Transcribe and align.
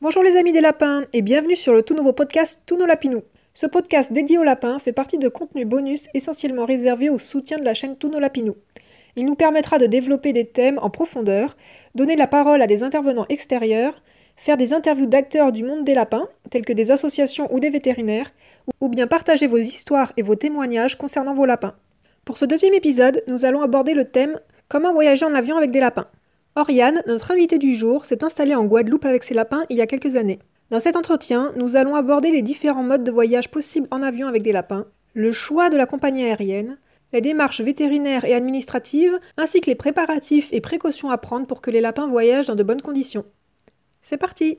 Bonjour 0.00 0.22
les 0.22 0.36
amis 0.36 0.52
des 0.52 0.60
lapins 0.60 1.02
et 1.12 1.22
bienvenue 1.22 1.56
sur 1.56 1.74
le 1.74 1.82
tout 1.82 1.92
nouveau 1.92 2.12
podcast 2.12 2.62
Tous 2.66 2.76
nos 2.76 2.86
lapinous. 2.86 3.24
Ce 3.52 3.66
podcast 3.66 4.12
dédié 4.12 4.38
aux 4.38 4.44
lapins 4.44 4.78
fait 4.78 4.92
partie 4.92 5.18
de 5.18 5.28
contenus 5.28 5.66
bonus 5.66 6.06
essentiellement 6.14 6.66
réservés 6.66 7.10
au 7.10 7.18
soutien 7.18 7.58
de 7.58 7.64
la 7.64 7.74
chaîne 7.74 7.96
Tous 7.96 8.08
nos 8.08 8.20
lapinous. 8.20 8.54
Il 9.16 9.26
nous 9.26 9.34
permettra 9.34 9.76
de 9.76 9.86
développer 9.86 10.32
des 10.32 10.46
thèmes 10.46 10.78
en 10.80 10.88
profondeur, 10.88 11.56
donner 11.96 12.14
la 12.14 12.28
parole 12.28 12.62
à 12.62 12.68
des 12.68 12.84
intervenants 12.84 13.26
extérieurs, 13.28 14.00
faire 14.36 14.56
des 14.56 14.72
interviews 14.72 15.06
d'acteurs 15.06 15.50
du 15.50 15.64
monde 15.64 15.84
des 15.84 15.94
lapins, 15.94 16.28
tels 16.48 16.64
que 16.64 16.72
des 16.72 16.92
associations 16.92 17.52
ou 17.52 17.58
des 17.58 17.70
vétérinaires, 17.70 18.32
ou 18.80 18.88
bien 18.88 19.08
partager 19.08 19.48
vos 19.48 19.58
histoires 19.58 20.12
et 20.16 20.22
vos 20.22 20.36
témoignages 20.36 20.96
concernant 20.96 21.34
vos 21.34 21.44
lapins. 21.44 21.74
Pour 22.24 22.38
ce 22.38 22.44
deuxième 22.44 22.74
épisode, 22.74 23.24
nous 23.26 23.44
allons 23.44 23.62
aborder 23.62 23.94
le 23.94 24.04
thème 24.04 24.38
Comment 24.68 24.92
voyager 24.92 25.24
en 25.24 25.34
avion 25.34 25.56
avec 25.56 25.72
des 25.72 25.80
lapins. 25.80 26.06
Oriane, 26.58 27.04
notre 27.06 27.30
invitée 27.30 27.58
du 27.58 27.72
jour, 27.72 28.04
s'est 28.04 28.24
installée 28.24 28.56
en 28.56 28.64
Guadeloupe 28.64 29.04
avec 29.04 29.22
ses 29.22 29.32
lapins 29.32 29.64
il 29.70 29.76
y 29.76 29.80
a 29.80 29.86
quelques 29.86 30.16
années. 30.16 30.40
Dans 30.70 30.80
cet 30.80 30.96
entretien, 30.96 31.52
nous 31.54 31.76
allons 31.76 31.94
aborder 31.94 32.32
les 32.32 32.42
différents 32.42 32.82
modes 32.82 33.04
de 33.04 33.12
voyage 33.12 33.48
possibles 33.48 33.86
en 33.92 34.02
avion 34.02 34.26
avec 34.26 34.42
des 34.42 34.50
lapins, 34.50 34.86
le 35.14 35.30
choix 35.30 35.70
de 35.70 35.76
la 35.76 35.86
compagnie 35.86 36.24
aérienne, 36.24 36.76
les 37.12 37.20
démarches 37.20 37.60
vétérinaires 37.60 38.24
et 38.24 38.34
administratives, 38.34 39.20
ainsi 39.36 39.60
que 39.60 39.70
les 39.70 39.76
préparatifs 39.76 40.48
et 40.52 40.60
précautions 40.60 41.10
à 41.10 41.18
prendre 41.18 41.46
pour 41.46 41.60
que 41.60 41.70
les 41.70 41.80
lapins 41.80 42.08
voyagent 42.08 42.48
dans 42.48 42.56
de 42.56 42.64
bonnes 42.64 42.82
conditions. 42.82 43.24
C'est 44.02 44.18
parti 44.18 44.58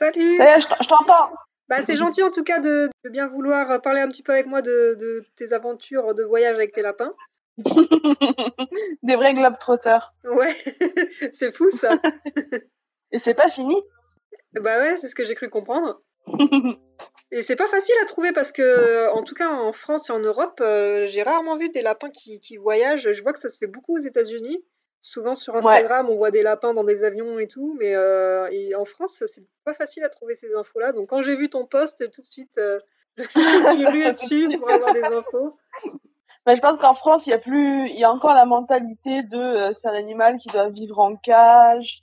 Salut 0.00 0.38
Eh, 0.40 0.60
je 0.62 0.88
t'entends. 0.88 1.30
bah, 1.68 1.82
C'est 1.82 1.94
gentil 1.94 2.22
en 2.22 2.30
tout 2.30 2.42
cas 2.42 2.58
de, 2.58 2.88
de 3.04 3.10
bien 3.10 3.26
vouloir 3.26 3.82
parler 3.82 4.00
un 4.00 4.08
petit 4.08 4.22
peu 4.22 4.32
avec 4.32 4.46
moi 4.46 4.62
de, 4.62 4.96
de 4.98 5.22
tes 5.36 5.52
aventures 5.52 6.14
de 6.14 6.22
voyage 6.24 6.56
avec 6.56 6.72
tes 6.72 6.80
lapins. 6.80 7.12
Des 9.02 9.16
vrais 9.16 9.34
globetrotters. 9.34 10.14
Ouais, 10.24 10.56
c'est 11.32 11.52
fou 11.52 11.68
ça. 11.68 11.98
Et 13.12 13.18
c'est 13.18 13.34
pas 13.34 13.50
fini. 13.50 13.76
bah 14.54 14.78
ouais, 14.78 14.96
c'est 14.96 15.08
ce 15.08 15.14
que 15.14 15.24
j'ai 15.24 15.34
cru 15.34 15.50
comprendre. 15.50 16.00
Et 17.30 17.42
c'est 17.42 17.56
pas 17.56 17.66
facile 17.66 17.94
à 18.02 18.06
trouver 18.06 18.32
parce 18.32 18.52
que, 18.52 19.10
en 19.10 19.22
tout 19.22 19.34
cas 19.34 19.50
en 19.50 19.74
France 19.74 20.08
et 20.08 20.14
en 20.14 20.20
Europe, 20.20 20.62
euh, 20.62 21.04
j'ai 21.08 21.22
rarement 21.22 21.56
vu 21.56 21.68
des 21.68 21.82
lapins 21.82 22.10
qui, 22.10 22.40
qui 22.40 22.56
voyagent. 22.56 23.12
Je 23.12 23.22
vois 23.22 23.34
que 23.34 23.38
ça 23.38 23.50
se 23.50 23.58
fait 23.58 23.66
beaucoup 23.66 23.96
aux 23.96 24.00
États-Unis. 24.02 24.64
Souvent 25.02 25.34
sur 25.34 25.56
Instagram, 25.56 26.10
on 26.10 26.16
voit 26.16 26.30
des 26.30 26.42
lapins 26.42 26.74
dans 26.74 26.84
des 26.84 27.04
avions 27.04 27.38
et 27.38 27.48
tout, 27.48 27.74
mais 27.78 27.94
euh, 27.94 28.48
et 28.50 28.74
en 28.74 28.84
France, 28.84 29.24
c'est 29.26 29.46
pas 29.64 29.72
facile 29.72 30.04
à 30.04 30.10
trouver 30.10 30.34
ces 30.34 30.54
infos-là. 30.54 30.92
Donc 30.92 31.08
quand 31.08 31.22
j'ai 31.22 31.36
vu 31.36 31.48
ton 31.48 31.64
post, 31.64 32.10
tout 32.10 32.20
de 32.20 32.26
suite, 32.26 32.58
euh, 32.58 32.78
je 33.16 33.22
me 33.22 33.62
suis 33.62 33.86
ruée 33.86 34.12
dessus 34.12 34.58
pour 34.58 34.70
avoir 34.70 34.92
des 34.92 35.02
infos. 35.02 35.56
Mais 36.46 36.54
je 36.54 36.60
pense 36.60 36.76
qu'en 36.76 36.94
France, 36.94 37.26
il 37.26 37.30
y 37.30 37.32
a 37.32 37.38
plus, 37.38 37.88
il 37.88 37.98
y 37.98 38.04
a 38.04 38.12
encore 38.12 38.34
la 38.34 38.44
mentalité 38.44 39.22
de 39.22 39.38
euh, 39.38 39.72
c'est 39.72 39.88
un 39.88 39.94
animal 39.94 40.36
qui 40.36 40.48
doit 40.48 40.68
vivre 40.68 40.98
en 40.98 41.16
cage. 41.16 42.02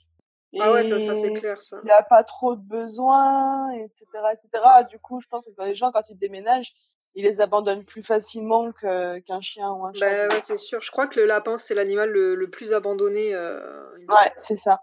Ah 0.58 0.72
ouais, 0.72 0.82
ça, 0.82 0.98
ça 0.98 1.14
c'est 1.14 1.34
clair, 1.34 1.60
ça. 1.62 1.78
Il 1.82 1.86
n'y 1.86 1.92
a 1.92 2.02
pas 2.02 2.24
trop 2.24 2.56
de 2.56 2.62
besoins, 2.62 3.70
etc., 3.72 4.06
etc. 4.32 4.64
Du 4.88 4.98
coup, 4.98 5.20
je 5.20 5.28
pense 5.28 5.44
que 5.44 5.64
les 5.64 5.74
gens, 5.74 5.92
quand 5.92 6.08
ils 6.10 6.16
déménagent, 6.16 6.74
ils 7.18 7.24
les 7.24 7.40
abandonnent 7.40 7.84
plus 7.84 8.04
facilement 8.04 8.70
qu'un 8.70 9.40
chien 9.40 9.68
ou 9.72 9.84
un 9.84 9.92
chat. 9.92 10.28
Bah 10.28 10.34
ouais, 10.36 10.40
c'est 10.40 10.56
sûr. 10.56 10.80
Je 10.80 10.92
crois 10.92 11.08
que 11.08 11.18
le 11.18 11.26
lapin, 11.26 11.58
c'est 11.58 11.74
l'animal 11.74 12.10
le, 12.10 12.36
le 12.36 12.48
plus 12.48 12.72
abandonné. 12.72 13.34
euh, 13.34 13.60
il 13.98 14.08
Ouais, 14.08 14.32
c'est 14.36 14.56
ça. 14.56 14.82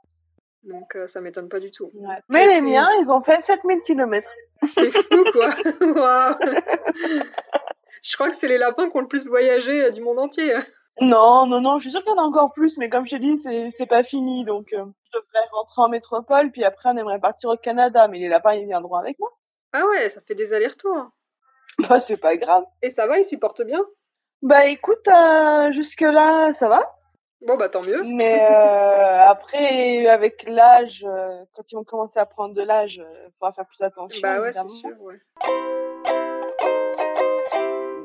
Donc 0.63 0.97
euh, 0.97 1.08
ça 1.08 1.22
m'étonne 1.22 1.47
pas 1.47 1.61
du 1.61 1.72
tout. 1.72 1.91
Ouais. 1.94 2.17
Mais 2.28 2.45
les 2.45 2.59
miens, 2.59 2.89
ils 3.02 3.09
ont 3.09 3.22
fait 3.22 3.41
7000 3.41 3.80
km. 3.86 4.30
C'est 4.67 4.91
fou, 4.91 5.23
quoi. 5.31 5.50
Waouh. 5.81 6.36
Je 8.03 8.16
crois 8.16 8.30
que 8.30 8.36
c'est 8.36 8.50
les 8.50 8.58
lapins 8.58 8.89
qui 8.89 8.97
ont 8.97 9.02
le 9.02 9.08
plus 9.08 9.30
voyagé 9.30 9.86
euh, 9.86 9.89
du 9.89 10.02
monde 10.02 10.19
entier. 10.19 10.53
Non, 11.00 11.45
non, 11.45 11.61
non, 11.61 11.78
je 11.78 11.83
suis 11.83 11.91
sûre 11.91 12.03
qu'il 12.03 12.13
y 12.13 12.16
en 12.16 12.22
a 12.22 12.25
encore 12.25 12.52
plus, 12.53 12.78
mais 12.78 12.89
comme 12.89 13.06
je 13.06 13.11
t'ai 13.11 13.19
dit, 13.19 13.38
c'est, 13.38 13.69
c'est 13.69 13.86
pas 13.86 14.02
fini, 14.03 14.45
donc 14.45 14.72
euh, 14.73 14.86
je 15.13 15.19
devrais 15.19 15.47
rentrer 15.51 15.81
en 15.81 15.90
métropole, 15.90 16.51
puis 16.51 16.63
après 16.63 16.90
on 16.90 16.97
aimerait 16.97 17.19
partir 17.19 17.50
au 17.50 17.57
Canada, 17.57 18.07
mais 18.07 18.19
les 18.19 18.29
lapins 18.29 18.53
ils 18.53 18.66
viendront 18.66 18.95
avec 18.95 19.19
moi. 19.19 19.29
Ah 19.74 19.85
ouais, 19.88 20.07
ça 20.07 20.22
fait 20.22 20.35
des 20.35 20.53
allers-retours. 20.53 21.09
Bah 21.90 22.00
c'est 22.00 22.18
pas 22.18 22.38
grave. 22.38 22.63
Et 22.81 22.90
ça 22.90 23.08
va, 23.08 23.18
ils 23.19 23.24
supportent 23.24 23.63
bien? 23.63 23.84
Bah 24.41 24.66
écoute, 24.68 25.08
euh, 25.08 25.72
jusque 25.72 26.02
là 26.02 26.53
ça 26.53 26.69
va, 26.69 26.80
Bon, 27.46 27.58
bah 27.58 27.69
tant 27.69 27.81
mieux. 27.86 28.02
mais 28.03 28.40
euh, 28.52 29.19
après 29.28 30.08
avec 30.08 30.44
l'âge, 30.47 31.06
euh, 31.08 31.28
quand 31.53 31.72
ils 31.72 31.75
vont 31.75 31.84
commencer 31.84 32.19
à 32.19 32.25
prendre 32.25 32.53
de 32.53 32.62
l'âge, 32.63 32.96
il 32.97 33.31
faudra 33.40 33.53
faire 33.53 33.66
plus 33.66 33.84
attention. 33.84 34.22
Bah 34.22 34.41
ouais, 34.41 34.52
c'est 34.52 34.68
sûr, 34.68 34.90
ouais. 35.02 35.19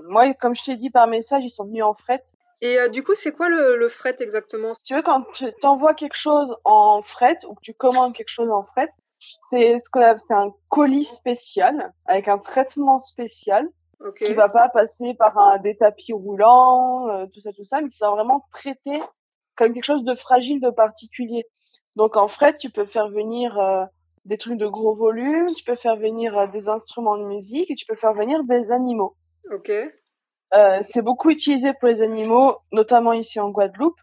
Moi, 0.08 0.34
comme 0.34 0.56
je 0.56 0.64
t'ai 0.64 0.76
dit 0.76 0.90
par 0.90 1.06
message, 1.06 1.44
ils 1.44 1.50
sont 1.50 1.64
venus 1.64 1.84
en 1.84 1.94
fret. 1.94 2.24
Et 2.62 2.78
euh, 2.78 2.88
du 2.88 3.02
coup, 3.02 3.14
c'est 3.14 3.32
quoi 3.32 3.48
le, 3.48 3.76
le 3.76 3.88
fret 3.88 4.16
exactement? 4.20 4.74
Si 4.74 4.82
tu 4.84 4.94
veux, 4.94 5.02
quand 5.02 5.22
tu 5.32 5.50
t'envoies 5.62 5.94
quelque 5.94 6.16
chose 6.16 6.54
en 6.64 7.00
fret 7.00 7.38
ou 7.48 7.54
que 7.54 7.60
tu 7.62 7.72
commandes 7.72 8.12
quelque 8.14 8.28
chose 8.28 8.50
en 8.50 8.62
fret, 8.64 8.92
c'est 9.50 9.78
ce 9.78 9.88
qu'on 9.90 10.16
c'est 10.18 10.34
un 10.34 10.52
colis 10.68 11.04
spécial 11.04 11.92
avec 12.06 12.28
un 12.28 12.38
traitement 12.38 12.98
spécial 12.98 13.68
Ok. 14.00 14.24
qui 14.24 14.32
va 14.32 14.48
pas 14.48 14.68
passer 14.70 15.14
par 15.14 15.36
un 15.38 15.58
des 15.58 15.76
tapis 15.76 16.12
roulants, 16.12 17.08
euh, 17.08 17.26
tout 17.26 17.40
ça, 17.40 17.52
tout 17.52 17.64
ça, 17.64 17.80
mais 17.82 17.90
qui 17.90 17.98
va 18.00 18.10
vraiment 18.10 18.46
traiter 18.52 18.98
comme 19.56 19.74
quelque 19.74 19.84
chose 19.84 20.04
de 20.04 20.14
fragile, 20.14 20.60
de 20.60 20.70
particulier. 20.70 21.44
Donc 21.96 22.16
en 22.16 22.28
fret, 22.28 22.56
tu 22.56 22.70
peux 22.70 22.86
faire 22.86 23.10
venir 23.10 23.58
euh, 23.58 23.84
des 24.24 24.38
trucs 24.38 24.56
de 24.56 24.66
gros 24.66 24.94
volume, 24.94 25.48
tu 25.54 25.64
peux 25.64 25.74
faire 25.74 25.96
venir 25.96 26.36
euh, 26.38 26.46
des 26.46 26.68
instruments 26.68 27.18
de 27.18 27.24
musique 27.24 27.70
et 27.70 27.74
tu 27.74 27.84
peux 27.84 27.94
faire 27.94 28.14
venir 28.14 28.42
des 28.44 28.72
animaux. 28.72 29.16
Ok. 29.52 29.70
Euh, 30.54 30.78
c'est 30.82 31.02
beaucoup 31.02 31.30
utilisé 31.30 31.72
pour 31.74 31.88
les 31.88 32.02
animaux, 32.02 32.56
notamment 32.72 33.12
ici 33.12 33.38
en 33.38 33.50
Guadeloupe, 33.50 34.00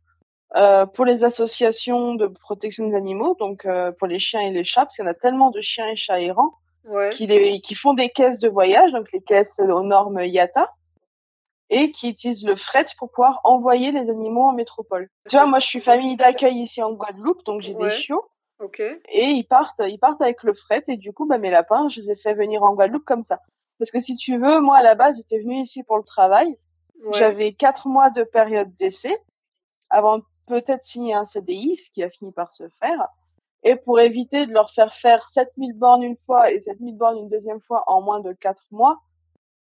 euh, 0.55 0.85
pour 0.85 1.03
les 1.05 1.23
associations 1.23 2.15
de 2.15 2.27
protection 2.27 2.87
des 2.87 2.95
animaux, 2.95 3.35
donc 3.39 3.65
euh, 3.65 3.91
pour 3.91 4.07
les 4.07 4.19
chiens 4.19 4.41
et 4.41 4.51
les 4.51 4.63
chats, 4.63 4.85
parce 4.85 4.95
qu'il 4.95 5.03
y 5.05 5.07
en 5.07 5.11
a 5.11 5.13
tellement 5.13 5.51
de 5.51 5.61
chiens 5.61 5.87
et 5.87 5.95
chats 5.95 6.21
errants 6.21 6.53
Ouais. 6.85 7.09
qui, 7.09 7.27
les- 7.27 7.59
qui 7.59 7.75
font 7.75 7.93
des 7.93 8.07
caisses 8.09 8.39
de 8.39 8.47
voyage, 8.47 8.93
donc 8.93 9.11
les 9.11 9.21
caisses 9.21 9.59
aux 9.59 9.83
normes 9.83 10.19
IATA, 10.23 10.71
et 11.69 11.91
qui 11.91 12.09
utilisent 12.11 12.45
le 12.45 12.55
fret 12.55 12.85
pour 12.97 13.11
pouvoir 13.11 13.41
envoyer 13.43 13.91
les 13.91 14.09
animaux 14.09 14.43
en 14.47 14.53
métropole. 14.53 15.09
Tu 15.29 15.35
vois, 15.35 15.45
moi 15.47 15.59
je 15.59 15.67
suis 15.67 15.81
famille 15.81 16.15
d'accueil 16.15 16.59
ici 16.59 16.81
en 16.81 16.93
Guadeloupe, 16.93 17.43
donc 17.43 17.61
j'ai 17.61 17.73
Ouais. 17.75 17.89
des 17.89 17.95
chiots, 17.95 18.23
Ok. 18.61 18.79
et 18.79 19.25
ils 19.25 19.43
partent, 19.43 19.81
ils 19.85 19.99
partent 19.99 20.21
avec 20.21 20.43
le 20.43 20.53
fret, 20.53 20.81
et 20.87 20.95
du 20.95 21.11
coup, 21.11 21.25
bah, 21.25 21.37
mes 21.39 21.49
lapins, 21.49 21.89
je 21.89 21.99
les 21.99 22.11
ai 22.11 22.15
fait 22.15 22.33
venir 22.35 22.63
en 22.63 22.73
Guadeloupe 22.73 23.03
comme 23.03 23.23
ça. 23.23 23.41
Parce 23.79 23.91
que 23.91 23.99
si 23.99 24.15
tu 24.15 24.37
veux, 24.37 24.61
moi 24.61 24.77
à 24.77 24.81
la 24.81 24.95
base, 24.95 25.17
j'étais 25.17 25.39
venue 25.39 25.59
ici 25.59 25.83
pour 25.83 25.97
le 25.97 26.03
travail. 26.03 26.57
Ouais. 27.03 27.11
J'avais 27.19 27.51
quatre 27.51 27.89
mois 27.89 28.09
de 28.11 28.23
période 28.23 28.73
d'essai 28.75 29.15
avant 29.89 30.19
peut-être 30.47 30.83
signer 30.83 31.13
un 31.13 31.25
CDI, 31.25 31.77
ce 31.77 31.89
qui 31.91 32.03
a 32.03 32.09
fini 32.09 32.31
par 32.31 32.51
se 32.51 32.67
faire. 32.79 33.07
Et 33.63 33.75
pour 33.75 33.99
éviter 33.99 34.45
de 34.45 34.53
leur 34.53 34.69
faire 34.71 34.93
faire 34.93 35.27
7000 35.27 35.73
bornes 35.73 36.03
une 36.03 36.17
fois 36.17 36.51
et 36.51 36.61
7000 36.61 36.95
bornes 36.95 37.17
une 37.17 37.29
deuxième 37.29 37.61
fois 37.61 37.83
en 37.87 38.01
moins 38.01 38.19
de 38.19 38.33
quatre 38.33 38.65
mois, 38.71 38.99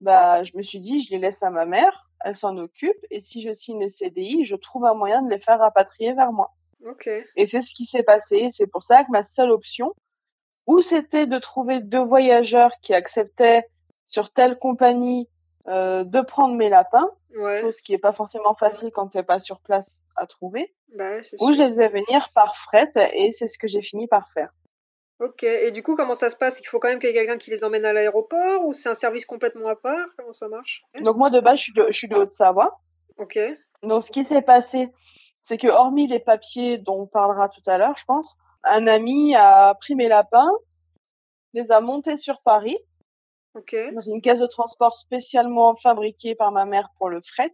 bah, 0.02 0.44
je 0.44 0.52
me 0.56 0.62
suis 0.62 0.80
dit, 0.80 1.02
je 1.02 1.12
les 1.12 1.20
laisse 1.20 1.42
à 1.44 1.50
ma 1.50 1.66
mère, 1.66 2.10
elle 2.24 2.36
s'en 2.36 2.58
occupe, 2.58 2.98
et 3.12 3.22
si 3.22 3.42
je 3.42 3.54
signe 3.54 3.82
le 3.82 3.90
CDI, 3.90 4.46
je 4.46 4.56
trouve 4.56 4.86
un 4.86 4.94
moyen 4.94 5.22
de 5.22 5.30
les 5.30 5.40
faire 5.40 5.60
rapatrier 5.60 6.14
vers 6.14 6.32
moi. 6.32 6.54
Ok. 6.86 7.10
Et 7.36 7.46
c'est 7.46 7.62
ce 7.62 7.74
qui 7.74 7.86
s'est 7.86 8.04
passé. 8.04 8.50
C'est 8.52 8.68
pour 8.68 8.84
ça 8.84 9.04
que 9.04 9.12
ma 9.12 9.24
seule 9.24 9.52
option, 9.52 9.94
ou 10.68 10.82
c'était 10.82 11.28
de 11.28 11.38
trouver 11.38 11.80
deux 11.80 12.04
voyageurs 12.04 12.72
qui 12.82 12.94
acceptaient 12.94 13.68
sur 14.08 14.32
telle 14.32 14.58
compagnie 14.60 15.30
euh, 15.68 16.04
de 16.04 16.22
prendre 16.22 16.56
mes 16.56 16.70
lapins, 16.70 17.10
Ouais. 17.36 17.62
chose 17.62 17.82
qui 17.82 17.94
est 17.94 17.98
pas 17.98 18.14
forcément 18.14 18.56
facile 18.56 18.92
quand 18.92 19.08
t'es 19.08 19.24
pas 19.24 19.40
sur 19.40 19.60
place 19.60 20.02
à 20.16 20.26
trouver, 20.26 20.74
Bah 20.98 21.18
ou 21.42 21.52
je 21.52 21.58
les 21.58 21.66
faisais 21.66 21.90
venir 21.90 22.30
par 22.34 22.56
fret, 22.56 22.92
et 23.14 23.34
c'est 23.34 23.48
ce 23.50 23.58
que 23.58 23.68
j'ai 23.68 23.82
fini 23.82 24.08
par 24.08 24.30
faire. 24.32 24.52
Ok. 25.20 25.44
Et 25.44 25.72
du 25.72 25.82
coup, 25.82 25.96
comment 25.96 26.14
ça 26.14 26.30
se 26.30 26.36
passe? 26.36 26.60
Il 26.60 26.66
faut 26.66 26.80
quand 26.80 26.90
même 26.90 27.00
qu'il 27.00 27.10
y 27.10 27.12
ait 27.12 27.16
quelqu'un 27.16 27.38
qui 27.38 27.50
les 27.50 27.64
emmène 27.64 27.86
à 27.86 27.94
l'aéroport 27.94 28.66
ou 28.66 28.74
c'est 28.74 28.90
un 28.90 28.94
service 28.94 29.26
complètement 29.26 29.68
à 29.68 29.76
part? 29.76 30.08
Comment 30.18 30.34
ça 30.34 30.50
marche? 30.50 30.84
Donc 31.02 31.16
moi 31.18 31.30
de 31.30 31.40
base, 31.40 31.58
je 31.58 31.64
suis 31.64 31.74
de, 31.74 31.86
je 31.88 31.94
suis 31.98 32.08
de 32.10 32.16
Haute-Savoie. 32.16 32.80
Ok. 33.18 33.40
Donc 33.82 34.04
ce 34.04 34.12
qui 34.12 34.26
s'est 34.26 34.42
passé, 34.42 34.90
c'est 35.42 35.58
que 35.58 35.68
hormis 35.68 36.08
les 36.08 36.20
papiers 36.20 36.78
dont 36.78 37.02
on 37.04 37.08
parlera 37.08 37.48
tout 37.50 37.62
à 37.66 37.78
l'heure, 37.78 37.96
je 37.98 38.04
pense, 38.04 38.36
un 38.64 38.88
ami 38.88 39.36
a 39.36 39.74
pris 39.76 39.96
mes 39.96 40.08
lapins, 40.10 40.52
les 41.54 41.72
a 41.72 41.80
montés 41.80 42.18
sur 42.18 42.42
Paris, 42.42 42.78
Ok. 43.56 43.76
dans 43.94 44.02
une 44.02 44.22
caisse 44.22 44.40
de 44.40 44.48
transport 44.48 44.98
spécialement 44.98 45.76
fabriquée 45.76 46.36
par 46.36 46.52
ma 46.52 46.66
mère 46.66 46.90
pour 46.98 47.10
le 47.10 47.22
fret. 47.22 47.54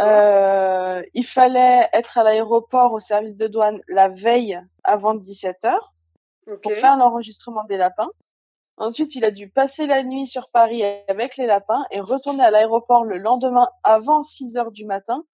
Euh, 0.00 1.02
il 1.14 1.26
fallait 1.26 1.88
être 1.92 2.18
à 2.18 2.22
l'aéroport 2.22 2.92
au 2.92 3.00
service 3.00 3.36
de 3.36 3.48
douane 3.48 3.80
la 3.88 4.08
veille 4.08 4.60
avant 4.84 5.14
17 5.14 5.64
heures 5.64 5.92
ok. 6.48 6.60
pour 6.60 6.72
faire 6.72 6.96
l'enregistrement 6.96 7.64
des 7.64 7.76
lapins. 7.76 8.10
Ensuite, 8.76 9.14
il 9.16 9.24
a 9.24 9.30
dû 9.30 9.48
passer 9.48 9.86
la 9.86 10.02
nuit 10.02 10.26
sur 10.26 10.48
Paris 10.48 10.82
avec 11.08 11.36
les 11.36 11.46
lapins 11.46 11.84
et 11.90 12.00
retourner 12.00 12.44
à 12.44 12.50
l'aéroport 12.50 13.04
le 13.04 13.18
lendemain 13.18 13.68
avant 13.82 14.22
6 14.22 14.56
heures 14.56 14.72
du 14.72 14.84
matin 14.84 15.24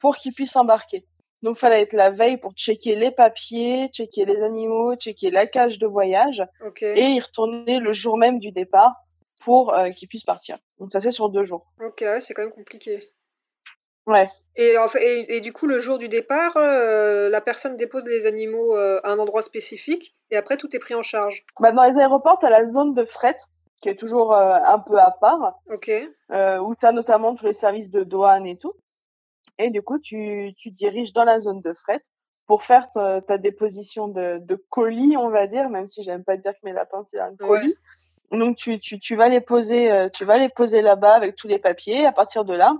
pour 0.00 0.16
qu'il 0.16 0.34
puisse 0.34 0.56
embarquer. 0.56 1.06
Donc, 1.44 1.58
fallait 1.58 1.82
être 1.82 1.92
la 1.92 2.08
veille 2.08 2.38
pour 2.38 2.54
checker 2.54 2.96
les 2.96 3.10
papiers, 3.10 3.88
checker 3.92 4.24
les 4.24 4.42
animaux, 4.42 4.96
checker 4.96 5.30
la 5.30 5.46
cage 5.46 5.78
de 5.78 5.86
voyage 5.86 6.42
et 6.80 7.06
y 7.06 7.20
retourner 7.20 7.78
le 7.78 7.92
jour 7.92 8.16
même 8.16 8.38
du 8.38 8.50
départ 8.50 8.94
pour 9.44 9.74
euh, 9.74 9.90
qu'ils 9.90 10.08
puissent 10.08 10.24
partir. 10.24 10.56
Donc 10.78 10.90
ça 10.90 11.00
c'est 11.00 11.10
sur 11.10 11.28
deux 11.28 11.44
jours. 11.44 11.66
Ok, 11.84 12.02
c'est 12.20 12.32
quand 12.32 12.42
même 12.42 12.50
compliqué. 12.50 13.10
Ouais. 14.06 14.28
Et, 14.56 14.78
en 14.78 14.88
fait, 14.88 15.02
et, 15.02 15.36
et, 15.36 15.40
du 15.40 15.52
coup, 15.52 15.66
le 15.66 15.78
jour 15.78 15.98
du 15.98 16.08
départ, 16.08 16.56
euh, 16.56 17.28
la 17.28 17.40
personne 17.40 17.76
dépose 17.76 18.04
les 18.06 18.26
animaux 18.26 18.76
euh, 18.76 19.00
à 19.02 19.10
un 19.10 19.18
endroit 19.18 19.42
spécifique 19.42 20.14
et 20.30 20.36
après 20.36 20.56
tout 20.56 20.74
est 20.74 20.78
pris 20.78 20.94
en 20.94 21.02
charge. 21.02 21.44
Bah, 21.60 21.72
dans 21.72 21.84
les 21.84 21.98
aéroports, 21.98 22.38
tu 22.38 22.46
as 22.46 22.50
la 22.50 22.66
zone 22.66 22.94
de 22.94 23.04
fret 23.04 23.36
qui 23.82 23.90
est 23.90 23.98
toujours 23.98 24.34
un 24.34 24.78
peu 24.78 24.96
à 24.96 25.10
part, 25.10 25.60
Ok. 25.70 25.90
où 26.30 26.74
tu 26.74 26.86
as 26.86 26.92
notamment 26.92 27.34
tous 27.34 27.44
les 27.44 27.52
services 27.52 27.90
de 27.90 28.02
douane 28.02 28.46
et 28.46 28.56
tout. 28.56 28.72
Et 29.58 29.70
du 29.70 29.82
coup, 29.82 29.98
tu, 29.98 30.52
tu 30.56 30.70
diriges 30.70 31.12
dans 31.12 31.24
la 31.24 31.40
zone 31.40 31.60
de 31.60 31.72
fret 31.72 32.00
pour 32.46 32.62
faire 32.62 32.90
ta, 32.90 33.22
ta 33.22 33.38
déposition 33.38 34.08
de, 34.08 34.38
de 34.38 34.54
colis, 34.68 35.16
on 35.16 35.30
va 35.30 35.46
dire, 35.46 35.70
même 35.70 35.86
si 35.86 36.02
j'aime 36.02 36.24
pas 36.24 36.36
dire 36.36 36.52
que 36.52 36.58
mes 36.64 36.72
lapins 36.72 37.02
c'est 37.04 37.18
un 37.20 37.34
colis. 37.36 37.74
Donc 38.32 38.56
tu, 38.56 38.80
tu, 38.80 38.98
tu 38.98 39.14
vas 39.16 39.28
les 39.28 39.40
poser, 39.40 39.90
euh, 39.92 40.08
tu 40.08 40.24
vas 40.24 40.38
les 40.38 40.48
poser 40.48 40.82
là-bas 40.82 41.14
avec 41.14 41.36
tous 41.36 41.46
les 41.48 41.58
papiers. 41.58 42.04
À 42.04 42.12
partir 42.12 42.44
de 42.44 42.54
là, 42.54 42.74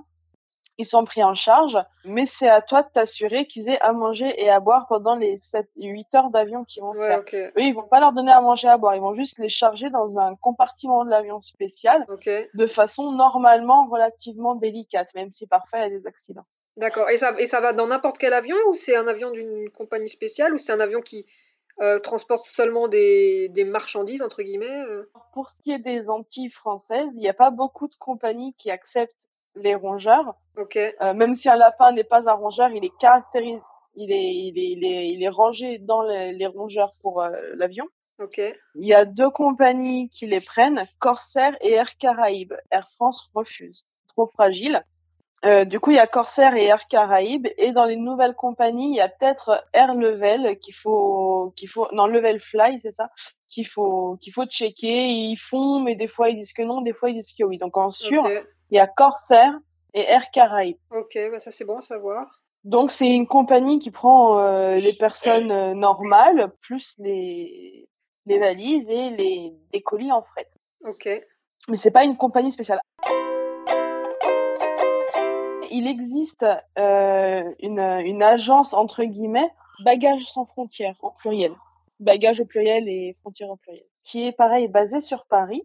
ils 0.77 0.85
sont 0.85 1.05
pris 1.05 1.23
en 1.23 1.35
charge, 1.37 1.79
mais 2.05 2.27
c'est 2.27 2.49
à 2.49 2.61
toi 2.61 2.83
de 2.83 2.89
t'assurer 2.93 3.47
qu'ils 3.47 3.69
aient 3.69 3.81
à 3.81 3.93
manger 3.93 4.35
et 4.43 4.51
à 4.51 4.59
boire 4.59 4.87
pendant 4.89 5.15
les 5.15 5.39
7, 5.39 5.69
8 5.77 6.15
heures 6.17 6.31
d'avion 6.31 6.65
qu'ils 6.65 6.83
vont 6.83 6.91
Ouais, 6.91 7.07
faire. 7.07 7.21
ok. 7.21 7.35
Eux, 7.35 7.53
ils 7.63 7.73
vont 7.73 7.87
pas 7.87 8.01
leur 8.01 8.13
donner 8.13 8.33
à 8.33 8.41
manger 8.41 8.67
et 8.67 8.71
à 8.71 8.77
boire, 8.77 8.97
ils 8.97 9.01
vont 9.01 9.15
juste 9.15 9.39
les 9.39 9.49
charger 9.49 9.89
dans 9.91 10.19
un 10.19 10.35
compartiment 10.37 11.05
de 11.05 11.11
l'avion 11.11 11.41
spécial 11.41 12.05
Ok. 12.09 12.29
de 12.53 12.67
façon 12.67 13.13
normalement 13.13 13.87
relativement 13.89 14.57
délicate, 14.57 15.15
même 15.15 15.33
si 15.33 15.47
parfois 15.47 15.79
il 15.79 15.83
y 15.83 15.87
a 15.87 15.91
des 15.91 16.07
accidents. 16.09 16.47
D'accord. 16.77 17.09
Et 17.11 17.17
ça, 17.17 17.35
et 17.39 17.47
ça 17.47 17.61
va 17.61 17.73
dans 17.73 17.87
n'importe 17.87 18.19
quel 18.19 18.33
avion 18.33 18.57
ou 18.69 18.75
c'est 18.75 18.97
un 18.97 19.07
avion 19.07 19.31
d'une 19.31 19.69
compagnie 19.71 20.09
spéciale 20.09 20.53
ou 20.55 20.59
c'est 20.59 20.73
un 20.73 20.81
avion 20.81 21.01
qui 21.01 21.25
euh, 21.81 21.99
transporte 21.99 22.45
seulement 22.45 22.89
des, 22.89 23.49
des 23.49 23.65
marchandises, 23.65 24.23
entre 24.23 24.43
guillemets 24.43 24.83
euh? 24.89 25.11
Pour 25.33 25.51
ce 25.51 25.61
qui 25.63 25.73
est 25.73 25.79
des 25.79 26.09
Antilles 26.09 26.51
françaises, 26.51 27.15
il 27.17 27.21
n'y 27.21 27.29
a 27.29 27.35
pas 27.35 27.51
beaucoup 27.51 27.89
de 27.89 27.95
compagnies 27.97 28.55
qui 28.55 28.71
acceptent 28.71 29.29
les 29.57 29.75
rongeurs, 29.75 30.35
Ok. 30.57 30.77
Euh, 30.77 31.15
même 31.15 31.35
si 31.35 31.49
un 31.49 31.57
lapin 31.57 31.93
n'est 31.93 32.05
pas 32.05 32.29
un 32.29 32.33
rongeur, 32.33 32.71
il 32.71 32.85
est 32.85 32.97
caractérisé, 32.99 33.63
il 33.97 34.13
est, 34.13 34.35
il 34.35 34.59
est, 34.59 34.71
il 34.71 34.85
est, 34.85 35.09
il 35.11 35.23
est 35.23 35.29
rangé 35.29 35.79
dans 35.79 36.03
les, 36.03 36.33
les 36.33 36.47
rongeurs 36.47 36.93
pour 37.03 37.25
l'avion. 37.55 37.87
Ok. 38.21 38.41
Il 38.77 38.87
y 38.87 38.95
a 38.95 39.05
deux 39.05 39.31
compagnies 39.31 40.09
qui 40.09 40.27
les 40.27 40.41
prennent, 40.41 40.85
Corsair 41.01 41.57
et 41.61 41.73
Air 41.73 41.97
Caraïbes. 41.99 42.55
Air 42.71 42.89
France 42.89 43.31
refuse, 43.35 43.85
trop 44.09 44.27
fragile. 44.27 44.85
Euh, 45.45 45.65
du 45.65 45.79
coup, 45.79 45.91
il 45.91 45.97
y 45.97 46.01
a 46.01 46.07
Corsair 46.07 46.55
et 46.57 46.65
Air 46.65 46.87
Caraïbes, 46.89 47.49
et 47.59 47.73
dans 47.73 47.85
les 47.85 47.97
nouvelles 47.97 48.35
compagnies, 48.35 48.91
il 48.91 48.97
y 48.97 49.01
a 49.01 49.09
peut-être 49.09 49.63
Air 49.75 49.95
Level 49.95 50.59
qu'il 50.59 50.75
faut, 50.75 51.53
qu'il 51.57 51.69
faut, 51.69 51.87
non 51.93 52.07
Level 52.07 52.41
Fly, 52.41 52.81
c'est 52.81 52.93
ça, 52.93 53.11
qu'il 53.55 53.67
faut, 53.67 54.17
qu'il 54.21 54.33
faut 54.33 54.47
checker. 54.47 55.09
Ils 55.09 55.37
font, 55.37 55.81
mais 55.81 55.97
des 55.97 56.09
fois 56.09 56.31
ils 56.31 56.37
disent 56.37 56.53
que 56.53 56.63
non, 56.63 56.81
des 56.81 56.93
fois 56.93 57.11
ils 57.11 57.15
disent 57.15 57.33
que 57.39 57.45
oui. 57.45 57.59
Donc 57.59 57.77
en 57.77 57.91
sûr, 57.91 58.27
il 58.71 58.77
y 58.77 58.79
a 58.79 58.87
Corsair 58.87 59.53
et 59.93 60.01
Air 60.01 60.31
Caraïbes. 60.33 60.79
Ok. 60.91 61.19
Bah 61.31 61.39
ça 61.39 61.51
c'est 61.51 61.65
bon 61.65 61.79
à 61.79 61.83
savoir. 61.83 62.43
Donc 62.65 62.91
c'est 62.91 63.11
une 63.11 63.27
compagnie 63.27 63.79
qui 63.79 63.91
prend 63.91 64.39
euh, 64.39 64.77
les 64.77 64.95
personnes 64.95 65.53
euh, 65.53 65.75
normales 65.75 66.53
plus 66.63 66.95
les 66.99 67.89
les 68.27 68.39
valises 68.39 68.89
et 68.89 69.11
les 69.11 69.55
des 69.73 69.83
colis 69.83 70.13
en 70.13 70.23
fret. 70.23 70.49
Ok. 70.85 71.09
Mais 71.69 71.77
c'est 71.77 71.91
pas 71.91 72.05
une 72.05 72.17
compagnie 72.17 72.53
spéciale. 72.53 72.81
Il 75.77 75.87
existe 75.89 76.47
euh, 76.79 77.53
une 77.59 77.81
une 77.81 78.23
agence 78.23 78.73
entre 78.75 79.03
guillemets 79.05 79.51
bagages 79.85 80.25
sans 80.25 80.45
frontières 80.47 80.95
au 81.03 81.11
pluriel. 81.11 81.53
Bagages 81.99 82.41
au 82.41 82.45
pluriel 82.45 82.89
et 82.89 83.13
frontières 83.21 83.51
au 83.51 83.57
pluriel. 83.57 83.85
Qui 84.05 84.27
est 84.27 84.33
pareil 84.33 84.69
basée 84.69 85.01
sur 85.01 85.25
Paris. 85.27 85.63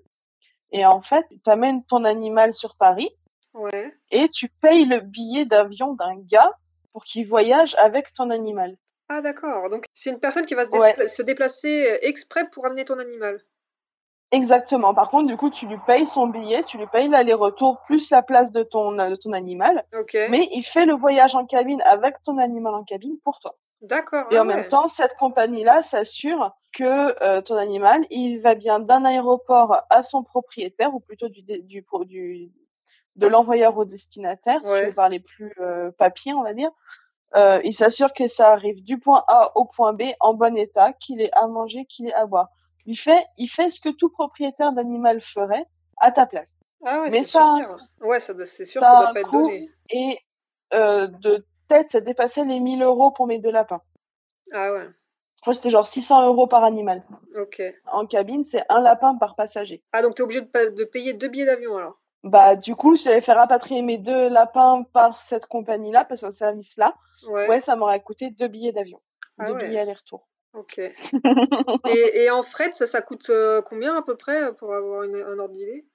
Et 0.71 0.83
en 0.85 1.01
fait, 1.01 1.25
tu 1.43 1.49
amènes 1.49 1.83
ton 1.83 2.05
animal 2.05 2.53
sur 2.53 2.75
Paris 2.75 3.09
Ouais. 3.53 3.93
et 4.11 4.29
tu 4.29 4.47
payes 4.63 4.85
le 4.85 4.99
billet 4.99 5.45
d'avion 5.45 5.93
d'un 5.93 6.15
gars 6.17 6.51
pour 6.91 7.03
qu'il 7.03 7.27
voyage 7.27 7.75
avec 7.79 8.13
ton 8.13 8.29
animal. 8.31 8.77
Ah 9.09 9.21
d'accord. 9.21 9.69
Donc 9.69 9.85
c'est 9.93 10.09
une 10.11 10.19
personne 10.19 10.45
qui 10.45 10.55
va 10.55 10.65
se, 10.65 10.71
Ouais. 10.71 10.93
despla- 10.93 11.07
se 11.07 11.21
déplacer 11.23 11.87
euh, 11.91 11.97
exprès 12.01 12.47
pour 12.51 12.65
amener 12.65 12.85
ton 12.85 12.97
animal. 12.99 13.41
Exactement. 14.31 14.93
Par 14.93 15.09
contre, 15.09 15.25
du 15.27 15.37
coup, 15.37 15.49
tu 15.49 15.65
lui 15.65 15.77
payes 15.87 16.05
son 16.05 16.27
billet, 16.27 16.63
tu 16.63 16.77
lui 16.77 16.85
payes 16.87 17.09
l'aller-retour 17.09 17.81
plus 17.81 18.11
la 18.11 18.21
place 18.21 18.51
de 18.51 18.61
ton, 18.63 18.91
de 18.91 19.15
ton 19.15 19.33
animal, 19.33 19.85
Ok. 19.97 20.15
mais 20.29 20.47
il 20.53 20.61
fait 20.61 20.85
le 20.85 20.93
voyage 20.93 21.35
en 21.35 21.45
cabine 21.45 21.81
avec 21.89 22.21
ton 22.21 22.37
animal 22.37 22.75
en 22.75 22.83
cabine 22.83 23.17
pour 23.23 23.39
toi. 23.39 23.55
D'accord. 23.81 24.25
Et 24.29 24.37
ah 24.37 24.43
en 24.43 24.47
ouais. 24.47 24.55
même 24.55 24.67
temps, 24.67 24.87
cette 24.87 25.15
compagnie-là 25.15 25.81
s'assure 25.81 26.51
que 26.73 27.15
euh, 27.23 27.41
ton 27.41 27.55
animal, 27.55 28.05
il 28.11 28.39
va 28.39 28.53
bien 28.53 28.79
d'un 28.79 29.03
aéroport 29.05 29.81
à 29.89 30.03
son 30.03 30.21
propriétaire, 30.23 30.93
ou 30.93 30.99
plutôt 30.99 31.29
du, 31.29 31.41
du, 31.41 31.61
du 31.61 32.51
de 33.15 33.27
l'envoyeur 33.27 33.77
au 33.77 33.85
destinataire, 33.85 34.59
si 34.63 34.69
Ouais. 34.69 34.81
tu 34.81 34.85
veux 34.87 34.93
parler 34.93 35.19
plus 35.19 35.53
euh, 35.59 35.91
papier, 35.97 36.33
on 36.33 36.43
va 36.43 36.53
dire. 36.53 36.69
Euh, 37.35 37.59
il 37.63 37.73
s'assure 37.73 38.13
que 38.13 38.27
ça 38.27 38.51
arrive 38.51 38.83
du 38.83 38.99
point 38.99 39.23
A 39.27 39.51
au 39.55 39.65
point 39.65 39.93
B 39.93 40.03
en 40.19 40.33
bon 40.33 40.57
état, 40.57 40.93
qu'il 40.93 41.21
ait 41.21 41.31
à 41.35 41.47
manger, 41.47 41.85
qu'il 41.85 42.07
ait 42.07 42.13
à 42.13 42.25
boire. 42.25 42.49
Il 42.91 42.95
fait, 42.95 43.23
il 43.37 43.47
fait 43.47 43.69
ce 43.69 43.79
que 43.79 43.89
tout 43.89 44.09
propriétaire 44.09 44.71
d'animal 44.73 45.21
ferait 45.21 45.65
à 45.97 46.11
ta 46.11 46.25
place. 46.25 46.59
Ah 46.83 47.01
ouais, 47.01 47.09
Mais 47.11 47.19
c'est 47.23 47.31
ça 47.37 47.55
super. 47.59 47.77
Ouais, 48.01 48.19
ça 48.19 48.33
c'est 48.45 48.65
sûr, 48.65 48.81
Ça 48.81 48.87
ça 48.87 48.99
doit 49.03 49.13
pas 49.13 49.19
être 49.19 49.31
donné. 49.31 49.69
Et 49.91 50.17
euh, 50.73 51.05
de 51.05 51.45
tête, 51.67 51.91
ça 51.91 52.01
dépassait 52.01 52.45
les 52.45 52.59
1000 52.59 52.81
euros 52.81 53.11
pour 53.11 53.27
mes 53.27 53.37
deux 53.37 53.51
lapins. 53.51 53.81
Ah 54.53 54.71
ouais. 54.73 54.87
Je 55.35 55.41
crois 55.41 55.53
que 55.53 55.57
c'était 55.57 55.69
genre 55.69 55.85
600 55.85 56.25
euros 56.25 56.47
par 56.47 56.63
animal. 56.63 57.03
Ok. 57.37 57.61
En 57.91 58.07
cabine, 58.07 58.43
c'est 58.43 58.63
un 58.69 58.81
lapin 58.81 59.15
par 59.17 59.35
passager. 59.35 59.83
Ah 59.93 60.01
donc 60.01 60.15
t'es 60.15 60.23
obligé 60.23 60.41
de, 60.41 60.47
pa- 60.47 60.65
de 60.69 60.83
payer 60.83 61.13
deux 61.13 61.27
billets 61.27 61.45
d'avion 61.45 61.77
alors? 61.77 61.99
Bah, 62.23 62.55
du 62.55 62.75
coup, 62.75 62.95
si 62.95 63.03
j'avais 63.05 63.21
fait 63.21 63.33
rapatrier 63.33 63.81
mes 63.83 63.97
deux 63.99 64.27
lapins 64.29 64.83
par 64.93 65.15
cette 65.17 65.45
compagnie-là, 65.45 66.05
par 66.05 66.17
ce 66.17 66.31
service-là, 66.31 66.95
Ouais. 67.27 67.47
ouais, 67.47 67.61
ça 67.61 67.75
m'aurait 67.75 68.01
coûté 68.01 68.31
deux 68.31 68.47
billets 68.49 68.73
d'avion. 68.73 68.99
Ah 69.37 69.45
deux 69.47 69.53
ouais. 69.53 69.67
billets 69.67 69.79
aller-retour. 69.79 70.27
Ok. 70.53 70.77
et, 71.87 72.23
et 72.23 72.29
en 72.31 72.43
fret, 72.43 72.71
ça, 72.71 72.87
ça 72.87 73.01
coûte 73.01 73.29
euh, 73.29 73.61
combien 73.61 73.95
à 73.95 74.01
peu 74.01 74.15
près 74.15 74.43
euh, 74.45 74.51
pour 74.51 74.73
avoir 74.73 75.03
une- 75.03 75.15
un 75.15 75.37
ordre 75.39 75.53
d'idée? 75.53 75.85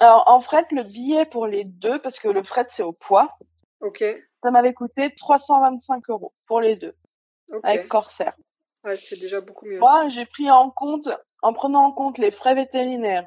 Alors, 0.00 0.24
en 0.28 0.40
fret, 0.40 0.66
le 0.70 0.82
billet 0.82 1.26
pour 1.26 1.46
les 1.46 1.64
deux, 1.64 1.98
parce 1.98 2.18
que 2.18 2.28
le 2.28 2.42
fret, 2.42 2.66
c'est 2.68 2.82
au 2.82 2.92
poids, 2.92 3.36
Ok. 3.80 4.04
ça 4.42 4.50
m'avait 4.50 4.72
coûté 4.74 5.14
325 5.14 6.08
euros 6.10 6.32
pour 6.46 6.60
les 6.60 6.76
deux, 6.76 6.94
avec 7.62 7.88
Corsair. 7.88 8.34
Ouais, 8.84 8.96
c'est 8.96 9.18
déjà 9.18 9.40
beaucoup 9.40 9.66
mieux. 9.66 9.78
Moi, 9.78 10.08
j'ai 10.08 10.26
pris 10.26 10.50
en 10.50 10.70
compte, 10.70 11.08
en 11.42 11.52
prenant 11.52 11.84
en 11.86 11.92
compte 11.92 12.18
les 12.18 12.30
frais 12.30 12.54
vétérinaires, 12.54 13.26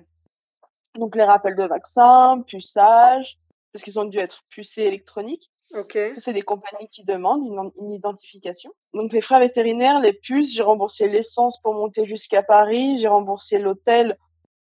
donc 0.95 1.15
les 1.15 1.24
rappels 1.24 1.56
de 1.56 1.63
vaccins, 1.63 2.42
puçage, 2.47 3.38
parce 3.71 3.83
qu'ils 3.83 4.00
ont 4.00 4.06
dû 4.06 4.18
être 4.18 4.42
pucés 4.50 4.83
électroniques. 4.83 5.52
Ok. 5.73 5.97
Ça, 6.16 6.21
c'est 6.21 6.33
des 6.33 6.42
compagnies 6.42 6.90
qui 6.90 7.04
demandent 7.04 7.45
une, 7.45 7.71
une 7.83 7.92
identification. 7.92 8.71
Donc 8.94 9.14
les 9.14 9.21
frais 9.21 9.40
vétérinaires, 9.40 9.99
les 9.99 10.14
puces, 10.14 10.54
j'ai 10.54 10.64
remboursé 10.64 11.07
l'essence 11.07 11.61
pour 11.61 11.73
monter 11.73 12.06
jusqu'à 12.06 12.42
Paris, 12.42 12.97
j'ai 12.97 13.07
remboursé 13.07 13.59
l'hôtel 13.59 14.18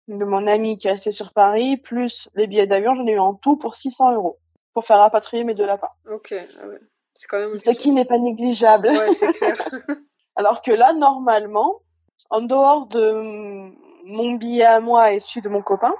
de 0.09 0.25
mon 0.25 0.47
ami 0.47 0.78
qui 0.78 0.88
est 0.88 0.92
resté 0.92 1.11
sur 1.11 1.32
Paris, 1.32 1.76
plus 1.76 2.28
les 2.35 2.47
billets 2.47 2.66
d'avion, 2.66 2.94
j'en 2.94 3.06
ai 3.06 3.12
eu 3.12 3.18
en 3.18 3.35
tout 3.35 3.56
pour 3.56 3.76
600 3.76 4.14
euros 4.14 4.38
pour 4.75 4.87
faire 4.87 4.99
rapatrier 4.99 5.44
mes 5.44 5.54
deux 5.54 5.66
lapins. 5.66 5.90
Ok. 6.11 6.32
Ah 6.32 6.66
ouais. 6.66 6.80
C'est 7.14 7.26
quand 7.26 7.38
même. 7.38 7.56
Ce 7.56 7.71
qui 7.71 7.92
n'est 7.92 8.04
pas 8.04 8.18
négligeable. 8.18 8.88
Ouais, 8.88 9.12
c'est 9.12 9.32
clair. 9.32 9.54
Alors 10.37 10.62
que 10.62 10.73
là, 10.73 10.92
normalement, 10.94 11.82
en 12.30 12.40
dehors 12.40 12.87
de 12.87 13.71
mon 14.04 14.32
billet 14.32 14.64
à 14.64 14.80
moi 14.80 15.12
et 15.12 15.21
celui 15.21 15.42
de 15.42 15.49
mon 15.49 15.62
copain, 15.62 15.94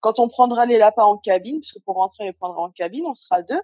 quand 0.00 0.18
on 0.18 0.28
prendra 0.28 0.66
les 0.66 0.78
lapins 0.78 1.04
en 1.04 1.16
cabine, 1.16 1.60
puisque 1.60 1.80
pour 1.84 1.96
rentrer, 1.96 2.24
on 2.24 2.26
les 2.26 2.32
prendra 2.32 2.62
en 2.62 2.70
cabine, 2.70 3.06
on 3.06 3.14
sera 3.14 3.42
deux, 3.42 3.60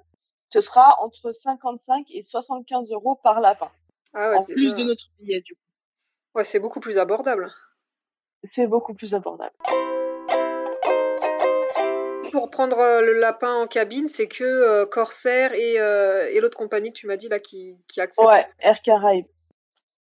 ce 0.50 0.60
sera 0.60 0.96
entre 1.02 1.32
55 1.32 2.06
et 2.10 2.22
75 2.22 2.90
euros 2.90 3.14
par 3.22 3.40
lapin, 3.40 3.70
Ah 4.14 4.30
ouais, 4.30 4.36
en 4.36 4.40
c'est 4.42 4.54
plus 4.54 4.74
de 4.74 4.82
notre 4.84 5.04
billet, 5.18 5.40
du 5.40 5.54
coup. 5.54 5.60
ouais, 6.34 6.44
c'est 6.44 6.58
beaucoup 6.58 6.80
plus 6.80 6.98
abordable. 6.98 7.52
C'est 8.52 8.66
beaucoup 8.66 8.94
plus 8.94 9.14
abordable. 9.14 9.54
Pour 12.32 12.48
prendre 12.48 12.78
euh, 12.78 13.00
le 13.00 13.14
lapin 13.14 13.52
en 13.56 13.66
cabine, 13.66 14.06
c'est 14.06 14.28
que 14.28 14.44
euh, 14.44 14.86
Corsair 14.86 15.52
et, 15.52 15.80
euh, 15.80 16.28
et 16.30 16.38
l'autre 16.40 16.56
compagnie 16.56 16.92
que 16.92 16.98
tu 16.98 17.06
m'as 17.08 17.16
dit 17.16 17.28
là 17.28 17.40
qui, 17.40 17.76
qui 17.88 18.00
acceptent. 18.00 18.28
Ouais, 18.28 18.46
Air 18.60 18.80
Caraïbes. 18.82 19.26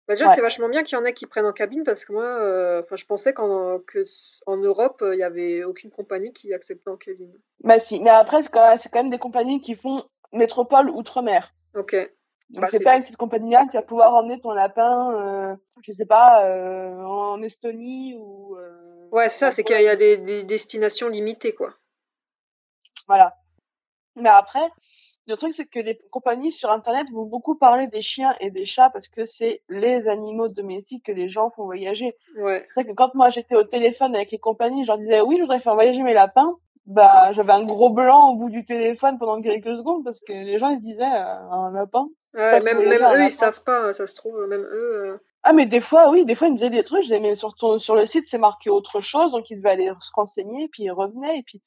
Bah 0.07 0.15
déjà, 0.15 0.25
Ouais. 0.27 0.35
c'est 0.35 0.41
vachement 0.41 0.67
bien 0.67 0.83
qu'il 0.83 0.97
y 0.97 1.01
en 1.01 1.05
ait 1.05 1.13
qui 1.13 1.27
prennent 1.27 1.45
en 1.45 1.53
cabine 1.53 1.83
parce 1.83 2.03
que 2.03 2.11
moi, 2.11 2.25
euh, 2.25 2.81
je 2.93 3.05
pensais 3.05 3.31
qu'en 3.33 3.79
que 3.79 3.99
s- 3.99 4.41
en 4.47 4.57
Europe, 4.57 5.01
il 5.13 5.17
y 5.19 5.23
avait 5.23 5.63
aucune 5.63 5.91
compagnie 5.91 6.33
qui 6.33 6.53
acceptait 6.53 6.89
en 6.89 6.97
cabine. 6.97 7.31
Bah 7.63 7.79
si, 7.79 7.99
mais 8.01 8.09
après, 8.09 8.41
c'est 8.41 8.51
quand, 8.51 8.67
même- 8.67 8.77
c'est 8.77 8.89
quand 8.89 8.99
même 8.99 9.11
des 9.11 9.19
compagnies 9.19 9.61
qui 9.61 9.75
font 9.75 10.03
métropole 10.33 10.89
outre-mer. 10.89 11.53
Ok. 11.75 11.95
Donc 12.49 12.63
Bah, 12.63 12.67
c'est 12.71 12.83
pas 12.83 12.93
avec 12.93 13.03
cette 13.03 13.17
compagnie-là 13.17 13.65
que 13.65 13.71
tu 13.71 13.77
vas 13.77 13.83
pouvoir 13.83 14.13
emmener 14.15 14.39
ton 14.41 14.51
lapin, 14.51 15.13
euh, 15.13 15.55
je 15.83 15.91
sais 15.91 16.05
pas, 16.05 16.45
euh, 16.45 17.03
en 17.03 17.41
Estonie 17.43 18.15
ou... 18.17 18.55
euh, 18.57 19.07
Ouais, 19.11 19.29
c'est 19.29 19.37
ça, 19.39 19.51
c'est 19.51 19.63
qu'il 19.63 19.79
y 19.81 19.87
a 19.87 19.95
des, 19.95 20.17
des 20.17 20.43
destinations 20.43 21.09
limitées, 21.09 21.53
quoi. 21.53 21.73
Voilà. 23.07 23.35
Mais 24.15 24.29
après, 24.29 24.67
Le 25.27 25.35
truc, 25.35 25.53
c'est 25.53 25.67
que 25.67 25.79
les 25.79 25.95
compagnies 26.09 26.51
sur 26.51 26.71
Internet 26.71 27.07
vont 27.11 27.25
beaucoup 27.25 27.55
parler 27.55 27.85
des 27.85 28.01
chiens 28.01 28.33
et 28.39 28.49
des 28.49 28.65
chats 28.65 28.89
parce 28.89 29.07
que 29.07 29.25
c'est 29.25 29.61
les 29.69 30.07
animaux 30.07 30.47
domestiques 30.47 31.05
que 31.05 31.11
les 31.11 31.29
gens 31.29 31.51
font 31.51 31.65
voyager. 31.65 32.15
Ouais. 32.35 32.65
C'est 32.69 32.81
vrai 32.81 32.91
que 32.91 32.95
quand 32.95 33.13
moi 33.13 33.29
j'étais 33.29 33.55
au 33.55 33.63
téléphone 33.63 34.15
avec 34.15 34.31
les 34.31 34.39
compagnies, 34.39 34.83
je 34.83 34.87
leur 34.87 34.97
disais 34.97 35.21
oui, 35.21 35.37
je 35.37 35.43
voudrais 35.43 35.59
faire 35.59 35.75
voyager 35.75 36.01
mes 36.01 36.15
lapins. 36.15 36.57
Bah, 36.85 37.33
j'avais 37.33 37.53
un 37.53 37.63
gros 37.65 37.89
blanc 37.89 38.31
au 38.31 38.35
bout 38.35 38.49
du 38.49 38.65
téléphone 38.65 39.19
pendant 39.19 39.41
quelques 39.41 39.75
secondes 39.77 40.03
parce 40.03 40.21
que 40.21 40.33
les 40.33 40.57
gens 40.57 40.69
ils 40.69 40.77
se 40.77 40.81
disaient 40.81 41.03
euh, 41.03 41.49
un 41.51 41.71
lapin. 41.71 42.07
Ouais, 42.33 42.51
Pas 42.51 42.59
même 42.61 42.79
même 42.79 43.03
eux, 43.03 43.23
ils 43.23 43.31
savent 43.31 43.63
pas, 43.63 43.89
hein, 43.89 43.93
ça 43.93 44.07
se 44.07 44.15
trouve, 44.15 44.39
même 44.47 44.61
eux. 44.61 44.93
euh, 45.13 45.17
Ah 45.43 45.53
mais 45.53 45.65
des 45.67 45.81
fois 45.81 46.09
oui, 46.09 46.25
des 46.25 46.35
fois 46.35 46.47
ils 46.47 46.51
me 46.51 46.55
disaient 46.57 46.69
des 46.69 46.83
trucs, 46.83 47.01
je 47.03 47.07
disais 47.09 47.19
mais 47.19 47.35
sur 47.35 47.53
ton 47.55 47.77
sur 47.77 47.95
le 47.95 48.05
site 48.07 48.25
c'est 48.27 48.37
marqué 48.39 48.69
autre 48.69 49.01
chose 49.01 49.31
donc 49.31 49.49
ils 49.51 49.57
devaient 49.57 49.69
aller 49.71 49.91
se 49.99 50.11
renseigner 50.15 50.67
puis 50.69 50.83
ils 50.83 50.91
revenaient 50.91 51.37
et 51.39 51.43
puis 51.43 51.61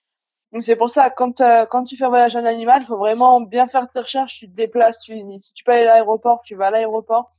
donc 0.53 0.63
c'est 0.63 0.77
pour 0.77 0.91
ça 0.91 1.09
quand 1.09 1.41
euh, 1.41 1.67
quand 1.67 1.85
tu 1.85 1.97
fais 1.97 2.05
un 2.05 2.45
animal, 2.45 2.83
il 2.83 2.87
faut 2.87 2.99
vraiment 2.99 3.41
bien 3.41 3.67
faire 3.69 3.89
tes 3.91 4.01
recherches, 4.01 4.39
tu 4.39 4.49
te 4.51 4.55
déplaces, 4.55 4.99
tu 5.01 5.15
si 5.39 5.55
tu 5.55 5.65
peux 5.65 5.73
aller 5.73 5.83
à 5.87 5.95
l'aéroport, 5.95 6.43
tu 6.45 6.57
vas 6.57 6.67
à 6.67 6.71
l'aéroport 6.73 7.33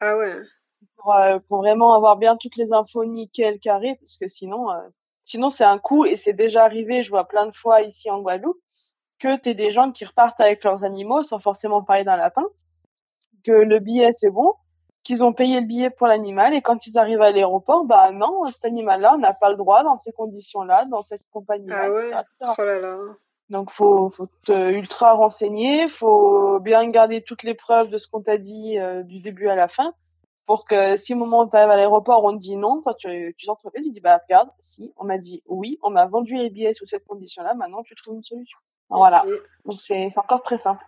Ah 0.00 0.16
ouais. 0.18 0.34
pour, 0.96 1.14
euh, 1.14 1.38
pour 1.48 1.58
vraiment 1.58 1.94
avoir 1.94 2.16
bien 2.18 2.36
toutes 2.36 2.56
les 2.56 2.72
infos 2.72 3.04
nickel 3.04 3.58
carré 3.58 3.96
parce 4.00 4.18
que 4.18 4.28
sinon 4.28 4.70
euh, 4.70 4.76
sinon 5.28 5.50
c'est 5.50 5.64
un 5.64 5.78
coup 5.78 6.06
et 6.06 6.16
c'est 6.16 6.32
déjà 6.32 6.64
arrivé, 6.64 7.02
je 7.02 7.10
vois 7.10 7.28
plein 7.28 7.44
de 7.44 7.54
fois 7.54 7.82
ici 7.82 8.10
en 8.10 8.20
Guadeloupe 8.20 8.58
que 9.18 9.36
t'es 9.36 9.54
des 9.54 9.72
gens 9.72 9.92
qui 9.92 10.06
repartent 10.06 10.40
avec 10.40 10.64
leurs 10.64 10.84
animaux 10.84 11.22
sans 11.22 11.38
forcément 11.38 11.82
parler 11.82 12.04
d'un 12.04 12.16
lapin, 12.16 12.46
que 13.44 13.52
le 13.52 13.78
billet 13.78 14.10
c'est 14.12 14.30
bon, 14.30 14.54
qu'ils 15.02 15.22
ont 15.22 15.34
payé 15.34 15.60
le 15.60 15.66
billet 15.66 15.90
pour 15.90 16.06
l'animal 16.06 16.54
et 16.54 16.62
quand 16.62 16.86
ils 16.86 16.96
arrivent 16.96 17.20
à 17.20 17.30
l'aéroport, 17.30 17.84
bah 17.84 18.10
non, 18.10 18.46
cet 18.46 18.64
animal-là, 18.64 19.14
on 19.16 19.18
n'a 19.18 19.34
pas 19.34 19.50
le 19.50 19.56
droit 19.56 19.82
dans 19.82 19.98
ces 19.98 20.12
conditions-là, 20.12 20.86
dans 20.86 21.02
cette 21.02 21.22
compagnie-là, 21.30 21.84
Ah 21.84 21.90
ouais? 21.90 22.10
Oh 22.58 22.62
là 22.62 22.78
là. 22.78 22.96
Donc 23.50 23.70
faut 23.70 24.08
faut 24.10 24.28
te 24.46 24.70
ultra 24.70 25.12
renseigner, 25.12 25.88
faut 25.88 26.58
bien 26.60 26.88
garder 26.88 27.22
toutes 27.22 27.42
les 27.42 27.54
preuves 27.54 27.88
de 27.88 27.98
ce 27.98 28.08
qu'on 28.08 28.22
t'a 28.22 28.38
dit 28.38 28.78
euh, 28.78 29.02
du 29.02 29.20
début 29.20 29.48
à 29.48 29.56
la 29.56 29.68
fin 29.68 29.92
pour 30.48 30.64
que 30.64 30.96
si 30.96 31.12
au 31.12 31.18
moment 31.18 31.42
où 31.42 31.48
tu 31.50 31.56
arrives 31.56 31.70
à 31.70 31.74
l'aéroport 31.74 32.24
on 32.24 32.32
te 32.32 32.38
dit 32.38 32.56
non, 32.56 32.80
toi 32.80 32.94
tu 32.94 33.34
tu 33.36 33.44
sors 33.44 33.60
ton 33.60 33.70
tu 33.70 33.90
dis 33.90 34.00
bah 34.00 34.18
regarde, 34.26 34.48
si 34.58 34.94
on 34.96 35.04
m'a 35.04 35.18
dit 35.18 35.42
oui, 35.46 35.78
on 35.82 35.90
m'a 35.90 36.06
vendu 36.06 36.36
les 36.36 36.48
billets 36.48 36.72
sous 36.72 36.86
cette 36.86 37.04
condition-là, 37.04 37.52
maintenant 37.52 37.82
tu 37.82 37.94
trouves 37.94 38.14
une 38.14 38.24
solution. 38.24 38.58
Voilà. 38.88 39.26
Donc 39.66 39.78
c'est 39.78 40.08
c'est 40.10 40.18
encore 40.18 40.42
très 40.42 40.56
simple. 40.56 40.82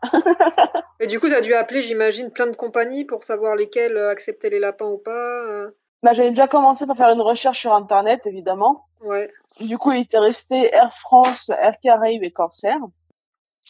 et 1.01 1.07
du 1.07 1.21
coup, 1.21 1.29
tu 1.29 1.35
as 1.35 1.43
dû 1.43 1.53
appeler, 1.53 1.83
j'imagine, 1.83 2.31
plein 2.31 2.47
de 2.47 2.57
compagnies 2.57 3.05
pour 3.05 3.23
savoir 3.23 3.55
lesquelles 3.55 3.99
euh, 3.99 4.09
acceptaient 4.09 4.49
les 4.49 4.61
lapins 4.61 4.89
ou 4.89 4.97
pas. 4.97 5.45
euh. 5.45 5.71
Bah 6.03 6.15
j'avais 6.15 6.31
déjà 6.31 6.49
commencé 6.49 6.87
par 6.87 6.97
faire 6.97 7.11
une 7.11 7.21
recherche 7.21 7.61
sur 7.61 7.75
internet 7.75 8.25
évidemment. 8.25 8.87
Ouais. 9.03 9.31
Du 9.61 9.77
coup, 9.77 9.93
il 9.93 10.01
était 10.01 10.19
resté 10.19 10.75
Air 10.75 10.95
France, 10.95 11.51
Air 11.51 11.75
Caraïbes 11.83 12.25
et 12.25 12.31
Corsair. 12.31 12.79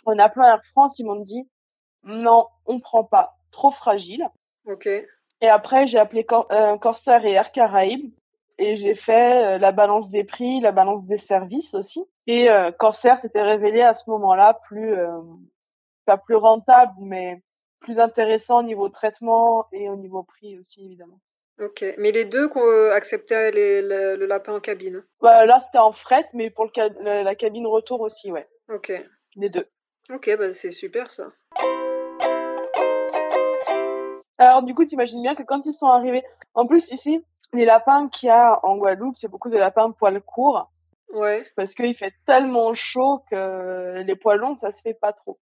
En 0.07 0.19
appelant 0.21 0.45
Air 0.45 0.63
France, 0.71 1.01
ils 1.01 1.05
m'ont 1.05 1.17
dit 1.21 1.51
non, 2.05 2.47
on 2.67 2.79
prend 2.79 3.03
pas, 3.03 3.37
trop 3.51 3.73
fragile. 3.73 4.29
Ok. 4.67 4.89
Et 5.41 5.49
après, 5.49 5.87
j'ai 5.87 5.99
appelé 5.99 6.25
Cor 6.25 6.47
euh, 6.53 6.77
Corsair 6.77 7.25
et 7.25 7.33
Air 7.33 7.51
Caraïbes 7.53 8.13
et 8.59 8.77
j'ai 8.77 8.95
fait 8.95 9.55
euh, 9.55 9.59
la 9.59 9.73
balance 9.73 10.11
des 10.11 10.25
prix, 10.25 10.61
la 10.61 10.73
balance 10.73 11.07
des 11.07 11.19
services 11.19 11.73
aussi. 11.75 12.05
Et 12.27 12.51
euh, 12.51 12.71
Corsair 12.73 13.19
s'était 13.19 13.43
révélé 13.43 13.81
à 13.83 13.95
ce 13.95 14.09
moment-là 14.11 14.61
plus, 14.69 14.95
pas 16.05 16.19
plus 16.19 16.37
rentable, 16.37 16.93
mais 17.01 17.43
plus 17.81 17.99
intéressant 17.99 18.59
au 18.61 18.63
niveau 18.63 18.89
traitement 18.91 19.67
et 19.73 19.89
au 19.89 19.97
niveau 19.97 20.23
prix 20.23 20.59
aussi, 20.59 20.85
évidemment. 20.85 21.19
Ok. 21.59 21.85
Mais 21.99 22.11
les 22.11 22.25
deux 22.27 22.49
acceptaient 22.93 23.51
les- 23.51 23.83
le, 23.83 24.17
le 24.17 24.27
lapin 24.27 24.55
en 24.55 24.61
cabine? 24.61 25.03
Bah, 25.21 25.45
là, 25.47 25.61
c'était 25.61 25.79
en 25.79 25.93
fret, 25.93 26.27
mais 26.35 26.51
pour 26.51 26.65
le 26.67 26.71
ca- 26.75 26.89
la, 27.01 27.23
la 27.23 27.35
cabine 27.35 27.67
retour 27.67 28.01
aussi, 28.03 28.31
ouais. 28.33 28.49
Ok. 28.73 28.93
Les 29.37 29.49
deux. 29.49 29.67
Ok, 30.13 30.35
bah 30.39 30.53
c'est 30.53 30.71
super 30.73 31.11
ça. 31.11 31.25
Alors, 34.41 34.63
du 34.63 34.75
coup, 34.75 34.87
t'imagines 34.87 35.21
bien 35.21 35.35
que 35.35 35.43
quand 35.43 35.67
ils 35.67 35.75
sont 35.75 35.89
arrivés, 35.89 36.25
en 36.55 36.67
plus, 36.67 36.91
ici, 36.93 37.23
les 37.53 37.67
lapins 37.67 38.09
qu'il 38.09 38.29
y 38.29 38.31
a 38.31 38.59
en 38.65 38.79
Guadeloupe, 38.79 39.19
c'est 39.19 39.29
beaucoup 39.29 39.51
de 39.51 39.59
lapins 39.59 39.91
poils 39.91 40.23
courts. 40.23 40.71
Ouais. 41.13 41.45
parce 41.57 41.75
qu'il 41.75 41.93
fait 41.95 42.15
tellement 42.25 42.73
chaud 42.73 43.25
que 43.29 44.01
les 44.03 44.15
poils 44.15 44.39
longs, 44.39 44.55
ça 44.55 44.71
se 44.71 44.81
fait 44.81 44.95
pas 44.95 45.13
trop. 45.13 45.41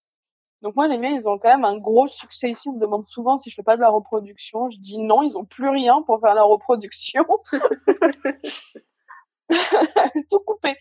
Donc 0.61 0.75
moi, 0.75 0.87
les 0.87 0.99
miens, 0.99 1.09
ils 1.09 1.27
ont 1.27 1.39
quand 1.39 1.49
même 1.49 1.65
un 1.65 1.77
gros 1.77 2.07
succès 2.07 2.51
ici. 2.51 2.69
On 2.69 2.73
me 2.73 2.79
demande 2.79 3.07
souvent 3.07 3.37
si 3.37 3.49
je 3.49 3.55
fais 3.55 3.63
pas 3.63 3.75
de 3.75 3.81
la 3.81 3.89
reproduction. 3.89 4.69
Je 4.69 4.79
dis 4.79 4.99
non, 4.99 5.23
ils 5.23 5.37
ont 5.37 5.43
plus 5.43 5.67
rien 5.67 6.03
pour 6.03 6.21
faire 6.21 6.35
la 6.35 6.43
reproduction. 6.43 7.25
Tout 10.29 10.39
coupé. 10.45 10.77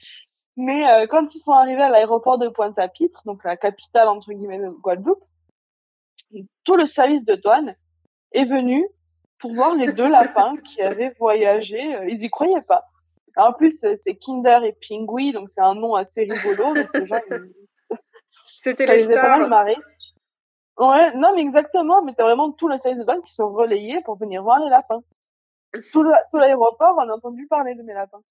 Mais 0.56 0.88
euh, 0.88 1.08
quand 1.08 1.34
ils 1.34 1.40
sont 1.40 1.52
arrivés 1.52 1.82
à 1.82 1.90
l'aéroport 1.90 2.38
de 2.38 2.46
Pointe-à-Pitre, 2.48 3.22
donc 3.24 3.42
la 3.42 3.56
capitale 3.56 4.06
entre 4.08 4.32
guillemets 4.32 4.60
de 4.60 4.68
Guadeloupe, 4.68 5.24
tout 6.64 6.76
le 6.76 6.86
service 6.86 7.24
de 7.24 7.34
douane 7.34 7.74
est 8.34 8.44
venu 8.44 8.86
pour 9.38 9.54
voir 9.54 9.74
les 9.74 9.92
deux 9.92 10.08
lapins 10.08 10.56
qui 10.58 10.82
avaient 10.82 11.14
voyagé. 11.18 11.96
Euh, 11.96 12.06
Ils 12.08 12.22
y 12.22 12.30
croyaient 12.30 12.62
pas. 12.68 12.84
En 13.36 13.52
plus, 13.52 13.84
c'est 14.00 14.14
Kinder 14.14 14.60
et 14.64 14.76
Pingui, 14.86 15.32
donc 15.32 15.50
c'est 15.50 15.60
un 15.60 15.74
nom 15.74 15.94
assez 15.94 16.22
rigolo. 16.22 16.74
C'était 18.46 18.86
les 18.86 18.96
les 19.06 19.12
a 19.16 19.20
pas 19.20 19.38
mal 19.38 19.46
stars. 19.46 19.68
Ouais, 20.78 21.12
non, 21.16 21.32
mais 21.34 21.40
exactement. 21.42 22.02
Mais 22.02 22.14
t'as 22.16 22.24
vraiment 22.24 22.52
tout 22.52 22.68
le 22.68 22.78
service 22.78 22.98
de 23.00 23.04
douane 23.04 23.22
qui 23.22 23.32
sont 23.32 23.52
relayés 23.52 24.00
pour 24.04 24.16
venir 24.16 24.42
voir 24.42 24.60
les 24.60 24.70
lapins. 24.70 25.02
Tout 25.92 26.04
l'aéroport, 26.34 26.94
on 26.96 27.08
a 27.08 27.12
entendu 27.12 27.46
parler 27.48 27.74
de 27.74 27.82
mes 27.82 27.94
lapins. 27.94 28.22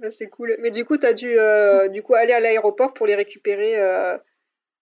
Ouais, 0.00 0.10
c'est 0.10 0.28
cool. 0.28 0.56
Mais 0.60 0.70
du 0.70 0.84
coup, 0.84 0.98
tu 0.98 1.06
as 1.06 1.14
dû 1.14 1.38
euh, 1.38 1.88
du 1.88 2.02
coup 2.02 2.14
aller 2.14 2.32
à 2.32 2.40
l'aéroport 2.40 2.92
pour 2.92 3.06
les 3.06 3.14
récupérer 3.14 3.80
euh, 3.80 4.18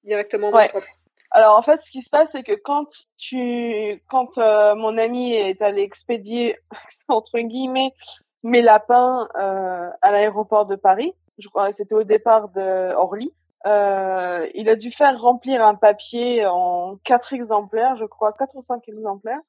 directement 0.02 0.48
en 0.48 0.52
Ouais. 0.56 0.68
propre. 0.68 0.88
Alors 1.34 1.58
en 1.58 1.62
fait, 1.62 1.82
ce 1.82 1.90
qui 1.90 2.02
se 2.02 2.10
passe, 2.10 2.32
c'est 2.32 2.42
que 2.42 2.52
quand 2.52 2.86
tu, 3.16 4.02
quand 4.08 4.36
euh, 4.38 4.74
mon 4.74 4.98
ami 4.98 5.32
est 5.32 5.62
allé 5.62 5.82
expédier 5.82 6.58
entre 7.08 7.38
guillemets 7.38 7.94
mes 8.42 8.60
lapins 8.60 9.28
euh, 9.40 9.90
à 10.02 10.12
l'aéroport 10.12 10.66
de 10.66 10.76
Paris, 10.76 11.14
je 11.38 11.48
crois 11.48 11.68
que 11.68 11.74
c'était 11.74 11.94
au 11.94 12.04
départ 12.04 12.50
de 12.50 12.92
Orly, 12.94 13.32
euh, 13.66 14.48
il 14.54 14.68
a 14.68 14.76
dû 14.76 14.90
faire 14.90 15.20
remplir 15.20 15.64
un 15.64 15.74
papier 15.74 16.46
en 16.46 16.96
quatre 17.04 17.32
exemplaires, 17.32 17.94
je 17.94 18.04
crois, 18.04 18.32
quatre 18.32 18.56
ou 18.56 18.62
cinq 18.62 18.88
exemplaires, 18.88 19.40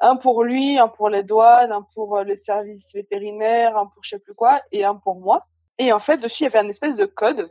un 0.00 0.16
pour 0.16 0.42
lui, 0.42 0.78
un 0.78 0.88
pour 0.88 1.08
les 1.08 1.22
douanes, 1.22 1.70
un 1.70 1.86
pour 1.94 2.18
euh, 2.18 2.24
les 2.24 2.36
services 2.36 2.92
vétérinaires, 2.92 3.76
un 3.76 3.86
pour 3.86 4.02
je 4.02 4.10
sais 4.10 4.18
plus 4.18 4.34
quoi, 4.34 4.60
et 4.72 4.84
un 4.84 4.96
pour 4.96 5.20
moi. 5.20 5.46
Et 5.78 5.92
en 5.92 6.00
fait, 6.00 6.18
dessus, 6.18 6.42
il 6.42 6.44
y 6.44 6.46
avait 6.48 6.58
un 6.58 6.68
espèce 6.68 6.96
de 6.96 7.06
code 7.06 7.50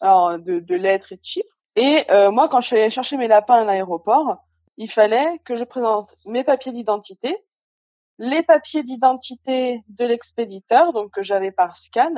alors, 0.00 0.38
de, 0.38 0.60
de 0.60 0.74
lettres 0.76 1.12
et 1.12 1.16
de 1.16 1.24
chiffres. 1.24 1.57
Et 1.78 2.04
euh, 2.10 2.32
moi, 2.32 2.48
quand 2.48 2.60
je 2.60 2.66
suis 2.66 2.76
allée 2.76 2.90
chercher 2.90 3.16
mes 3.16 3.28
lapins 3.28 3.62
à 3.62 3.64
l'aéroport, 3.64 4.38
il 4.78 4.90
fallait 4.90 5.38
que 5.44 5.54
je 5.54 5.64
présente 5.64 6.12
mes 6.26 6.42
papiers 6.42 6.72
d'identité, 6.72 7.36
les 8.18 8.42
papiers 8.42 8.82
d'identité 8.82 9.82
de 9.88 10.04
l'expéditeur, 10.04 10.92
donc 10.92 11.12
que 11.12 11.22
j'avais 11.22 11.52
par 11.52 11.76
scan, 11.76 12.14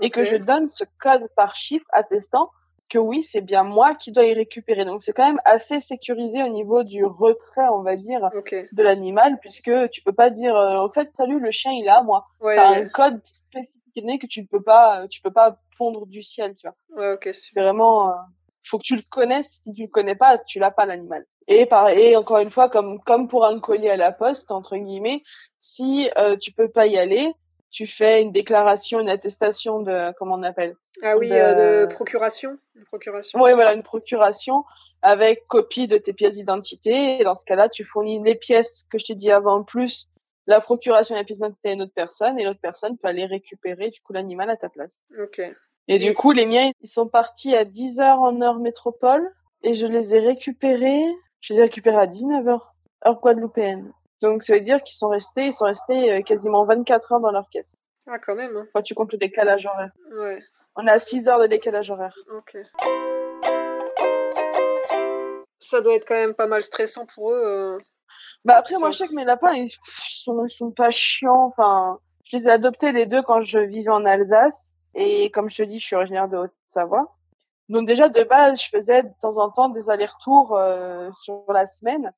et 0.00 0.10
que 0.10 0.24
je 0.24 0.34
donne 0.34 0.66
ce 0.66 0.82
code 0.98 1.28
par 1.36 1.54
chiffre 1.54 1.86
attestant 1.92 2.50
que 2.88 2.98
oui, 2.98 3.22
c'est 3.22 3.40
bien 3.40 3.62
moi 3.62 3.94
qui 3.94 4.10
dois 4.10 4.24
y 4.24 4.34
récupérer. 4.34 4.84
Donc 4.84 5.02
c'est 5.02 5.12
quand 5.12 5.26
même 5.26 5.40
assez 5.44 5.80
sécurisé 5.80 6.42
au 6.42 6.48
niveau 6.48 6.82
du 6.82 7.04
retrait, 7.04 7.68
on 7.72 7.82
va 7.82 7.94
dire, 7.96 8.28
de 8.72 8.82
l'animal, 8.82 9.38
puisque 9.40 9.70
tu 9.90 10.02
peux 10.02 10.12
pas 10.12 10.30
dire, 10.30 10.56
euh, 10.56 10.84
au 10.84 10.88
fait, 10.88 11.12
salut, 11.12 11.38
le 11.38 11.52
chien 11.52 11.72
il 11.72 11.86
est 11.86 11.90
à 11.90 12.02
moi. 12.02 12.26
Ouais, 12.40 12.56
T'as 12.56 12.68
un 12.68 12.80
ouais, 12.80 12.90
code 12.90 13.20
spécifique 13.24 14.20
que 14.20 14.26
tu 14.26 14.42
ne 14.42 14.46
peux 14.46 14.62
pas, 14.62 15.06
tu 15.08 15.22
peux 15.22 15.32
pas 15.32 15.56
fondre 15.70 16.06
du 16.06 16.22
ciel, 16.22 16.56
tu 16.56 16.66
vois. 16.66 17.00
Ouais, 17.00 17.14
ok, 17.14 17.28
C'est 17.32 17.60
vraiment, 17.60 18.10
euh, 18.10 18.14
faut 18.64 18.78
que 18.78 18.84
tu 18.84 18.96
le 18.96 19.02
connaisses. 19.08 19.60
Si 19.62 19.72
tu 19.72 19.82
le 19.82 19.88
connais 19.88 20.14
pas, 20.14 20.38
tu 20.38 20.58
l'as 20.58 20.70
pas 20.70 20.86
l'animal. 20.86 21.24
Et 21.46 21.66
pareil, 21.66 21.98
et 22.00 22.16
encore 22.16 22.38
une 22.38 22.50
fois, 22.50 22.68
comme 22.68 23.00
comme 23.04 23.28
pour 23.28 23.44
un 23.46 23.60
colis 23.60 23.90
à 23.90 23.96
la 23.96 24.12
poste 24.12 24.50
entre 24.50 24.76
guillemets, 24.76 25.22
si 25.58 26.10
euh, 26.16 26.36
tu 26.36 26.52
peux 26.52 26.68
pas 26.70 26.86
y 26.86 26.96
aller, 26.98 27.32
tu 27.70 27.86
fais 27.86 28.22
une 28.22 28.32
déclaration, 28.32 29.00
une 29.00 29.10
attestation 29.10 29.80
de 29.80 30.12
comment 30.18 30.36
on 30.36 30.42
appelle? 30.42 30.76
Ah 31.02 31.16
oui, 31.18 31.28
de- 31.28 31.34
euh, 31.34 31.86
de 31.86 31.92
procuration. 31.92 32.56
De 32.76 32.84
procuration. 32.84 33.40
Oui, 33.42 33.52
voilà, 33.52 33.74
une 33.74 33.82
procuration 33.82 34.64
avec 35.02 35.46
copie 35.48 35.86
de 35.86 35.98
tes 35.98 36.12
pièces 36.14 36.34
d'identité. 36.36 37.20
Et 37.20 37.24
dans 37.24 37.34
ce 37.34 37.44
cas-là, 37.44 37.68
tu 37.68 37.84
fournis 37.84 38.22
les 38.22 38.36
pièces 38.36 38.86
que 38.90 38.98
je 38.98 39.04
t'ai 39.04 39.14
dit 39.14 39.30
avant, 39.30 39.62
plus 39.64 40.08
la 40.46 40.60
procuration 40.60 41.14
et 41.14 41.18
la 41.18 41.24
pièce 41.24 41.38
d'identité 41.38 41.70
à 41.70 41.72
une 41.72 41.82
autre 41.82 41.92
personne, 41.94 42.38
et 42.38 42.44
l'autre 42.44 42.60
personne 42.60 42.96
peut 42.96 43.08
aller 43.08 43.26
récupérer 43.26 43.90
du 43.90 44.00
coup 44.00 44.12
l'animal 44.12 44.48
à 44.50 44.56
ta 44.56 44.68
place. 44.68 45.04
Ok. 45.18 45.42
Et 45.88 45.98
du 45.98 46.14
coup, 46.14 46.32
les 46.32 46.46
miens, 46.46 46.70
ils 46.80 46.88
sont 46.88 47.06
partis 47.08 47.54
à 47.54 47.64
10 47.64 48.00
heures 48.00 48.20
en 48.20 48.40
heure 48.40 48.58
métropole, 48.58 49.30
et 49.62 49.74
je 49.74 49.86
les 49.86 50.14
ai 50.14 50.18
récupérés, 50.20 51.04
je 51.40 51.52
les 51.52 51.58
ai 51.58 51.62
récupérés 51.64 51.98
à 51.98 52.06
19 52.06 52.48
heures, 52.48 52.74
heure 53.06 53.20
guadeloupéenne. 53.20 53.92
Donc 54.22 54.42
ça 54.42 54.54
veut 54.54 54.60
dire 54.60 54.82
qu'ils 54.82 54.96
sont 54.96 55.08
restés, 55.08 55.46
ils 55.48 55.52
sont 55.52 55.66
restés 55.66 56.10
euh, 56.12 56.22
quasiment 56.22 56.64
24 56.64 57.12
heures 57.12 57.20
dans 57.20 57.30
leur 57.30 57.48
caisse. 57.50 57.76
Ah, 58.06 58.18
quand 58.18 58.34
même. 58.34 58.56
hein. 58.56 58.66
Quand 58.74 58.82
tu 58.82 58.94
comptes 58.94 59.12
le 59.12 59.18
décalage 59.18 59.66
horaire. 59.66 59.90
Ouais. 60.18 60.42
On 60.76 60.86
a 60.86 60.98
6 60.98 61.28
heures 61.28 61.40
de 61.40 61.46
décalage 61.46 61.90
horaire. 61.90 62.16
Ok. 62.34 62.56
Ça 65.58 65.80
doit 65.80 65.94
être 65.94 66.06
quand 66.06 66.14
même 66.14 66.34
pas 66.34 66.46
mal 66.46 66.62
stressant 66.62 67.06
pour 67.06 67.32
eux. 67.32 67.42
euh. 67.44 67.78
Bah 68.44 68.56
après, 68.56 68.76
moi, 68.78 68.90
je 68.90 68.98
sais 68.98 69.08
que 69.08 69.14
mes 69.14 69.24
lapins, 69.24 69.54
ils 69.54 69.70
sont, 69.82 70.44
ils 70.44 70.50
sont 70.50 70.70
pas 70.70 70.90
chiants. 70.90 71.46
Enfin, 71.56 71.98
je 72.24 72.36
les 72.36 72.48
ai 72.48 72.50
adoptés 72.50 72.92
les 72.92 73.06
deux 73.06 73.22
quand 73.22 73.40
je 73.40 73.58
vivais 73.58 73.90
en 73.90 74.04
Alsace. 74.04 74.72
Et 74.94 75.30
comme 75.30 75.50
je 75.50 75.56
te 75.56 75.62
dis, 75.62 75.78
je 75.78 75.86
suis 75.86 75.96
originaire 75.96 76.28
de 76.28 76.36
Haute-Savoie. 76.36 77.16
Donc 77.68 77.86
déjà 77.86 78.08
de 78.08 78.22
base, 78.22 78.62
je 78.62 78.68
faisais 78.68 79.02
de 79.02 79.10
temps 79.20 79.38
en 79.38 79.50
temps 79.50 79.68
des 79.68 79.88
allers-retours 79.88 80.56
euh, 80.56 81.08
sur 81.22 81.44
la 81.48 81.66
semaine 81.66 82.12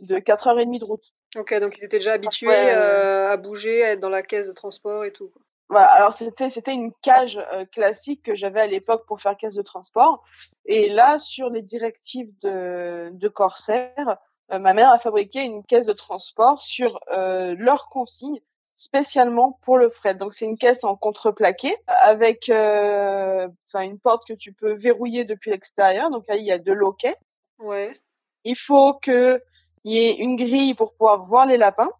de 0.00 0.16
4h30 0.16 0.78
de 0.78 0.84
route. 0.84 1.12
Ok, 1.36 1.58
donc 1.60 1.78
ils 1.78 1.84
étaient 1.84 1.98
déjà 1.98 2.14
habitués 2.14 2.50
euh, 2.52 3.30
à 3.30 3.36
bouger, 3.36 3.84
à 3.84 3.92
être 3.92 4.00
dans 4.00 4.08
la 4.08 4.22
caisse 4.22 4.48
de 4.48 4.52
transport 4.52 5.04
et 5.04 5.12
tout. 5.12 5.30
Voilà, 5.70 5.88
alors 5.88 6.14
c'était 6.14 6.48
c'était 6.48 6.72
une 6.72 6.92
cage 7.02 7.38
euh, 7.52 7.66
classique 7.66 8.22
que 8.22 8.34
j'avais 8.34 8.60
à 8.60 8.66
l'époque 8.66 9.06
pour 9.06 9.20
faire 9.20 9.36
caisse 9.36 9.54
de 9.54 9.62
transport. 9.62 10.24
Et 10.64 10.88
là, 10.88 11.18
sur 11.18 11.50
les 11.50 11.62
directives 11.62 12.32
de, 12.40 13.10
de 13.12 13.28
Corsair, 13.28 14.16
euh, 14.52 14.58
ma 14.58 14.72
mère 14.72 14.90
a 14.90 14.98
fabriqué 14.98 15.44
une 15.44 15.62
caisse 15.64 15.86
de 15.86 15.92
transport 15.92 16.62
sur 16.62 16.98
euh, 17.12 17.54
leur 17.58 17.90
consigne 17.90 18.40
spécialement 18.78 19.58
pour 19.62 19.76
le 19.76 19.90
fret. 19.90 20.14
Donc 20.14 20.32
c'est 20.32 20.44
une 20.44 20.56
caisse 20.56 20.84
en 20.84 20.94
contreplaqué 20.94 21.76
avec 22.04 22.48
euh, 22.48 23.48
une 23.74 23.98
porte 23.98 24.26
que 24.26 24.34
tu 24.34 24.52
peux 24.52 24.74
verrouiller 24.74 25.24
depuis 25.24 25.50
l'extérieur. 25.50 26.10
Donc 26.10 26.28
là 26.28 26.36
il 26.36 26.44
y 26.44 26.52
a 26.52 26.58
deux 26.58 26.74
loquets. 26.74 27.16
Ouais. 27.58 28.00
Il 28.44 28.56
faut 28.56 28.94
que 28.94 29.42
il 29.82 29.92
y 29.92 29.98
ait 29.98 30.16
une 30.18 30.36
grille 30.36 30.74
pour 30.74 30.92
pouvoir 30.92 31.24
voir 31.24 31.44
les 31.46 31.56
lapins. 31.56 31.90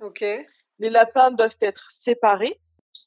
Ok. 0.00 0.24
Les 0.78 0.90
lapins 0.90 1.30
doivent 1.30 1.58
être 1.60 1.90
séparés 1.90 2.58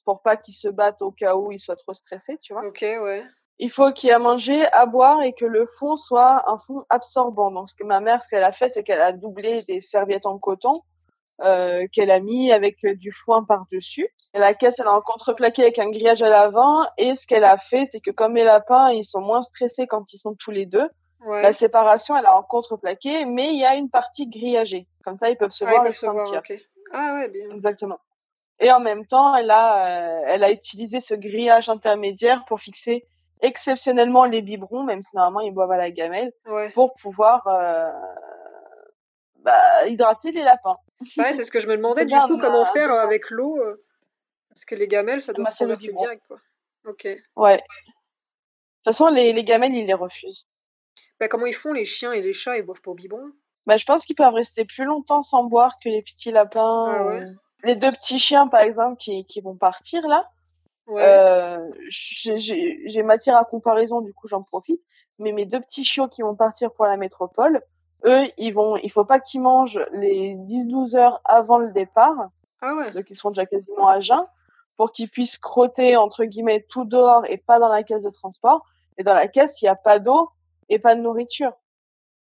pour 0.06 0.22
pas 0.22 0.38
qu'ils 0.38 0.54
se 0.54 0.68
battent 0.68 1.02
au 1.02 1.12
cas 1.12 1.36
où 1.36 1.52
ils 1.52 1.60
soient 1.60 1.76
trop 1.76 1.94
stressés, 1.94 2.38
tu 2.38 2.54
vois. 2.54 2.64
Ok, 2.68 2.82
ouais. 2.82 3.24
Il 3.58 3.72
faut 3.72 3.92
qu'il 3.92 4.10
y 4.10 4.12
ait 4.12 4.16
à 4.16 4.20
manger, 4.20 4.64
à 4.72 4.86
boire 4.86 5.24
et 5.24 5.34
que 5.34 5.46
le 5.46 5.66
fond 5.66 5.96
soit 5.96 6.44
un 6.50 6.58
fond 6.58 6.86
absorbant. 6.90 7.52
Donc, 7.52 7.70
ce 7.70 7.76
que 7.76 7.84
ma 7.84 8.00
mère, 8.00 8.22
ce 8.22 8.28
qu'elle 8.28 8.44
a 8.44 8.52
fait, 8.52 8.70
c'est 8.70 8.84
qu'elle 8.84 9.02
a 9.02 9.14
doublé 9.14 9.64
des 9.64 9.82
serviettes 9.82 10.26
en 10.26 10.38
coton 10.38 10.84
euh, 11.44 11.86
qu'elle 11.92 12.12
a 12.12 12.20
mis 12.20 12.52
avec 12.52 12.86
du 12.86 13.12
foin 13.12 13.44
par-dessus. 13.44 14.08
La 14.34 14.54
caisse, 14.54 14.80
elle 14.80 14.86
est 14.86 14.90
en 14.90 15.02
contreplaqué 15.02 15.64
avec 15.64 15.80
un 15.80 15.90
grillage 15.90 16.22
à 16.22 16.30
l'avant. 16.30 16.86
Et 16.98 17.16
ce 17.16 17.26
qu'elle 17.26 17.44
a 17.44 17.58
fait, 17.58 17.88
c'est 17.90 18.00
que 18.00 18.12
comme 18.12 18.36
les 18.36 18.44
lapins, 18.44 18.90
ils 18.92 19.04
sont 19.04 19.22
moins 19.22 19.42
stressés 19.42 19.88
quand 19.88 20.12
ils 20.14 20.18
sont 20.18 20.36
tous 20.36 20.52
les 20.52 20.66
deux, 20.66 20.90
Ouais. 21.26 21.42
la 21.42 21.52
séparation, 21.52 22.16
elle 22.16 22.24
est 22.24 22.30
en 22.30 22.44
contreplaqué, 22.44 23.26
mais 23.26 23.50
il 23.50 23.60
y 23.60 23.66
a 23.66 23.76
une 23.76 23.90
partie 23.90 24.28
grillagée. 24.28 24.88
Comme 25.04 25.16
ça, 25.16 25.30
ils 25.30 25.36
peuvent 25.36 25.52
se 25.52 25.66
ah, 25.66 25.70
voir 25.70 25.86
et 25.86 25.92
se 25.92 26.06
voir, 26.06 26.26
sentir. 26.26 26.42
Ah 26.94 27.16
ouais, 27.16 27.28
bien. 27.28 27.50
Exactement. 27.52 28.00
Et 28.62 28.72
en 28.72 28.80
même 28.80 29.06
temps, 29.06 29.36
elle 29.36 29.52
a, 29.52 29.86
euh, 29.86 30.22
elle 30.28 30.44
a 30.44 30.52
utilisé 30.52 31.00
ce 31.00 31.14
grillage 31.14 31.68
intermédiaire 31.70 32.46
pour 32.48 32.60
fixer 32.60 33.06
exceptionnellement 33.42 34.26
les 34.26 34.42
biberons, 34.42 34.84
même 34.84 35.02
si 35.02 35.16
normalement 35.16 35.42
ils 35.42 35.54
boivent 35.54 35.72
à 35.72 35.78
la 35.78 35.92
gamelle, 35.92 36.32
Ouais. 36.46 36.70
pour 36.72 36.94
pouvoir 36.94 37.46
euh, 37.48 37.90
bah, 39.44 39.88
hydrater 39.88 40.32
les 40.32 40.44
lapins. 40.44 40.78
Ouais, 41.18 41.34
c'est 41.34 41.44
ce 41.44 41.52
que 41.52 41.60
je 41.60 41.68
me 41.68 41.78
demandais 41.78 42.02
du 42.06 42.08
bien, 42.08 42.26
coup, 42.28 42.38
comment 42.38 42.66
faire 42.66 42.92
avec 42.92 43.30
l'eau. 43.30 43.58
euh, 43.58 43.82
Parce 44.50 44.66
que 44.66 44.76
les 44.76 44.88
gamelles, 44.88 45.22
ça 45.22 45.34
doit 45.34 45.46
bah, 45.46 45.52
se 45.52 45.64
biberon. 45.64 45.98
direct, 46.04 46.24
quoi. 46.28 46.40
Ok. 46.86 47.08
Ouais. 47.36 47.58
De 47.58 47.62
toute 47.62 48.86
façon, 48.86 49.08
les, 49.08 49.34
les 49.34 49.44
gamelles, 49.44 49.76
ils 49.76 49.86
les 49.86 49.94
refusent. 49.94 50.46
Bah, 51.20 51.28
comment 51.28 51.46
ils 51.46 51.54
font 51.56 51.74
les 51.74 51.86
chiens 51.86 52.12
et 52.14 52.22
les 52.22 52.34
chats 52.34 52.58
Ils 52.58 52.64
boivent 52.64 52.82
pas 52.82 52.92
au 52.92 52.96
biberon? 52.96 53.32
Bah, 53.66 53.78
je 53.78 53.86
pense 53.86 54.06
qu'ils 54.06 54.16
peuvent 54.16 54.34
rester 54.34 54.66
plus 54.66 54.86
longtemps 54.86 55.22
sans 55.22 55.44
boire 55.44 55.78
que 55.84 55.90
les 55.90 56.02
petits 56.02 56.32
lapins. 56.32 56.86
Ah 56.90 57.06
ouais? 57.08 57.22
euh, 57.22 57.32
Les 57.64 57.76
deux 57.76 57.92
petits 57.92 58.20
chiens, 58.20 58.48
par 58.48 58.62
exemple, 58.62 58.98
qui, 58.98 59.26
qui 59.26 59.42
vont 59.42 59.56
partir 59.56 60.06
là. 60.08 60.30
Ouais. 60.88 61.04
Euh, 61.06 61.60
j'ai 61.88 63.04
matière 63.04 63.38
à 63.38 63.46
comparaison, 63.46 64.02
du 64.02 64.12
coup 64.14 64.28
j'en 64.28 64.42
profite. 64.42 64.82
Mais 65.20 65.34
mes 65.34 65.46
deux 65.46 65.60
petits 65.60 65.84
chiots 65.84 66.08
qui 66.08 66.24
vont 66.24 66.36
partir 66.36 66.72
pour 66.74 66.86
la 66.86 66.98
métropole, 66.98 67.62
eux, 68.06 68.24
ils 68.38 68.52
vont, 68.52 68.78
il 68.78 68.92
faut 68.92 69.06
pas 69.06 69.20
qu'ils 69.20 69.42
mangent 69.42 69.80
les 69.92 70.36
10-12 70.36 70.96
heures 70.96 71.22
avant 71.26 71.58
le 71.58 71.72
départ, 71.72 72.16
Ah 72.62 72.74
ouais. 72.76 72.92
donc 72.92 73.10
ils 73.10 73.16
seront 73.16 73.32
déjà 73.32 73.46
quasiment 73.46 73.88
à 73.88 74.00
jeun, 74.00 74.26
pour 74.78 74.92
qu'ils 74.92 75.10
puissent 75.10 75.38
crotter 75.38 75.98
entre 75.98 76.24
guillemets 76.26 76.66
tout 76.70 76.86
dehors 76.86 77.24
et 77.28 77.38
pas 77.38 77.60
dans 77.60 77.68
la 77.70 77.84
caisse 77.84 78.04
de 78.04 78.10
transport. 78.10 78.66
Et 78.98 79.04
dans 79.04 79.14
la 79.14 79.28
caisse, 79.28 79.62
il 79.62 79.66
y 79.66 79.70
a 79.70 79.76
pas 79.76 80.00
d'eau 80.00 80.30
et 80.70 80.80
pas 80.80 80.96
de 80.96 81.02
nourriture. 81.02 81.54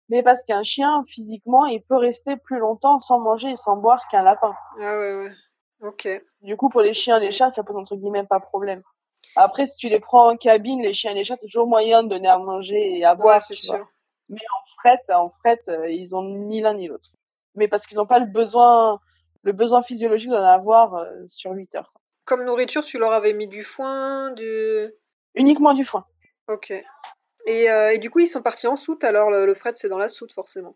Mais 0.09 0.23
parce 0.23 0.43
qu'un 0.43 0.63
chien, 0.63 1.03
physiquement, 1.07 1.65
il 1.65 1.81
peut 1.83 1.97
rester 1.97 2.37
plus 2.37 2.59
longtemps 2.59 2.99
sans 2.99 3.19
manger 3.19 3.49
et 3.49 3.57
sans 3.57 3.75
boire 3.75 4.07
qu'un 4.09 4.23
lapin. 4.23 4.55
Ah 4.81 4.97
ouais, 4.97 5.15
ouais. 5.15 5.31
Ok. 5.81 6.07
Du 6.41 6.55
coup, 6.55 6.69
pour 6.69 6.81
les 6.81 6.93
chiens 6.93 7.17
et 7.17 7.25
les 7.25 7.31
chats, 7.31 7.51
ça 7.51 7.63
pose 7.63 7.75
entre 7.75 7.95
guillemets 7.95 8.23
pas 8.23 8.39
problème. 8.39 8.81
Après, 9.35 9.67
si 9.67 9.75
tu 9.77 9.89
les 9.89 9.99
prends 9.99 10.31
en 10.31 10.37
cabine, 10.37 10.81
les 10.81 10.93
chiens 10.93 11.11
et 11.11 11.15
les 11.15 11.23
chats, 11.23 11.37
t'as 11.37 11.45
toujours 11.45 11.67
moyen 11.67 12.03
de 12.03 12.09
donner 12.09 12.27
à 12.27 12.39
manger 12.39 12.97
et 12.97 13.05
à 13.05 13.15
boire. 13.15 13.35
Ouais, 13.35 13.41
c'est 13.55 13.67
vois. 13.67 13.87
Mais 14.29 14.39
en 14.39 14.65
fret, 14.77 15.13
en 15.13 15.29
fret, 15.29 15.61
euh, 15.69 15.89
ils 15.89 16.15
ont 16.15 16.23
ni 16.23 16.61
l'un 16.61 16.73
ni 16.73 16.87
l'autre. 16.87 17.09
Mais 17.55 17.67
parce 17.67 17.87
qu'ils 17.87 17.97
n'ont 17.97 18.05
pas 18.05 18.19
le 18.19 18.25
besoin, 18.25 18.99
le 19.43 19.51
besoin 19.51 19.81
physiologique 19.81 20.29
d'en 20.29 20.43
avoir 20.43 20.95
euh, 20.95 21.09
sur 21.27 21.51
8 21.51 21.75
heures. 21.75 21.93
Comme 22.25 22.43
nourriture, 22.43 22.83
tu 22.83 22.97
leur 22.97 23.13
avais 23.13 23.33
mis 23.33 23.47
du 23.47 23.63
foin, 23.63 24.31
du. 24.31 24.93
Uniquement 25.35 25.73
du 25.73 25.85
foin. 25.85 26.05
Ok. 26.47 26.71
Et, 27.45 27.69
euh, 27.69 27.93
et 27.93 27.99
du 27.99 28.09
coup, 28.09 28.19
ils 28.19 28.27
sont 28.27 28.41
partis 28.41 28.67
en 28.67 28.75
soute, 28.75 29.03
alors 29.03 29.31
le, 29.31 29.45
le 29.45 29.53
fret, 29.53 29.71
c'est 29.73 29.87
dans 29.87 29.97
la 29.97 30.09
soute, 30.09 30.33
forcément. 30.33 30.75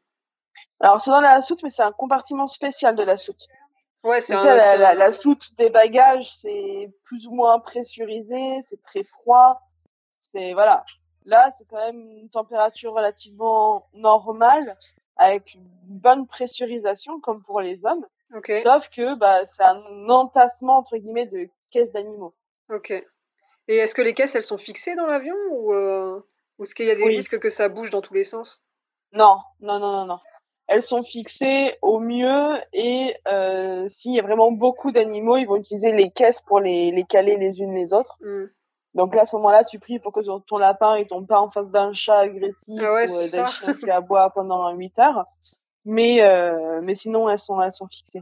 Alors, 0.79 1.01
c'est 1.01 1.11
dans 1.11 1.21
la 1.21 1.41
soute, 1.41 1.61
mais 1.63 1.69
c'est 1.69 1.83
un 1.83 1.91
compartiment 1.91 2.47
spécial 2.47 2.95
de 2.95 3.03
la 3.03 3.17
soute. 3.17 3.47
Ouais, 4.03 4.21
c'est 4.21 4.33
un. 4.33 4.43
la, 4.43 4.77
la, 4.77 4.93
la 4.95 5.13
soute 5.13 5.55
des 5.57 5.69
bagages, 5.69 6.33
c'est 6.35 6.91
plus 7.03 7.27
ou 7.27 7.31
moins 7.31 7.59
pressurisé, 7.59 8.59
c'est 8.61 8.81
très 8.81 9.03
froid. 9.03 9.61
C'est, 10.17 10.53
voilà. 10.53 10.85
Là, 11.25 11.51
c'est 11.57 11.65
quand 11.67 11.77
même 11.77 12.17
une 12.17 12.29
température 12.29 12.93
relativement 12.93 13.87
normale, 13.93 14.77
avec 15.17 15.53
une 15.53 15.69
bonne 15.85 16.25
pressurisation, 16.25 17.19
comme 17.19 17.43
pour 17.43 17.61
les 17.61 17.85
hommes. 17.85 18.05
Sauf 18.63 18.89
que, 18.89 19.15
bah, 19.15 19.45
c'est 19.45 19.63
un 19.63 20.09
entassement, 20.09 20.77
entre 20.77 20.97
guillemets, 20.97 21.27
de 21.27 21.49
caisses 21.71 21.91
d'animaux. 21.91 22.33
Ok. 22.69 22.91
Et 23.67 23.75
est-ce 23.75 23.93
que 23.93 24.01
les 24.01 24.13
caisses, 24.13 24.35
elles 24.35 24.41
sont 24.41 24.57
fixées 24.57 24.95
dans 24.95 25.05
l'avion 25.05 25.35
ou, 25.51 25.73
euh, 25.73 26.19
ou 26.57 26.63
est-ce 26.63 26.73
qu'il 26.73 26.85
y 26.85 26.91
a 26.91 26.95
des 26.95 27.03
Oui. 27.03 27.15
risques 27.15 27.39
que 27.39 27.49
ça 27.49 27.69
bouge 27.69 27.89
dans 27.89 28.01
tous 28.01 28.13
les 28.13 28.23
sens? 28.23 28.61
Non, 29.11 29.37
non, 29.59 29.79
non, 29.79 29.91
non, 29.91 30.05
non. 30.05 30.19
Elles 30.67 30.83
sont 30.83 31.03
fixées 31.03 31.77
au 31.81 31.99
mieux 31.99 32.53
et 32.71 33.13
euh, 33.27 33.89
s'il 33.89 34.13
y 34.15 34.19
a 34.19 34.23
vraiment 34.23 34.51
beaucoup 34.51 34.91
d'animaux, 34.93 35.35
ils 35.35 35.45
vont 35.45 35.57
utiliser 35.57 35.91
les 35.91 36.09
caisses 36.11 36.39
pour 36.39 36.61
les, 36.61 36.91
les 36.91 37.03
caler 37.03 37.35
les 37.35 37.59
unes 37.59 37.75
les 37.75 37.91
autres. 37.91 38.17
Hmm. 38.21 38.45
Donc 38.93 39.15
là, 39.15 39.21
à 39.21 39.25
ce 39.25 39.35
moment-là, 39.37 39.63
tu 39.63 39.79
pries 39.79 39.99
pour 39.99 40.11
que 40.11 40.19
ton, 40.19 40.57
lapin 40.57 40.97
il 40.97 41.07
tombe 41.07 41.25
pas 41.25 41.39
en 41.39 41.49
face 41.49 41.71
d'un 41.71 41.93
chat 41.93 42.19
agressif 42.19 42.77
Ah 42.81 42.93
ouais, 42.93 43.09
ou 43.09 43.15
euh, 43.15 43.31
d'un 43.31 43.47
chien 43.47 43.73
qui 43.73 43.89
aboie 43.89 44.29
pendant 44.31 44.69
8 44.73 44.99
heures. 44.99 45.25
Mais 45.85 46.21
euh, 46.21 46.81
mais 46.83 46.95
sinon, 46.95 47.29
elles 47.29 47.39
sont 47.39 47.61
elles 47.61 47.73
sont 47.73 47.87
fixées. 47.87 48.21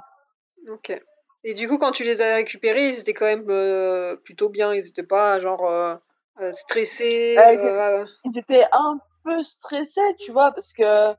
Ok. 0.72 1.02
Et 1.44 1.54
du 1.54 1.68
coup, 1.68 1.78
quand 1.78 1.92
tu 1.92 2.04
les 2.04 2.22
as 2.22 2.36
récupérés, 2.36 2.90
ils 2.90 3.00
étaient 3.00 3.14
quand 3.14 3.26
même 3.26 3.46
euh, 3.50 4.16
plutôt 4.18 4.50
bien. 4.50 4.74
Ils 4.74 4.88
étaient 4.88 5.04
pas 5.04 5.40
genre 5.40 5.66
euh, 5.66 5.96
stressés. 6.52 7.36
Ah, 7.38 7.54
ils 7.54 7.60
euh, 7.60 8.06
Ils 8.26 8.38
étaient 8.38 8.66
un 8.72 9.00
peu 9.24 9.44
stressés, 9.44 10.16
tu 10.20 10.32
vois, 10.32 10.52
parce 10.52 10.74
que 10.74 11.14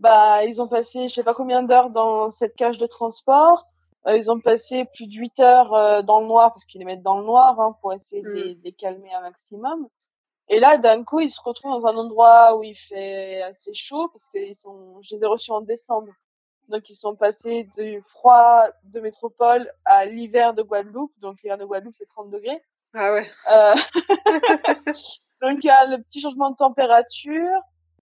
bah 0.00 0.44
ils 0.44 0.60
ont 0.60 0.66
passé 0.66 1.08
je 1.08 1.14
sais 1.14 1.22
pas 1.22 1.34
combien 1.34 1.62
d'heures 1.62 1.90
dans 1.90 2.30
cette 2.30 2.56
cage 2.56 2.78
de 2.78 2.86
transport. 2.86 3.66
Euh, 4.06 4.16
ils 4.16 4.30
ont 4.30 4.38
passé 4.40 4.84
plus 4.84 5.06
de 5.06 5.14
8 5.14 5.40
heures 5.40 5.72
euh, 5.74 6.02
dans 6.02 6.20
le 6.20 6.26
noir 6.26 6.50
parce 6.50 6.64
qu'ils 6.64 6.80
les 6.80 6.84
mettent 6.84 7.02
dans 7.02 7.18
le 7.18 7.24
noir 7.24 7.58
hein, 7.60 7.76
pour 7.80 7.92
essayer 7.92 8.22
de, 8.22 8.28
Mm. 8.28 8.34
les, 8.34 8.54
de 8.54 8.62
les 8.64 8.72
calmer 8.72 9.12
un 9.14 9.22
maximum. 9.22 9.88
Et 10.48 10.60
là, 10.60 10.76
d'un 10.76 11.04
coup, 11.04 11.20
ils 11.20 11.30
se 11.30 11.40
retrouvent 11.40 11.72
dans 11.72 11.86
un 11.86 11.96
endroit 11.96 12.56
où 12.56 12.62
il 12.62 12.74
fait 12.76 13.40
assez 13.42 13.72
chaud 13.72 14.08
parce 14.08 14.28
que 14.28 14.38
ils 14.38 14.54
sont, 14.54 15.00
je 15.00 15.14
les 15.16 15.22
ai 15.22 15.26
reçus 15.26 15.52
en 15.52 15.62
décembre. 15.62 16.12
Donc, 16.68 16.88
ils 16.90 16.94
sont 16.94 17.14
passés 17.16 17.64
du 17.76 18.02
froid 18.02 18.64
de 18.84 19.00
métropole 19.00 19.70
à 19.86 20.04
l'hiver 20.06 20.52
de 20.54 20.62
Guadeloupe. 20.62 21.12
Donc, 21.20 21.42
l'hiver 21.42 21.56
de 21.58 21.64
Guadeloupe, 21.64 21.94
c'est 21.96 22.08
30 22.08 22.30
degrés. 22.30 22.62
Ah 22.94 23.12
ouais. 23.12 23.30
Euh, 23.52 23.74
donc, 25.42 25.58
il 25.62 25.66
y 25.66 25.70
a 25.70 25.86
le 25.86 26.02
petit 26.02 26.20
changement 26.20 26.50
de 26.50 26.56
température. 26.56 27.60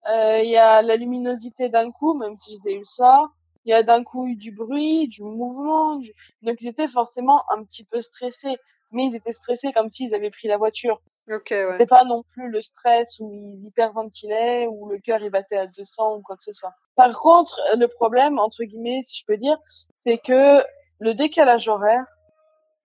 Euh, 0.09 0.39
Il 0.43 0.49
y 0.49 0.57
a 0.57 0.81
la 0.81 0.95
luminosité 0.97 1.69
d'un 1.69 1.91
coup, 1.91 2.13
même 2.13 2.35
si 2.37 2.51
je 2.57 2.63
les 2.63 2.69
ai 2.71 2.75
eu 2.75 2.79
le 2.79 2.85
soir. 2.85 3.29
Il 3.65 3.71
y 3.71 3.73
a 3.73 3.83
d'un 3.83 4.03
coup 4.03 4.27
eu 4.27 4.35
du 4.35 4.51
bruit, 4.51 5.07
du 5.07 5.23
mouvement. 5.23 5.95
du- 5.97 6.13
Donc, 6.41 6.57
ils 6.61 6.67
étaient 6.67 6.87
forcément 6.87 7.43
un 7.51 7.63
petit 7.63 7.83
peu 7.85 7.99
stressés. 7.99 8.57
Mais 8.91 9.05
ils 9.05 9.15
étaient 9.15 9.31
stressés 9.31 9.71
comme 9.73 9.89
s'ils 9.89 10.13
avaient 10.13 10.29
pris 10.29 10.47
la 10.47 10.57
voiture. 10.57 11.01
Ok, 11.31 11.47
C'était 11.49 11.73
ouais. 11.77 11.85
pas 11.87 12.03
non 12.03 12.21
plus 12.23 12.49
le 12.49 12.61
stress 12.61 13.17
où 13.19 13.31
ils 13.33 13.65
hyperventilaient, 13.65 14.67
où 14.67 14.87
le 14.89 14.99
cœur 14.99 15.21
il 15.21 15.29
battait 15.31 15.57
à 15.57 15.67
200 15.67 16.17
ou 16.17 16.21
quoi 16.21 16.35
que 16.35 16.43
ce 16.43 16.53
soit. 16.53 16.73
Par 16.95 17.17
contre, 17.19 17.59
le 17.77 17.87
problème, 17.87 18.37
entre 18.39 18.63
guillemets, 18.65 19.01
si 19.03 19.19
je 19.19 19.25
peux 19.25 19.37
dire, 19.37 19.57
c'est 19.95 20.17
que 20.17 20.61
le 20.99 21.13
décalage 21.13 21.67
horaire, 21.69 22.05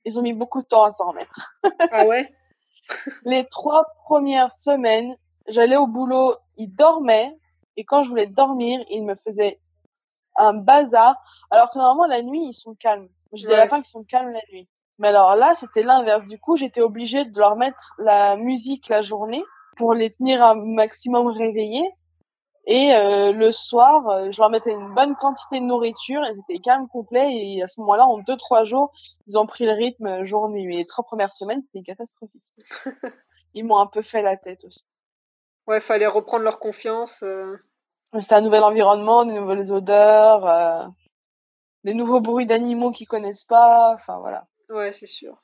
ils 0.05 0.19
ont 0.19 0.23
mis 0.23 0.33
beaucoup 0.33 0.63
de 0.63 0.67
temps 0.67 0.85
à 0.85 0.93
s'en 0.93 1.09
remettre. 1.09 1.35
Ah 1.91 2.07
ouais? 2.07 2.33
Les 3.25 3.45
trois 3.47 3.85
premières 4.05 4.53
semaines, 4.53 5.17
j'allais 5.49 5.77
au 5.77 5.87
boulot, 5.87 6.37
ils 6.57 6.75
dormaient, 6.75 7.37
et 7.77 7.85
quand 7.85 8.03
je 8.05 8.09
voulais 8.09 8.27
dormir, 8.29 8.81
ils 8.89 9.05
me 9.05 9.15
faisaient 9.17 9.61
un 10.39 10.55
bazar, 10.55 11.17
alors 11.51 11.71
que 11.71 11.79
normalement 11.79 12.07
la 12.07 12.23
nuit, 12.23 12.43
ils 12.47 12.55
sont 12.55 12.75
calmes. 12.75 13.09
Je 13.35 13.47
dis 13.47 13.53
à 13.53 13.57
la 13.59 13.69
fin 13.69 13.77
qu'ils 13.77 13.91
sont 13.91 14.05
calmes 14.05 14.31
la 14.33 14.41
nuit. 14.53 14.69
Mais 14.99 15.09
alors 15.09 15.37
là, 15.37 15.55
c'était 15.55 15.83
l'inverse. 15.83 16.25
Du 16.25 16.39
coup, 16.41 16.57
j'étais 16.57 16.81
obligée 16.81 17.25
de 17.25 17.39
leur 17.39 17.57
mettre 17.57 17.95
la 17.99 18.37
musique 18.37 18.89
la 18.89 19.03
journée 19.03 19.45
pour 19.77 19.95
les 19.95 20.11
tenir 20.11 20.43
un 20.43 20.55
maximum 20.55 21.29
réveillés. 21.29 21.89
Et 22.67 22.93
euh, 22.95 23.33
le 23.33 23.51
soir, 23.53 24.09
euh, 24.09 24.31
je 24.31 24.41
leur 24.41 24.51
mettais 24.51 24.73
une 24.73 24.93
bonne 24.95 25.15
quantité 25.15 25.61
de 25.61 25.65
nourriture. 25.65 26.21
Ils 26.25 26.39
étaient 26.41 26.61
calmes 26.61 26.89
complets. 26.89 27.29
Et 27.33 27.63
à 27.63 27.69
ce 27.69 27.81
moment-là, 27.81 28.05
en 28.07 28.19
deux 28.19 28.37
trois 28.37 28.65
jours, 28.65 28.93
ils 29.27 29.39
ont 29.39 29.47
pris 29.47 29.65
le 29.65 29.73
rythme 29.73 30.25
jour-nuit. 30.25 30.67
Mais 30.67 30.77
les 30.77 30.85
trois 30.87 31.05
premières 31.05 31.33
semaines, 31.33 31.63
c'était 31.63 31.83
catastrophique. 31.85 32.43
Ils 33.55 33.65
m'ont 33.65 33.79
un 33.79 33.87
peu 33.87 34.03
fait 34.03 34.23
la 34.23 34.37
tête 34.37 34.65
aussi. 34.65 34.85
Ouais, 35.67 35.81
fallait 35.81 36.07
reprendre 36.07 36.45
leur 36.45 36.59
confiance. 36.59 37.23
euh. 37.23 37.57
C'est 38.21 38.33
un 38.33 38.41
nouvel 38.41 38.65
environnement, 38.65 39.25
des 39.25 39.35
nouvelles 39.35 39.71
odeurs, 39.73 40.47
euh, 40.47 40.87
des 41.85 41.95
nouveaux 41.95 42.21
bruits 42.21 42.47
d'animaux 42.47 42.91
qu'ils 42.91 43.07
connaissent 43.07 43.45
pas. 43.45 43.93
Enfin 43.95 44.19
voilà. 44.19 44.47
Ouais, 44.71 44.93
c'est 44.93 45.07
sûr. 45.07 45.43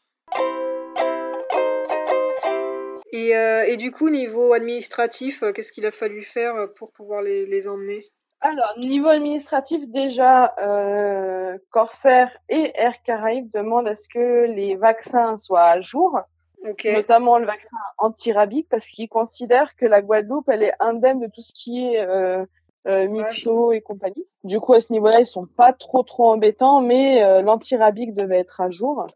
Et, 3.12 3.36
euh, 3.36 3.64
et 3.68 3.76
du 3.76 3.92
coup, 3.92 4.10
niveau 4.10 4.54
administratif, 4.54 5.42
euh, 5.42 5.52
qu'est-ce 5.52 5.72
qu'il 5.72 5.86
a 5.86 5.92
fallu 5.92 6.22
faire 6.22 6.54
pour 6.74 6.90
pouvoir 6.90 7.22
les, 7.22 7.46
les 7.46 7.68
emmener? 7.68 8.10
Alors, 8.40 8.74
niveau 8.78 9.08
administratif, 9.08 9.88
déjà, 9.88 10.52
euh, 10.66 11.56
Corsair 11.70 12.36
et 12.48 12.72
Air 12.74 13.02
Caraïbes 13.02 13.50
demandent 13.50 13.88
à 13.88 13.94
ce 13.94 14.08
que 14.08 14.46
les 14.46 14.74
vaccins 14.74 15.36
soient 15.36 15.64
à 15.64 15.80
jour, 15.80 16.18
Ok. 16.64 16.86
notamment 16.92 17.38
le 17.38 17.46
vaccin 17.46 17.76
anti-rabique, 17.98 18.68
parce 18.70 18.86
qu'ils 18.88 19.08
considèrent 19.08 19.76
que 19.76 19.86
la 19.86 20.00
Guadeloupe, 20.02 20.48
elle 20.48 20.62
est 20.62 20.72
indemne 20.80 21.20
de 21.20 21.26
tout 21.26 21.42
ce 21.42 21.52
qui 21.52 21.84
est 21.84 22.00
euh, 22.00 22.44
euh, 22.86 23.08
mixo 23.08 23.72
et 23.72 23.80
compagnie. 23.80 24.26
Du 24.44 24.60
coup, 24.60 24.72
à 24.74 24.80
ce 24.80 24.92
niveau-là, 24.92 25.20
ils 25.20 25.26
sont 25.26 25.46
pas 25.46 25.72
trop 25.72 26.02
trop 26.02 26.30
embêtants, 26.30 26.80
mais 26.80 27.22
euh, 27.22 27.42
l'anti-rabique 27.42 28.14
devait 28.14 28.38
être 28.38 28.60
à 28.60 28.70
jour. 28.70 29.06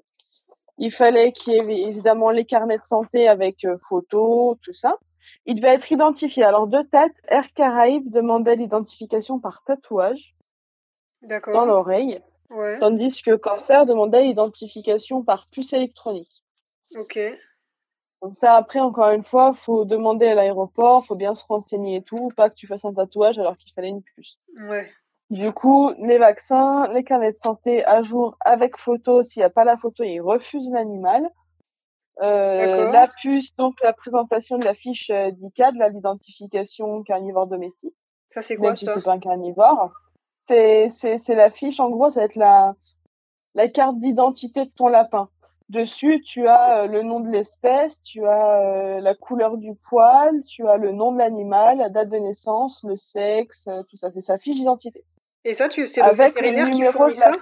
Il 0.79 0.91
fallait 0.91 1.33
qu'il 1.33 1.55
y 1.55 1.57
ait 1.57 1.89
évidemment 1.89 2.31
les 2.31 2.45
carnets 2.45 2.79
de 2.79 2.85
santé 2.85 3.29
avec 3.29 3.65
euh, 3.65 3.77
photos, 3.79 4.57
tout 4.63 4.73
ça. 4.73 4.97
Il 5.45 5.55
devait 5.57 5.75
être 5.75 5.91
identifié. 5.91 6.45
Alors, 6.45 6.67
de 6.67 6.83
tête, 6.83 7.21
Air 7.29 7.53
Caraïbes 7.53 8.11
demandait 8.11 8.57
l'identification 8.57 9.39
par 9.41 9.63
tatouage 9.65 10.35
dans 11.23 11.65
l'oreille, 11.65 12.21
Ouais. 12.51 12.79
tandis 12.79 13.23
que 13.23 13.35
Corsair 13.35 13.85
demandait 13.85 14.23
l'identification 14.23 15.23
par 15.23 15.49
puce 15.49 15.73
électronique. 15.73 16.45
Ok. 16.97 17.19
Donc 18.23 18.35
ça, 18.35 18.55
après, 18.57 18.81
encore 18.81 19.11
une 19.11 19.23
fois, 19.23 19.53
faut 19.55 19.85
demander 19.85 20.27
à 20.27 20.35
l'aéroport, 20.35 21.05
faut 21.05 21.15
bien 21.15 21.35
se 21.35 21.45
renseigner 21.47 21.97
et 21.97 22.03
tout, 22.03 22.29
pas 22.37 22.51
que 22.51 22.55
tu 22.55 22.67
fasses 22.67 22.85
un 22.85 22.93
tatouage 22.93 23.39
alors 23.39 23.57
qu'il 23.57 23.73
fallait 23.73 23.89
une 23.89 24.03
puce. 24.03 24.39
Ouais. 24.69 24.91
Du 25.31 25.53
coup, 25.53 25.93
les 26.01 26.19
vaccins, 26.19 26.89
les 26.89 27.05
carnets 27.05 27.33
de 27.33 27.37
santé 27.37 27.85
à 27.85 28.03
jour 28.03 28.37
avec 28.41 28.77
photo. 28.77 29.23
S'il 29.23 29.41
n'y 29.41 29.45
a 29.45 29.51
pas 29.51 29.65
la 29.65 29.77
photo, 29.77 30.03
ils 30.03 30.21
refusent 30.21 30.71
l'animal. 30.73 31.31
Euh, 32.21 32.91
la 32.91 33.07
puce, 33.07 33.55
donc 33.55 33.77
la 33.83 33.93
présentation 33.93 34.59
de 34.59 34.65
la 34.65 34.75
fiche 34.75 35.11
euh, 35.11 35.31
d'ICAD, 35.31 35.77
l'identification 35.77 37.05
carnivore 37.05 37.47
domestique, 37.47 37.95
Ça, 38.31 38.43
c'est 38.43 38.57
quoi 38.57 38.71
même 38.71 38.77
si 38.77 38.87
ça? 38.87 38.95
c'est 38.95 39.05
pas 39.05 39.13
un 39.13 39.21
carnivore. 39.21 39.93
C'est, 40.41 40.89
c'est, 40.89 41.19
c'est 41.19 41.37
la 41.37 41.49
fiche, 41.51 41.79
en 41.79 41.91
gros, 41.91 42.11
ça 42.11 42.21
va 42.21 42.27
être 42.27 42.35
la, 42.35 42.75
la 43.55 43.69
carte 43.69 44.01
d'identité 44.01 44.65
de 44.65 44.71
ton 44.71 44.89
lapin. 44.89 45.29
Dessus, 45.69 46.23
tu 46.23 46.49
as 46.49 46.85
euh, 46.85 46.87
le 46.87 47.03
nom 47.03 47.21
de 47.21 47.29
l'espèce, 47.29 48.01
tu 48.01 48.27
as 48.27 48.61
euh, 48.61 49.01
la 49.01 49.15
couleur 49.15 49.59
du 49.59 49.75
poil, 49.75 50.43
tu 50.49 50.67
as 50.67 50.79
le 50.79 50.93
nom 50.93 51.13
de 51.13 51.19
l'animal, 51.19 51.77
la 51.77 51.91
date 51.91 52.09
de 52.09 52.17
naissance, 52.17 52.83
le 52.85 52.97
sexe, 52.97 53.67
euh, 53.69 53.83
tout 53.91 53.99
ça. 53.99 54.11
C'est 54.11 54.23
sa 54.23 54.39
fiche 54.39 54.57
d'identité. 54.57 55.05
Et 55.45 55.53
ça, 55.53 55.69
tu, 55.69 55.87
c'est 55.87 56.01
le 56.01 56.07
Avec 56.07 56.35
le 56.35 56.41
vétérinaire 56.41 56.71
qui 56.71 56.83
fournit 56.85 57.15
ça. 57.15 57.33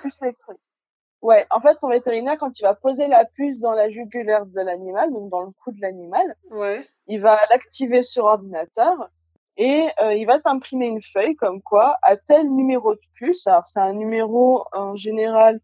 Ouais, 1.23 1.47
en 1.51 1.61
fait, 1.61 1.77
ton 1.81 1.89
vétérinaire, 1.89 2.37
quand 2.39 2.59
il 2.59 2.63
va 2.63 2.75
poser 2.75 3.09
la 3.09 3.25
puce 3.25 3.61
dans 3.61 3.73
la 3.73 3.91
jugulaire 3.91 4.45
de 4.45 4.61
l'animal, 4.61 5.13
donc 5.13 5.31
dans 5.31 5.41
le 5.41 5.51
cou 5.63 5.73
de 5.73 5.81
l'animal, 5.81 6.37
Ouais. 6.51 6.87
il 7.07 7.21
va 7.21 7.39
l'activer 7.51 8.03
sur 8.03 8.25
ordinateur 8.25 9.09
et 9.57 9.87
euh, 10.03 10.15
il 10.15 10.27
va 10.27 10.39
t'imprimer 10.39 10.89
une 10.89 11.01
feuille 11.01 11.35
comme 11.35 11.63
quoi 11.63 11.97
à 12.03 12.17
tel 12.17 12.49
numéro 12.53 12.95
de 12.95 13.01
puce, 13.15 13.47
alors 13.47 13.67
c'est 13.67 13.81
un 13.81 13.95
numéro 13.95 14.65
en 14.73 14.95
général 14.97 15.61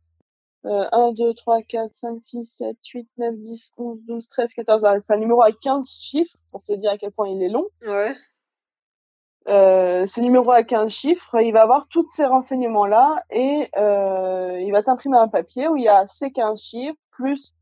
euh, 0.64 0.86
1, 0.92 1.12
2, 1.12 1.34
3, 1.34 1.62
4, 1.62 1.92
5, 1.92 2.20
6, 2.20 2.44
7, 2.44 2.76
8, 2.84 3.08
9, 3.18 3.34
10, 3.36 3.72
11, 3.76 3.98
12, 4.06 4.28
13, 4.28 4.54
14, 4.54 4.84
alors, 4.84 5.02
c'est 5.02 5.12
un 5.12 5.18
numéro 5.18 5.42
à 5.42 5.52
15 5.52 5.88
chiffres 5.88 6.36
pour 6.50 6.62
te 6.62 6.72
dire 6.72 6.90
à 6.90 6.98
quel 6.98 7.12
point 7.12 7.28
il 7.28 7.42
est 7.42 7.48
long. 7.48 7.66
Ouais. 7.86 8.14
Euh, 9.48 10.06
ce 10.06 10.20
numéro 10.20 10.52
à 10.52 10.62
15 10.62 10.92
chiffres, 10.92 11.40
il 11.40 11.52
va 11.52 11.62
avoir 11.62 11.88
tous 11.88 12.06
ces 12.08 12.24
renseignements-là 12.24 13.24
et 13.30 13.68
euh, 13.76 14.60
il 14.60 14.70
va 14.70 14.82
t'imprimer 14.82 15.18
un 15.18 15.28
papier 15.28 15.66
où 15.66 15.76
il 15.76 15.82
y 15.82 15.88
a 15.88 16.06
ces 16.06 16.30
15 16.30 16.60
chiffres 16.60 16.98
plus 17.10 17.54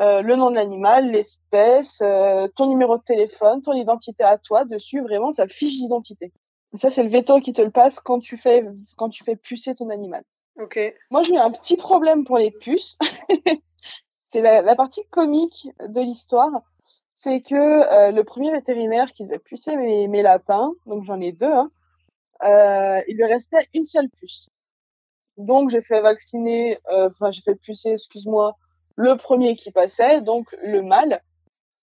euh, 0.00 0.22
le 0.22 0.34
nom 0.34 0.50
de 0.50 0.56
l'animal, 0.56 1.10
l'espèce, 1.10 2.00
euh, 2.02 2.48
ton 2.56 2.68
numéro 2.68 2.98
de 2.98 3.02
téléphone, 3.02 3.62
ton 3.62 3.74
identité 3.74 4.24
à 4.24 4.38
toi 4.38 4.64
dessus, 4.64 5.00
vraiment 5.00 5.30
sa 5.30 5.46
fiche 5.46 5.78
d'identité. 5.78 6.32
Ça, 6.76 6.90
c'est 6.90 7.04
le 7.04 7.08
veto 7.08 7.40
qui 7.40 7.52
te 7.52 7.62
le 7.62 7.70
passe 7.70 8.00
quand 8.00 8.18
tu 8.18 8.36
fais 8.36 8.64
quand 8.96 9.08
tu 9.08 9.22
fais 9.22 9.36
pucer 9.36 9.76
ton 9.76 9.90
animal. 9.90 10.24
Ok. 10.58 10.78
Moi, 11.10 11.22
j'ai 11.22 11.34
eu 11.34 11.38
un 11.38 11.50
petit 11.50 11.76
problème 11.76 12.24
pour 12.24 12.38
les 12.38 12.50
puces. 12.50 12.96
c'est 14.18 14.40
la, 14.40 14.62
la 14.62 14.74
partie 14.74 15.06
comique 15.10 15.68
de 15.80 16.00
l'histoire. 16.00 16.62
C'est 17.14 17.40
que 17.40 17.54
euh, 17.54 18.10
le 18.10 18.24
premier 18.24 18.50
vétérinaire 18.50 19.12
qui 19.12 19.24
devait 19.24 19.38
pucer 19.38 19.76
mes, 19.76 20.08
mes 20.08 20.22
lapins, 20.22 20.72
donc 20.86 21.04
j'en 21.04 21.20
ai 21.20 21.32
deux, 21.32 21.52
hein, 21.52 21.70
euh, 22.42 23.00
il 23.08 23.16
lui 23.16 23.24
restait 23.24 23.68
une 23.72 23.84
seule 23.84 24.10
puce. 24.10 24.50
Donc 25.36 25.70
j'ai 25.70 25.80
fait 25.80 26.00
vacciner, 26.00 26.78
euh, 26.90 27.08
enfin 27.08 27.30
j'ai 27.30 27.40
fait 27.40 27.54
pucer, 27.54 27.92
excuse-moi, 27.92 28.56
le 28.96 29.16
premier 29.16 29.56
qui 29.56 29.70
passait, 29.70 30.20
donc 30.20 30.54
le 30.62 30.82
mâle, 30.82 31.20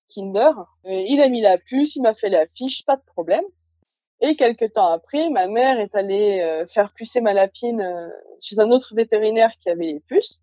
Kinder. 0.09 0.51
Euh, 0.85 0.91
il 1.07 1.21
a 1.21 1.29
mis 1.29 1.41
la 1.41 1.57
puce, 1.57 1.95
il 1.95 2.01
m'a 2.01 2.13
fait 2.13 2.29
la 2.29 2.45
fiche, 2.55 2.85
pas 2.85 2.97
de 2.97 3.03
problème. 3.03 3.43
Et 4.21 4.35
quelques 4.35 4.73
temps 4.73 4.91
après, 4.91 5.29
ma 5.29 5.47
mère 5.47 5.79
est 5.79 5.95
allée 5.95 6.41
euh, 6.41 6.65
faire 6.67 6.93
pucer 6.93 7.21
ma 7.21 7.33
lapine 7.33 7.81
euh, 7.81 8.07
chez 8.39 8.59
un 8.59 8.69
autre 8.69 8.93
vétérinaire 8.93 9.51
qui 9.59 9.69
avait 9.69 9.85
les 9.85 9.99
puces. 9.99 10.41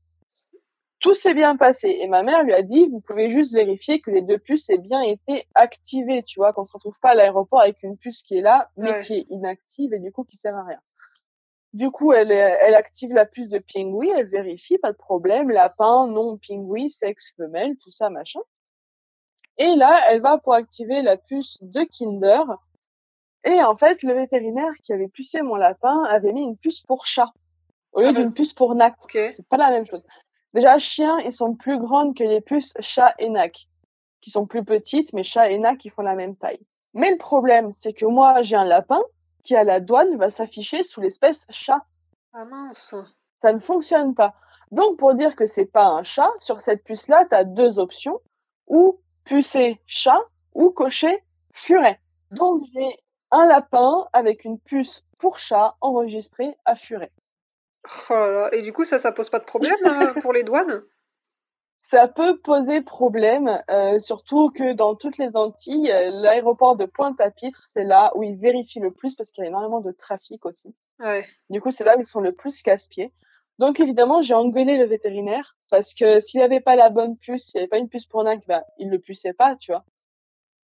Tout 0.99 1.15
s'est 1.15 1.35
bien 1.35 1.57
passé. 1.57 1.97
Et 2.01 2.09
ma 2.09 2.25
mère 2.25 2.43
lui 2.43 2.53
a 2.55 2.63
dit, 2.63 2.89
vous 2.89 3.01
pouvez 3.01 3.31
juste 3.31 3.55
vérifier 3.55 4.01
que 4.01 4.11
les 4.11 4.21
deux 4.21 4.39
puces 4.39 4.69
aient 4.69 4.79
bien 4.79 5.01
été 5.01 5.45
activées, 5.55 6.25
tu 6.25 6.41
vois, 6.41 6.53
qu'on 6.53 6.65
se 6.65 6.73
retrouve 6.73 6.99
pas 6.99 7.11
à 7.11 7.15
l'aéroport 7.15 7.61
avec 7.61 7.81
une 7.85 7.97
puce 7.97 8.23
qui 8.23 8.37
est 8.37 8.43
là, 8.43 8.69
mais 8.77 8.91
Ouais. 8.91 9.03
qui 9.05 9.15
est 9.15 9.27
inactive 9.31 9.95
et 9.95 10.01
du 10.01 10.11
coup 10.11 10.25
qui 10.25 10.37
sert 10.37 10.57
à 10.57 10.65
rien. 10.65 10.81
Du 11.73 11.91
coup, 11.93 12.13
elle, 12.13 12.33
active 12.75 13.13
la 13.13 13.27
puce 13.27 13.49
de 13.49 13.59
pingouin, 13.59 14.17
elle 14.17 14.27
vérifie, 14.27 14.79
pas 14.79 14.91
de 14.91 14.97
problème, 14.97 15.51
lapin, 15.51 16.09
non, 16.09 16.37
pingouin, 16.39 16.89
sexe, 16.89 17.33
femelle, 17.37 17.77
tout 17.77 17.93
ça, 17.93 18.11
machin. 18.11 18.41
Et 19.59 19.77
là, 19.77 20.01
elle 20.11 20.21
va 20.21 20.39
pour 20.39 20.55
activer 20.55 21.03
la 21.03 21.17
puce 21.17 21.59
de 21.61 21.83
Kinder. 21.83 22.45
Et 23.45 23.63
en 23.63 23.75
fait, 23.75 24.03
le 24.03 24.15
vétérinaire 24.15 24.73
qui 24.83 24.93
avait 24.93 25.09
pucé 25.09 25.43
mon 25.43 25.57
lapin 25.57 26.03
avait 26.05 26.33
mis 26.33 26.43
une 26.43 26.57
puce 26.57 26.81
pour 26.81 27.07
chat 27.07 27.33
au 27.93 28.01
lieu 28.01 28.09
Ah 28.09 28.13
d'une 28.13 28.33
puce 28.33 28.53
pour 28.53 28.75
nac. 28.75 28.95
Ok. 29.03 29.13
C'est 29.13 29.47
pas 29.49 29.57
la 29.57 29.71
même 29.71 29.87
chose. 29.87 30.05
Déjà, 30.55 30.79
chiens, 30.79 31.19
ils 31.21 31.33
sont 31.33 31.55
plus 31.55 31.79
grandes 31.79 32.17
que 32.17 32.25
les 32.25 32.41
puces 32.41 32.75
chat 32.81 33.15
et 33.19 33.29
nac, 33.29 33.69
qui 34.21 34.31
sont 34.31 34.47
plus 34.47 34.65
petites, 34.65 35.13
mais 35.13 35.23
chat 35.23 35.51
et 35.51 35.59
nac, 35.59 35.85
ils 35.85 35.91
font 35.91 36.03
la 36.03 36.15
même 36.15 36.37
taille. 36.37 36.61
Mais 36.95 37.11
le 37.11 37.19
problème, 37.19 37.73
c'est 37.73 37.93
que 37.93 38.07
moi, 38.07 38.43
j'ai 38.43 38.57
un 38.57 38.65
lapin 38.65 39.03
qui, 39.45 39.55
à 39.57 39.65
la 39.65 39.81
douane, 39.81 40.17
va 40.17 40.31
s'afficher 40.31 40.83
sous 40.85 41.01
l'espèce 41.01 41.47
chat. 41.51 41.83
Ah 42.33 42.45
mince. 42.45 42.95
Ça 43.41 43.53
ne 43.53 43.59
fonctionne 43.59 44.15
pas. 44.15 44.35
Donc, 44.71 44.99
pour 44.99 45.15
dire 45.15 45.37
que 45.37 45.47
c'est 45.47 45.67
pas 45.67 45.87
un 45.87 46.03
chat, 46.03 46.31
sur 46.41 46.61
cette 46.61 46.85
puce-là, 46.85 47.25
tu 47.27 47.35
as 47.35 47.45
deux 47.45 47.79
options, 47.79 48.21
ou 48.67 49.01
pucer 49.25 49.81
chat, 49.87 50.21
ou 50.55 50.71
cocher 50.71 51.25
furet. 51.53 52.01
Donc, 52.31 52.63
j'ai 52.73 52.99
un 53.31 53.47
lapin 53.47 54.09
avec 54.13 54.45
une 54.45 54.59
puce 54.59 55.05
pour 55.21 55.39
chat 55.39 55.77
enregistrée 55.81 56.57
à 56.65 56.77
furet. 56.77 57.13
Oh 58.11 58.15
là 58.15 58.31
là. 58.31 58.55
Et 58.55 58.63
du 58.63 58.73
coup, 58.73 58.85
ça, 58.85 58.99
ça 58.99 59.13
pose 59.13 59.31
pas 59.31 59.39
de 59.39 59.45
problème 59.45 59.77
euh, 59.85 60.15
pour 60.21 60.33
les 60.33 60.43
douanes? 60.43 60.83
Ça 61.81 62.09
peut 62.09 62.39
poser 62.39 62.83
problème, 62.83 63.63
euh, 63.71 64.01
surtout 64.01 64.51
que 64.51 64.73
dans 64.73 64.95
toutes 64.95 65.17
les 65.17 65.37
Antilles, 65.37 65.91
euh, 65.93 66.11
l'aéroport 66.11 66.77
de 66.77 66.87
Pointe-à-Pitre, 66.87 67.63
c'est 67.73 67.85
là 67.85 68.11
où 68.17 68.23
ils 68.23 68.37
vérifient 68.37 68.81
le 68.81 68.91
plus 68.91 69.15
parce 69.15 69.31
qu'il 69.31 69.45
y 69.45 69.47
a 69.47 69.49
énormément 69.49 69.81
de 69.81 69.93
trafic 69.93 70.45
aussi. 70.45 70.75
Ouais. 70.99 71.25
Du 71.51 71.61
coup, 71.61 71.71
c'est 71.71 71.85
là 71.85 71.97
où 71.97 72.01
ils 72.01 72.07
sont 72.07 72.21
le 72.21 72.33
plus 72.33 72.63
casse-pieds. 72.63 73.13
Donc 73.59 73.81
évidemment, 73.81 74.23
j'ai 74.23 74.35
engueulé 74.35 74.77
le 74.77 74.87
vétérinaire 74.87 75.57
parce 75.71 75.95
que 75.95 76.21
s'il 76.21 76.43
avait 76.43 76.61
pas 76.61 76.77
la 76.77 76.91
bonne 76.91 77.17
puce, 77.17 77.47
s'il 77.47 77.59
avait 77.59 77.69
pas 77.69 77.79
une 77.79 77.89
puce 77.89 78.07
pour 78.07 78.23
nac, 78.25 78.41
bah, 78.47 78.65
il 78.79 78.91
le 78.91 78.99
puçait 78.99 79.33
pas, 79.33 79.57
tu 79.57 79.73
vois. 79.73 79.85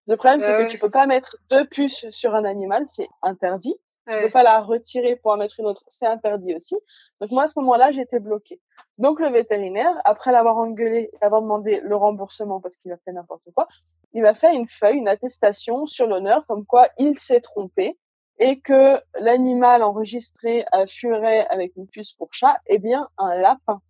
Le 0.09 0.16
problème, 0.16 0.40
Bah 0.40 0.47
c'est 0.47 0.57
ouais. 0.57 0.66
que 0.66 0.71
tu 0.71 0.79
peux 0.79 0.90
pas 0.90 1.07
mettre 1.07 1.37
deux 1.51 1.64
puces 1.66 2.09
sur 2.11 2.35
un 2.35 2.44
animal, 2.44 2.85
c'est 2.88 3.09
interdit. 3.23 3.77
Tu 4.09 4.14
Ouais. 4.14 4.23
peux 4.23 4.31
pas 4.31 4.42
la 4.42 4.59
retirer 4.61 5.16
pour 5.16 5.33
en 5.33 5.37
mettre 5.37 5.61
une 5.61 5.66
autre, 5.66 5.83
c'est 5.87 6.07
interdit 6.07 6.55
aussi. 6.55 6.75
Donc 7.21 7.31
moi, 7.31 7.42
à 7.42 7.47
ce 7.49 7.59
moment-là, 7.59 7.92
j'étais 7.92 8.21
bloquée. 8.21 8.59
Donc 8.97 9.21
le 9.21 9.29
vétérinaire, 9.29 9.92
après 10.07 10.33
l'avoir 10.33 10.57
engueulé 10.57 11.11
avoir 11.21 11.42
demandé 11.42 11.81
le 11.85 11.94
remboursement 11.94 12.59
parce 12.59 12.79
qu'il 12.79 12.90
a 12.90 12.97
fait 13.05 13.12
n'importe 13.12 13.51
quoi, 13.55 13.68
il 14.14 14.23
m'a 14.23 14.33
fait 14.33 14.55
une 14.55 14.66
feuille, 14.66 14.97
une 14.97 15.09
attestation 15.09 15.85
sur 15.85 16.07
l'honneur 16.07 16.47
comme 16.47 16.64
quoi 16.64 16.88
il 16.99 17.18
s'est 17.18 17.42
trompé 17.42 17.99
et 18.38 18.61
que 18.61 18.99
l'animal 19.21 19.83
enregistré 19.83 20.64
à 20.73 20.87
Furet 20.87 21.47
avec 21.51 21.77
une 21.77 21.87
puce 21.87 22.12
pour 22.14 22.33
chat 22.33 22.57
est 22.66 22.79
bien 22.79 23.09
un 23.18 23.35
lapin. 23.35 23.83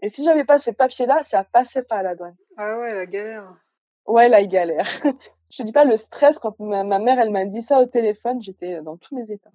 Et 0.00 0.08
si 0.08 0.24
j'avais 0.24 0.44
pas 0.44 0.58
ce 0.58 0.70
papier-là, 0.70 1.22
ça 1.24 1.44
passait 1.44 1.82
pas 1.82 1.96
à 1.96 2.02
la 2.02 2.14
douane. 2.14 2.36
Ah 2.56 2.78
ouais, 2.78 2.94
la 2.94 3.04
galère. 3.04 3.54
Ouais, 4.06 4.28
la 4.28 4.44
galère. 4.44 4.86
Je 5.50 5.58
te 5.58 5.62
dis 5.62 5.72
pas 5.72 5.84
le 5.84 5.96
stress 5.96 6.38
quand 6.38 6.58
ma, 6.60 6.82
ma 6.84 6.98
mère 6.98 7.18
elle 7.20 7.30
m'a 7.30 7.44
dit 7.46 7.62
ça 7.62 7.80
au 7.80 7.86
téléphone, 7.86 8.42
j'étais 8.42 8.80
dans 8.82 8.96
tous 8.96 9.14
mes 9.14 9.30
états. 9.30 9.52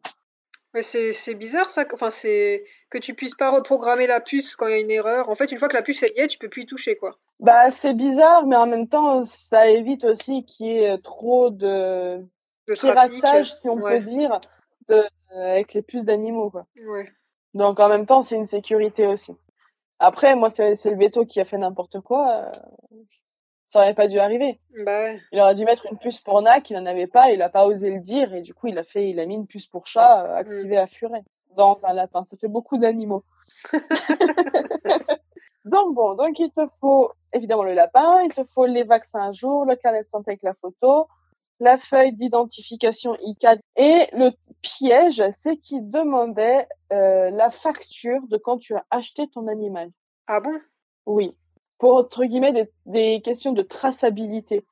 Mais 0.73 0.81
c'est 0.81 1.11
c'est 1.11 1.35
bizarre 1.35 1.69
ça, 1.69 1.83
enfin 1.93 2.09
c'est 2.09 2.63
que 2.89 2.97
tu 2.97 3.13
puisses 3.13 3.35
pas 3.35 3.51
reprogrammer 3.51 4.07
la 4.07 4.21
puce 4.21 4.55
quand 4.55 4.67
il 4.67 4.71
y 4.71 4.75
a 4.75 4.79
une 4.79 4.89
erreur. 4.91 5.29
En 5.29 5.35
fait, 5.35 5.51
une 5.51 5.59
fois 5.59 5.67
que 5.67 5.75
la 5.75 5.81
puce 5.81 6.01
elle 6.03 6.11
y 6.15 6.21
est, 6.21 6.27
tu 6.27 6.37
peux 6.37 6.47
plus 6.47 6.63
y 6.63 6.65
toucher 6.65 6.95
quoi. 6.95 7.17
Bah 7.41 7.71
c'est 7.71 7.93
bizarre, 7.93 8.47
mais 8.47 8.55
en 8.55 8.67
même 8.67 8.87
temps 8.87 9.23
ça 9.23 9.69
évite 9.69 10.05
aussi 10.05 10.45
qu'il 10.45 10.67
y 10.67 10.77
ait 10.83 10.97
trop 10.97 11.49
de 11.49 12.25
De 12.67 12.73
piratage, 12.73 13.53
si 13.53 13.67
on 13.67 13.75
ouais. 13.75 13.99
peut 13.99 14.05
dire, 14.05 14.39
de, 14.87 14.95
euh, 14.95 15.03
avec 15.51 15.73
les 15.73 15.81
puces 15.81 16.05
d'animaux, 16.05 16.49
quoi. 16.49 16.65
Ouais. 16.87 17.11
Donc 17.53 17.79
en 17.81 17.89
même 17.89 18.05
temps, 18.05 18.23
c'est 18.23 18.35
une 18.35 18.45
sécurité 18.45 19.07
aussi. 19.07 19.33
Après, 19.99 20.35
moi, 20.35 20.49
c'est 20.49 20.75
c'est 20.77 20.91
le 20.91 20.97
veto 20.97 21.25
qui 21.25 21.41
a 21.41 21.45
fait 21.45 21.57
n'importe 21.57 21.99
quoi. 21.99 22.29
euh, 22.47 22.51
ça 23.71 23.79
aurait 23.79 23.93
pas 23.93 24.10
dû 24.10 24.19
arriver. 24.19 24.60
Bah 24.86 24.99
ouais. 24.99 25.21
Il 25.31 25.39
aurait 25.39 25.55
dû 25.55 25.63
mettre 25.63 25.86
une 25.89 25.97
puce 25.97 26.19
pour 26.19 26.41
NAC, 26.41 26.69
il 26.69 26.77
en 26.77 26.86
avait 26.86 27.07
pas, 27.07 27.31
il 27.31 27.41
a 27.41 27.47
pas 27.47 27.65
osé 27.65 27.89
le 27.89 28.01
dire 28.01 28.34
et 28.34 28.41
du 28.41 28.53
coup, 28.53 28.67
il 28.67 28.77
a 28.77 28.84
fait, 28.84 29.10
il 29.10 29.17
a 29.17 29.25
mis 29.25 29.36
une 29.36 29.47
puce 29.47 29.67
pour 29.67 29.88
chat 29.88 30.25
euh, 30.25 30.36
activée 30.36 30.77
à 30.77 30.88
furet 30.88 31.23
dans 31.55 31.79
un 31.86 31.93
lapin. 31.93 32.25
Ça 32.25 32.36
fait 32.36 32.49
beaucoup 32.49 32.77
d'animaux. 32.77 33.23
donc 35.63 35.95
bon, 35.95 36.15
donc 36.15 36.38
il 36.38 36.51
te 36.51 36.67
faut 36.81 37.13
évidemment 37.31 37.63
le 37.63 37.73
lapin, 37.73 38.19
il 38.23 38.34
te 38.34 38.43
faut 38.43 38.65
les 38.65 38.84
vaccins 38.84 39.29
à 39.29 39.31
jour, 39.31 39.63
le 39.63 39.77
carnet 39.77 40.03
de 40.03 40.10
santé 40.10 40.31
avec 40.31 40.43
la 40.43 40.53
photo, 40.53 41.07
la 41.62 41.77
feuille 41.77 42.12
d'identification 42.12 43.15
ICAD 43.21 43.62
et 43.77 44.07
le 44.12 44.31
piège, 44.62 45.23
c'est 45.31 45.55
qu'il 45.55 45.89
demandait 45.89 46.67
euh, 46.91 47.29
la 47.29 47.49
facture 47.49 48.19
de 48.27 48.36
quand 48.36 48.57
tu 48.57 48.75
as 48.75 48.86
acheté 48.89 49.29
ton 49.29 49.47
animal. 49.47 49.91
Ah 50.27 50.41
bon? 50.41 50.60
Oui, 51.05 51.38
pour 51.82 51.96
entre 51.96 52.26
guillemets 52.26 52.54
des, 52.54 52.70
des 52.86 53.22
questions 53.22 53.54
de 53.54 53.63
traçabilité. 53.63 54.63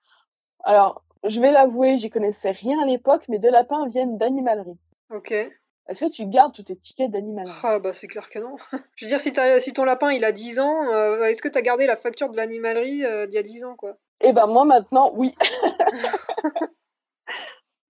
Alors, 0.64 1.04
je 1.24 1.42
vais 1.42 1.52
l'avouer, 1.52 1.98
j'y 1.98 2.12
connaissais 2.12 2.52
rien 2.52 2.80
à 2.84 2.86
l'époque, 2.86 3.24
mais 3.30 3.40
deux 3.40 3.50
lapins 3.50 3.88
viennent 3.88 4.20
d'animalerie. 4.20 4.78
Ok. 5.12 5.32
Est-ce 5.32 6.06
que 6.06 6.12
tu 6.12 6.28
gardes 6.28 6.54
tous 6.54 6.62
tes 6.62 6.76
tickets 6.76 7.10
d'animalerie? 7.10 7.52
Ah 7.64 7.80
bah 7.80 7.94
c'est 7.94 8.06
clair 8.06 8.30
que 8.30 8.38
non. 8.38 8.58
Je 8.96 9.06
veux 9.06 9.10
dire, 9.10 9.20
si, 9.20 9.74
ton 9.74 9.86
lapin 9.86 10.12
il 10.12 10.24
a 10.24 10.32
10 10.32 10.60
ans, 10.60 10.94
euh, 10.94 11.24
est-ce 11.24 11.42
que 11.42 11.48
t'as 11.48 11.62
gardé 11.62 11.88
la 11.88 11.96
facture 11.96 12.30
de 12.30 12.38
l'animalerie 12.38 13.04
euh, 13.04 13.26
d'il 13.26 13.38
y 13.38 13.40
a 13.40 13.44
10 13.44 13.64
ans 13.64 13.76
quoi? 13.76 13.98
Eh 14.22 14.32
ben 14.32 14.46
moi 14.46 14.66
maintenant, 14.66 15.12
oui. 15.16 15.34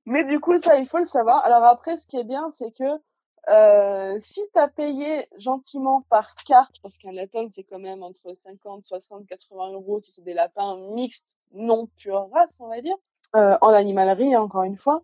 Mais 0.06 0.24
du 0.24 0.40
coup, 0.40 0.58
ça, 0.58 0.78
il 0.78 0.88
faut 0.88 1.00
le 1.00 1.06
savoir. 1.06 1.44
Alors 1.44 1.66
après, 1.66 1.98
ce 1.98 2.08
qui 2.08 2.18
est 2.18 2.24
bien, 2.24 2.50
c'est 2.52 2.72
que 2.72 2.86
euh, 3.50 4.16
si 4.20 4.42
tu 4.54 4.60
as 4.60 4.68
payé 4.68 5.28
gentiment 5.38 6.04
par 6.10 6.36
carte, 6.46 6.76
parce 6.82 6.98
qu'un 6.98 7.12
lapin, 7.12 7.48
c'est 7.50 7.64
quand 7.64 7.80
même 7.80 8.04
entre 8.04 8.34
50, 8.36 8.86
60, 8.86 9.26
80 9.28 9.72
euros 9.74 10.00
si 10.00 10.12
c'est 10.12 10.24
des 10.24 10.34
lapins 10.34 10.78
mixtes, 10.94 11.36
non 11.54 11.88
pure 11.98 12.30
race, 12.34 12.58
on 12.60 12.68
va 12.68 12.82
dire, 12.82 12.96
euh, 13.36 13.58
en 13.62 13.70
animalerie, 13.70 14.36
encore 14.36 14.64
une 14.64 14.78
fois. 14.78 15.02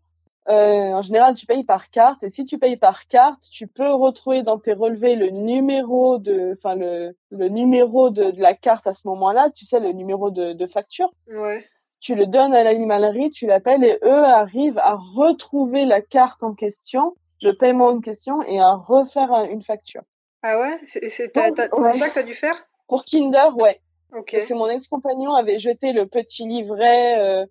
Euh, 0.48 0.92
en 0.94 1.02
général, 1.02 1.34
tu 1.34 1.48
payes 1.48 1.64
par 1.64 1.90
carte, 1.90 2.22
et 2.24 2.30
si 2.30 2.46
tu 2.46 2.60
payes 2.60 2.78
par 2.78 3.08
carte, 3.08 3.42
tu 3.50 3.66
peux 3.68 3.92
retrouver 3.92 4.44
dans 4.44 4.60
tes 4.60 4.74
relevés 4.74 5.16
le 5.16 5.30
numéro 5.32 6.20
de, 6.20 6.52
enfin 6.54 6.76
le, 6.76 7.18
le 7.32 7.48
numéro 7.50 8.12
de, 8.12 8.30
de 8.30 8.42
la 8.42 8.54
carte 8.54 8.86
à 8.86 8.94
ce 8.94 9.08
moment-là. 9.08 9.50
Tu 9.50 9.66
sais, 9.66 9.80
le 9.80 9.92
numéro 9.92 10.30
de, 10.30 10.54
de 10.54 10.68
facture 10.68 11.12
Ouais. 11.28 11.66
tu 12.00 12.14
le 12.14 12.28
donnes 12.28 12.54
à 12.54 12.64
l'animalerie, 12.64 13.32
tu 13.32 13.48
l'appelles 13.48 13.84
et 13.84 13.98
eux 14.04 14.24
arrivent 14.24 14.78
à 14.78 14.94
retrouver 15.16 15.86
la 15.86 16.02
carte 16.02 16.44
en 16.44 16.54
question, 16.54 17.16
le 17.42 17.52
paiement 17.54 17.88
en 17.88 18.00
question 18.00 18.42
et 18.44 18.60
à 18.60 18.74
refaire 18.74 19.32
un- 19.34 19.46
une 19.46 19.64
facture. 19.64 20.02
Ah 20.44 20.60
ouais? 20.60 20.80
C'est 20.86 21.10
ça 21.10 21.28
que 21.40 22.14
t'as 22.14 22.24
dû 22.24 22.34
faire? 22.34 22.68
Pour 22.88 23.04
Kinder, 23.06 23.56
ouais, 23.58 23.82
Ok. 24.16 24.32
parce 24.34 24.48
que 24.48 24.54
mon 24.54 24.70
ex-compagnon 24.70 25.34
avait 25.34 25.58
jeté 25.60 25.92
le 25.92 26.06
petit 26.06 26.46
livret 26.46 27.20
euh, 27.20 27.46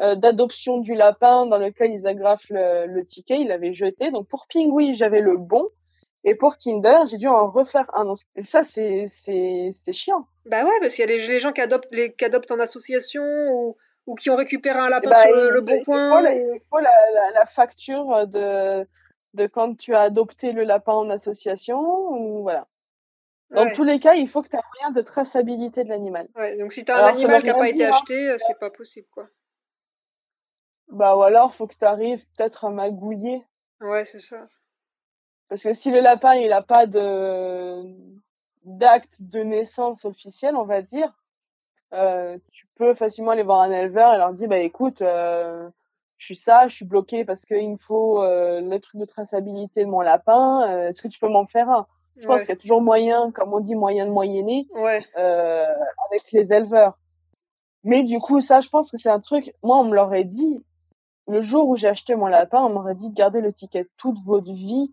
euh, 0.00 0.14
d'adoption 0.14 0.78
du 0.78 0.94
lapin 0.94 1.46
dans 1.46 1.58
lequel 1.58 1.92
ils 1.92 2.06
agrafent 2.06 2.48
le, 2.50 2.86
le 2.86 3.04
ticket, 3.04 3.38
il 3.40 3.48
l'avait 3.48 3.74
jeté. 3.74 4.10
Donc 4.10 4.26
pour 4.28 4.46
Pingui, 4.46 4.94
j'avais 4.94 5.20
le 5.20 5.36
bon. 5.36 5.68
Et 6.24 6.34
pour 6.34 6.56
Kinder, 6.56 7.06
j'ai 7.06 7.16
dû 7.16 7.28
en 7.28 7.48
refaire 7.50 7.86
un. 7.94 8.12
Et 8.34 8.42
ça, 8.44 8.64
c'est 8.64 9.08
chiant. 9.92 10.26
Bah 10.46 10.64
ouais, 10.64 10.70
parce 10.80 10.94
qu'il 10.94 11.04
y 11.08 11.12
a 11.12 11.16
les, 11.16 11.26
les 11.26 11.38
gens 11.38 11.52
qui 11.52 11.60
adoptent, 11.60 11.92
les, 11.92 12.12
qui 12.14 12.24
adoptent 12.24 12.50
en 12.50 12.58
association 12.58 13.22
ou, 13.52 13.76
ou 14.06 14.14
qui 14.14 14.30
ont 14.30 14.36
récupéré 14.36 14.78
un 14.78 14.88
lapin 14.88 15.10
Bah, 15.10 15.22
sur 15.22 15.30
le, 15.32 15.60
bon 15.60 15.76
il 15.78 15.84
coin. 15.84 16.16
faut 16.18 16.22
la- 16.24 16.34
ou- 16.34 16.54
il 16.54 16.60
faut 16.70 16.78
la, 16.78 16.90
la, 17.14 17.30
la 17.38 17.46
facture 17.46 18.26
de, 18.26 18.86
de 19.34 19.46
quand 19.46 19.76
tu 19.76 19.94
as 19.94 20.00
adopté 20.02 20.52
le 20.52 20.64
lapin 20.64 20.92
en 20.92 21.10
association 21.10 21.80
ou 21.80 22.42
voilà. 22.42 22.66
Dans 23.50 23.64
Ouais. 23.64 23.72
tous 23.72 23.84
les 23.84 23.98
cas, 23.98 24.14
il 24.14 24.28
faut 24.28 24.42
que 24.42 24.48
tu 24.48 24.56
aies 24.56 24.58
un 24.58 24.80
moyen 24.80 24.94
de 24.94 25.00
traçabilité 25.02 25.84
de 25.84 25.88
l'animal. 25.88 26.28
Ouais, 26.36 26.56
donc 26.58 26.72
si 26.72 26.84
un 26.88 26.94
Alors, 26.94 27.16
ça 27.16 27.28
veut 27.28 27.36
animal 27.36 27.40
qui 27.42 27.46
n'a 27.48 27.54
pas 27.54 27.68
été 27.68 27.76
dire, 27.78 27.88
hein. 27.88 27.90
acheté, 27.90 28.30
euh, 28.30 28.36
c'est 28.38 28.58
pas 28.58 28.70
possible 28.70 29.06
quoi. 29.10 29.28
Bah 30.88 31.16
ou 31.16 31.22
alors 31.22 31.54
faut 31.54 31.66
que 31.66 31.76
tu 31.76 31.84
arrives 31.84 32.24
peut-être 32.36 32.64
à 32.64 32.70
magouiller 32.70 33.44
Ouais, 33.80 34.04
c'est 34.04 34.18
ça. 34.20 34.48
parce 35.48 35.62
que 35.62 35.72
si 35.72 35.90
le 35.90 36.00
lapin 36.00 36.34
il 36.34 36.52
a 36.52 36.62
pas 36.62 36.86
de 36.86 37.84
d'acte 38.64 39.16
de 39.22 39.40
naissance 39.40 40.04
officiel, 40.04 40.56
on 40.56 40.64
va 40.64 40.82
dire, 40.82 41.12
euh, 41.94 42.38
tu 42.52 42.66
peux 42.76 42.94
facilement 42.94 43.32
aller 43.32 43.42
voir 43.44 43.60
un 43.62 43.70
éleveur 43.72 44.14
et 44.14 44.18
leur 44.18 44.32
dire 44.34 44.48
bah 44.48 44.58
écoute, 44.58 45.02
euh, 45.02 45.70
je 46.18 46.26
suis 46.26 46.36
ça, 46.36 46.68
je 46.68 46.74
suis 46.74 46.84
bloqué 46.84 47.24
parce 47.24 47.44
qu'il 47.44 47.70
me 47.70 47.76
faut 47.76 48.22
euh, 48.22 48.60
le 48.60 48.78
truc 48.80 49.00
de 49.00 49.06
traçabilité 49.06 49.84
de 49.84 49.88
mon 49.90 50.00
lapin. 50.00 50.68
euh, 50.68 50.88
Est-ce 50.88 51.00
que 51.00 51.08
tu 51.08 51.18
peux 51.18 51.28
m'en 51.28 51.46
faire 51.46 51.70
un? 51.70 51.86
Je 52.16 52.26
pense 52.26 52.40
qu'il 52.40 52.50
y 52.50 52.52
a 52.52 52.56
toujours 52.56 52.82
moyen, 52.82 53.30
comme 53.30 53.54
on 53.54 53.60
dit, 53.60 53.76
moyen 53.76 54.04
de 54.06 54.10
moyenner 54.10 54.66
Ouais. 54.74 55.04
euh, 55.16 55.64
avec 56.10 56.32
les 56.32 56.52
éleveurs. 56.52 56.98
Mais 57.84 58.02
du 58.02 58.18
coup, 58.18 58.40
ça, 58.40 58.60
je 58.60 58.68
pense 58.68 58.90
que 58.90 58.98
c'est 58.98 59.08
un 59.10 59.20
truc. 59.20 59.54
Moi, 59.62 59.76
on 59.78 59.84
me 59.84 59.94
l'aurait 59.94 60.24
dit 60.24 60.64
le 61.28 61.40
jour 61.40 61.68
où 61.68 61.76
j'ai 61.76 61.86
acheté 61.88 62.16
mon 62.16 62.26
lapin, 62.26 62.60
on 62.64 62.70
m'aurait 62.70 62.96
dit 62.96 63.10
gardez 63.10 63.40
le 63.40 63.52
ticket 63.52 63.86
toute 63.98 64.18
votre 64.26 64.50
vie 64.50 64.92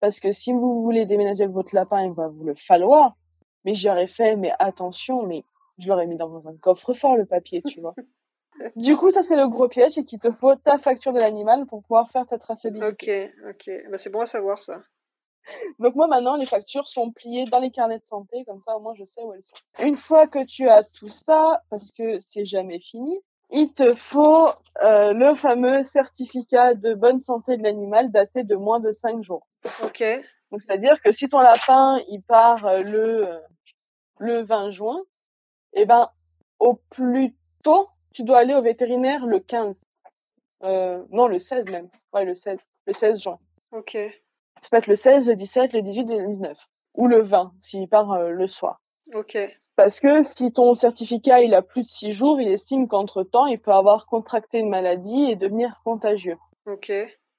parce 0.00 0.18
que 0.20 0.32
si 0.32 0.52
vous 0.52 0.82
voulez 0.82 1.06
déménager 1.06 1.44
avec 1.44 1.54
votre 1.54 1.74
lapin, 1.74 2.02
il 2.04 2.12
va 2.12 2.26
vous 2.28 2.42
le 2.44 2.54
falloir. 2.56 3.14
Mais 3.64 3.74
j'aurais 3.74 4.06
fait, 4.08 4.34
mais 4.36 4.52
attention, 4.58 5.24
mais 5.24 5.44
je 5.78 5.88
l'aurais 5.88 6.06
mis 6.06 6.16
dans 6.16 6.48
un 6.48 6.56
coffre-fort 6.56 7.16
le 7.16 7.26
papier, 7.26 7.62
tu 7.62 7.80
vois. 7.80 7.94
Du 8.76 8.96
coup, 8.96 9.10
ça 9.10 9.22
c'est 9.22 9.36
le 9.36 9.48
gros 9.48 9.68
piège 9.68 9.98
et 9.98 10.04
qu'il 10.04 10.18
te 10.18 10.30
faut 10.30 10.54
ta 10.54 10.78
facture 10.78 11.12
de 11.12 11.18
l'animal 11.18 11.66
pour 11.66 11.82
pouvoir 11.82 12.08
faire 12.08 12.26
ta 12.26 12.38
traçabilité. 12.38 13.30
Ok, 13.44 13.50
ok. 13.50 13.70
Bah, 13.90 13.98
c'est 13.98 14.10
bon 14.10 14.20
à 14.20 14.26
savoir 14.26 14.60
ça. 14.60 14.80
Donc 15.78 15.94
moi 15.94 16.06
maintenant, 16.06 16.36
les 16.36 16.46
factures 16.46 16.88
sont 16.88 17.12
pliées 17.12 17.44
dans 17.46 17.60
les 17.60 17.70
carnets 17.70 17.98
de 17.98 18.04
santé, 18.04 18.44
comme 18.46 18.60
ça 18.60 18.76
au 18.76 18.80
moins 18.80 18.94
je 18.94 19.04
sais 19.04 19.22
où 19.22 19.32
elles 19.32 19.44
sont. 19.44 19.54
Une 19.84 19.94
fois 19.94 20.26
que 20.26 20.44
tu 20.44 20.68
as 20.68 20.82
tout 20.82 21.08
ça, 21.08 21.62
parce 21.70 21.92
que 21.92 22.18
c'est 22.18 22.44
jamais 22.44 22.80
fini, 22.80 23.16
il 23.50 23.72
te 23.72 23.94
faut 23.94 24.48
euh, 24.82 25.12
le 25.12 25.34
fameux 25.34 25.82
certificat 25.84 26.74
de 26.74 26.94
bonne 26.94 27.20
santé 27.20 27.56
de 27.56 27.62
l'animal 27.62 28.10
daté 28.10 28.42
de 28.42 28.56
moins 28.56 28.80
de 28.80 28.90
5 28.90 29.22
jours. 29.22 29.46
Ok. 29.84 30.02
Donc 30.50 30.62
c'est-à-dire 30.62 31.00
que 31.00 31.12
si 31.12 31.28
ton 31.28 31.40
lapin 31.40 32.00
il 32.08 32.22
part 32.22 32.66
euh, 32.66 32.82
le 32.82 33.28
euh, 33.28 33.38
le 34.18 34.42
20 34.42 34.70
juin, 34.70 35.00
eh 35.74 35.86
ben 35.86 36.10
au 36.58 36.74
plus 36.90 37.36
tôt 37.62 37.88
tu 38.16 38.24
dois 38.24 38.38
aller 38.38 38.54
au 38.54 38.62
vétérinaire 38.62 39.26
le 39.26 39.40
15. 39.40 39.84
Euh, 40.62 41.04
non 41.10 41.28
le 41.28 41.38
16 41.38 41.68
même. 41.68 41.90
Ouais 42.14 42.24
le 42.24 42.34
16. 42.34 42.66
Le 42.86 42.94
16 42.94 43.20
juin. 43.20 43.38
Ok. 43.72 43.98
Ça 44.58 44.68
peut 44.70 44.78
être 44.78 44.86
le 44.86 44.96
16, 44.96 45.28
le 45.28 45.36
17, 45.36 45.74
le 45.74 45.82
18, 45.82 46.04
le 46.08 46.26
19. 46.26 46.56
Ou 46.94 47.08
le 47.08 47.20
20, 47.20 47.52
s'il 47.60 47.86
part 47.90 48.12
euh, 48.12 48.30
le 48.30 48.46
soir. 48.46 48.80
Ok. 49.12 49.36
Parce 49.76 50.00
que 50.00 50.22
si 50.22 50.50
ton 50.50 50.72
certificat 50.72 51.42
il 51.42 51.52
a 51.52 51.60
plus 51.60 51.82
de 51.82 51.88
6 51.88 52.12
jours, 52.12 52.40
il 52.40 52.48
estime 52.48 52.88
qu'entre-temps, 52.88 53.44
il 53.44 53.60
peut 53.60 53.72
avoir 53.72 54.06
contracté 54.06 54.60
une 54.60 54.70
maladie 54.70 55.30
et 55.30 55.36
devenir 55.36 55.78
contagieux. 55.84 56.38
Ok. 56.64 56.90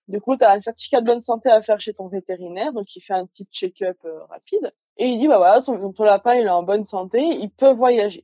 Du 0.08 0.22
coup, 0.22 0.38
tu 0.38 0.46
as 0.46 0.52
un 0.52 0.62
certificat 0.62 1.02
de 1.02 1.08
bonne 1.08 1.24
santé 1.24 1.50
à 1.50 1.60
faire 1.63 1.82
chez 1.82 1.96
ton 1.96 2.08
vétérinaire, 2.08 2.72
donc 2.72 2.96
il 2.96 3.02
fait 3.02 3.16
un 3.16 3.26
petit 3.26 3.48
check-up 3.52 3.98
euh, 4.06 4.24
rapide. 4.26 4.72
Et 4.98 5.08
il 5.08 5.18
dit, 5.18 5.28
bah 5.28 5.40
voilà, 5.40 5.63
ton, 5.63 5.92
ton 5.92 6.04
lapin 6.04 6.36
il 6.36 6.46
est 6.46 6.52
en 6.52 6.62
bonne 6.62 6.84
santé, 6.84 7.20
il 7.20 7.50
peut 7.50 7.72
voyager. 7.72 8.24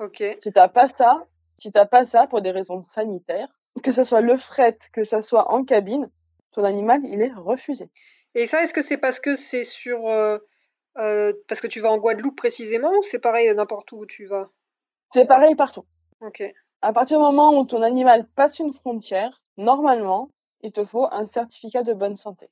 Ok. 0.00 0.24
Si 0.38 0.50
t'as 0.52 0.68
pas 0.68 0.88
ça, 0.88 1.26
si 1.54 1.72
t'as 1.72 1.86
pas 1.86 2.04
ça 2.06 2.26
pour 2.26 2.40
des 2.42 2.50
raisons 2.50 2.80
sanitaires, 2.80 3.48
que 3.82 3.92
ça 3.92 4.04
soit 4.04 4.20
le 4.20 4.36
fret, 4.36 4.76
que 4.92 5.04
ça 5.04 5.22
soit 5.22 5.52
en 5.52 5.64
cabine, 5.64 6.10
ton 6.52 6.64
animal 6.64 7.00
il 7.04 7.20
est 7.22 7.32
refusé. 7.34 7.90
Et 8.34 8.46
ça, 8.46 8.62
est-ce 8.62 8.72
que 8.74 8.82
c'est 8.82 8.98
parce 8.98 9.20
que 9.20 9.34
c'est 9.34 9.64
sur. 9.64 10.08
euh, 10.08 10.38
euh, 10.98 11.32
parce 11.48 11.60
que 11.60 11.66
tu 11.66 11.80
vas 11.80 11.90
en 11.90 11.98
Guadeloupe 11.98 12.36
précisément 12.36 12.90
ou 12.90 13.02
c'est 13.02 13.18
pareil 13.18 13.52
n'importe 13.54 13.92
où 13.92 14.04
tu 14.06 14.26
vas? 14.26 14.50
C'est 15.08 15.26
pareil 15.26 15.54
partout. 15.54 15.84
Ok. 16.20 16.42
À 16.82 16.92
partir 16.92 17.18
du 17.18 17.24
moment 17.24 17.58
où 17.58 17.64
ton 17.64 17.82
animal 17.82 18.26
passe 18.34 18.58
une 18.58 18.72
frontière, 18.74 19.42
normalement, 19.56 20.30
il 20.62 20.72
te 20.72 20.84
faut 20.84 21.06
un 21.12 21.26
certificat 21.26 21.82
de 21.82 21.92
bonne 21.92 22.16
santé. 22.16 22.48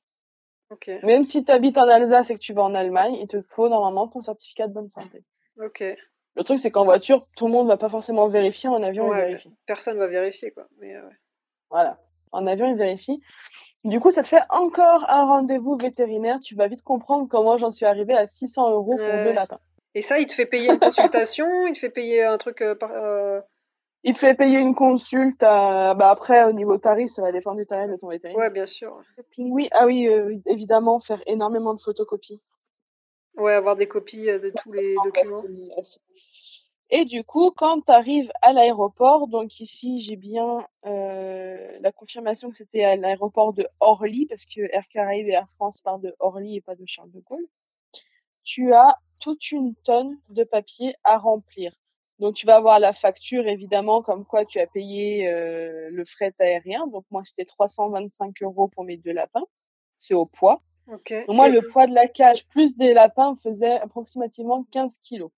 Ok. 0.69 0.89
Même 1.03 1.23
si 1.23 1.43
tu 1.43 1.51
habites 1.51 1.77
en 1.77 1.87
Alsace 1.87 2.29
et 2.29 2.33
que 2.35 2.39
tu 2.39 2.53
vas 2.53 2.63
en 2.63 2.75
Allemagne, 2.75 3.15
il 3.15 3.27
te 3.27 3.41
faut 3.41 3.67
normalement 3.67 4.07
ton 4.07 4.21
certificat 4.21 4.67
de 4.67 4.73
bonne 4.73 4.89
santé. 4.89 5.23
Ok. 5.61 5.83
Le 6.35 6.43
truc, 6.43 6.59
c'est 6.59 6.71
qu'en 6.71 6.85
voiture, 6.85 7.27
tout 7.35 7.45
le 7.47 7.51
monde 7.51 7.67
va 7.67 7.77
pas 7.77 7.89
forcément 7.89 8.27
vérifier. 8.27 8.69
En 8.69 8.81
avion, 8.83 9.05
il 9.13 9.17
vérifie. 9.27 9.51
Personne 9.65 9.97
va 9.97 10.07
vérifier 10.07 10.51
quoi. 10.51 10.65
Mais 10.79 10.95
euh, 10.95 11.01
ouais. 11.01 11.15
Voilà. 11.69 11.99
En 12.31 12.47
avion, 12.47 12.67
il 12.67 12.75
vérifie. 12.77 13.21
Du 13.83 13.99
coup, 13.99 14.11
ça 14.11 14.23
te 14.23 14.27
fait 14.29 14.41
encore 14.49 15.05
un 15.09 15.25
rendez-vous 15.25 15.75
vétérinaire. 15.77 16.39
Tu 16.41 16.55
vas 16.55 16.67
vite 16.67 16.83
comprendre 16.83 17.27
comment 17.29 17.57
j'en 17.57 17.71
suis 17.71 17.85
arrivée 17.85 18.13
à 18.15 18.25
600 18.27 18.71
euros 18.71 18.95
pour 18.97 19.13
deux 19.25 19.33
lapins. 19.33 19.59
Et 19.95 20.01
ça, 20.01 20.19
il 20.19 20.25
te 20.27 20.33
fait 20.33 20.45
payer 20.45 20.71
une 20.71 20.79
consultation, 20.79 21.47
il 21.67 21.73
te 21.73 21.79
fait 21.79 21.89
payer 21.89 22.23
un 22.23 22.37
truc 22.37 22.61
euh, 22.61 22.75
par. 22.75 22.91
euh, 22.91 23.41
Il 24.03 24.13
te 24.13 24.19
fait 24.19 24.35
payer 24.35 24.59
une 24.59 24.73
consulte. 24.75 25.43
à- 25.43 25.93
Bah 25.95 26.09
après, 26.11 26.45
au 26.45 26.53
niveau 26.53 26.77
tarif, 26.77 27.09
ça 27.11 27.21
va 27.21 27.33
dépendre 27.33 27.57
du 27.57 27.65
tarif 27.65 27.91
de 27.91 27.97
ton 27.97 28.07
vétérinaire. 28.07 28.41
Ouais, 28.45 28.49
bien 28.49 28.65
sûr. 28.65 29.01
Oui, 29.37 29.67
ah 29.73 29.85
oui, 29.85 30.07
euh, 30.07 30.33
évidemment, 30.45 30.99
faire 31.01 31.21
énormément 31.27 31.73
de 31.73 31.81
photocopies. 31.81 32.41
Ouais, 33.37 33.53
avoir 33.53 33.75
des 33.75 33.87
copies 33.87 34.29
euh, 34.29 34.39
de 34.39 34.51
tous 34.61 34.71
les 34.71 34.95
documents. 35.03 35.41
Et 36.93 37.05
du 37.05 37.23
coup, 37.23 37.51
quand 37.51 37.85
tu 37.85 37.91
arrives 37.91 38.29
à 38.41 38.51
l'aéroport, 38.51 39.27
donc 39.27 39.61
ici 39.61 40.01
j'ai 40.01 40.17
bien 40.17 40.67
euh, 40.85 41.77
la 41.79 41.91
confirmation 41.93 42.49
que 42.49 42.57
c'était 42.57 42.83
à 42.83 42.97
l'aéroport 42.97 43.53
de 43.53 43.65
Orly, 43.79 44.25
parce 44.25 44.45
que 44.45 44.61
Air 44.73 44.85
Caraïbes 44.89 45.29
et 45.29 45.33
Air 45.33 45.49
France 45.51 45.79
partent 45.79 46.01
de 46.01 46.13
Orly 46.19 46.57
et 46.57 46.61
pas 46.61 46.75
de 46.75 46.83
Charles 46.85 47.11
de 47.11 47.21
Gaulle. 47.21 47.47
Tu 48.43 48.73
as 48.73 48.97
toute 49.21 49.51
une 49.51 49.73
tonne 49.75 50.19
de 50.29 50.43
papier 50.43 50.93
à 51.05 51.17
remplir. 51.17 51.73
Donc 52.19 52.35
tu 52.35 52.45
vas 52.45 52.57
avoir 52.57 52.79
la 52.79 52.91
facture 52.91 53.47
évidemment 53.47 54.01
comme 54.01 54.25
quoi 54.25 54.43
tu 54.43 54.59
as 54.59 54.67
payé 54.67 55.29
euh, 55.29 55.89
le 55.91 56.03
fret 56.03 56.33
aérien. 56.39 56.87
Donc 56.87 57.05
moi 57.09 57.21
c'était 57.23 57.45
325 57.45 58.43
euros 58.43 58.67
pour 58.67 58.83
mes 58.83 58.97
deux 58.97 59.13
lapins. 59.13 59.45
C'est 59.97 60.13
au 60.13 60.25
poids. 60.25 60.61
Ok. 60.87 61.13
Donc, 61.27 61.35
moi 61.35 61.47
et, 61.47 61.51
le 61.51 61.61
poids 61.61 61.87
de 61.87 61.93
la 61.93 62.07
cage 62.07 62.47
plus 62.47 62.77
des 62.77 62.93
lapins 62.93 63.35
faisait 63.35 63.79
approximativement 63.79 64.65
15 64.71 64.97
kilos. 64.99 65.31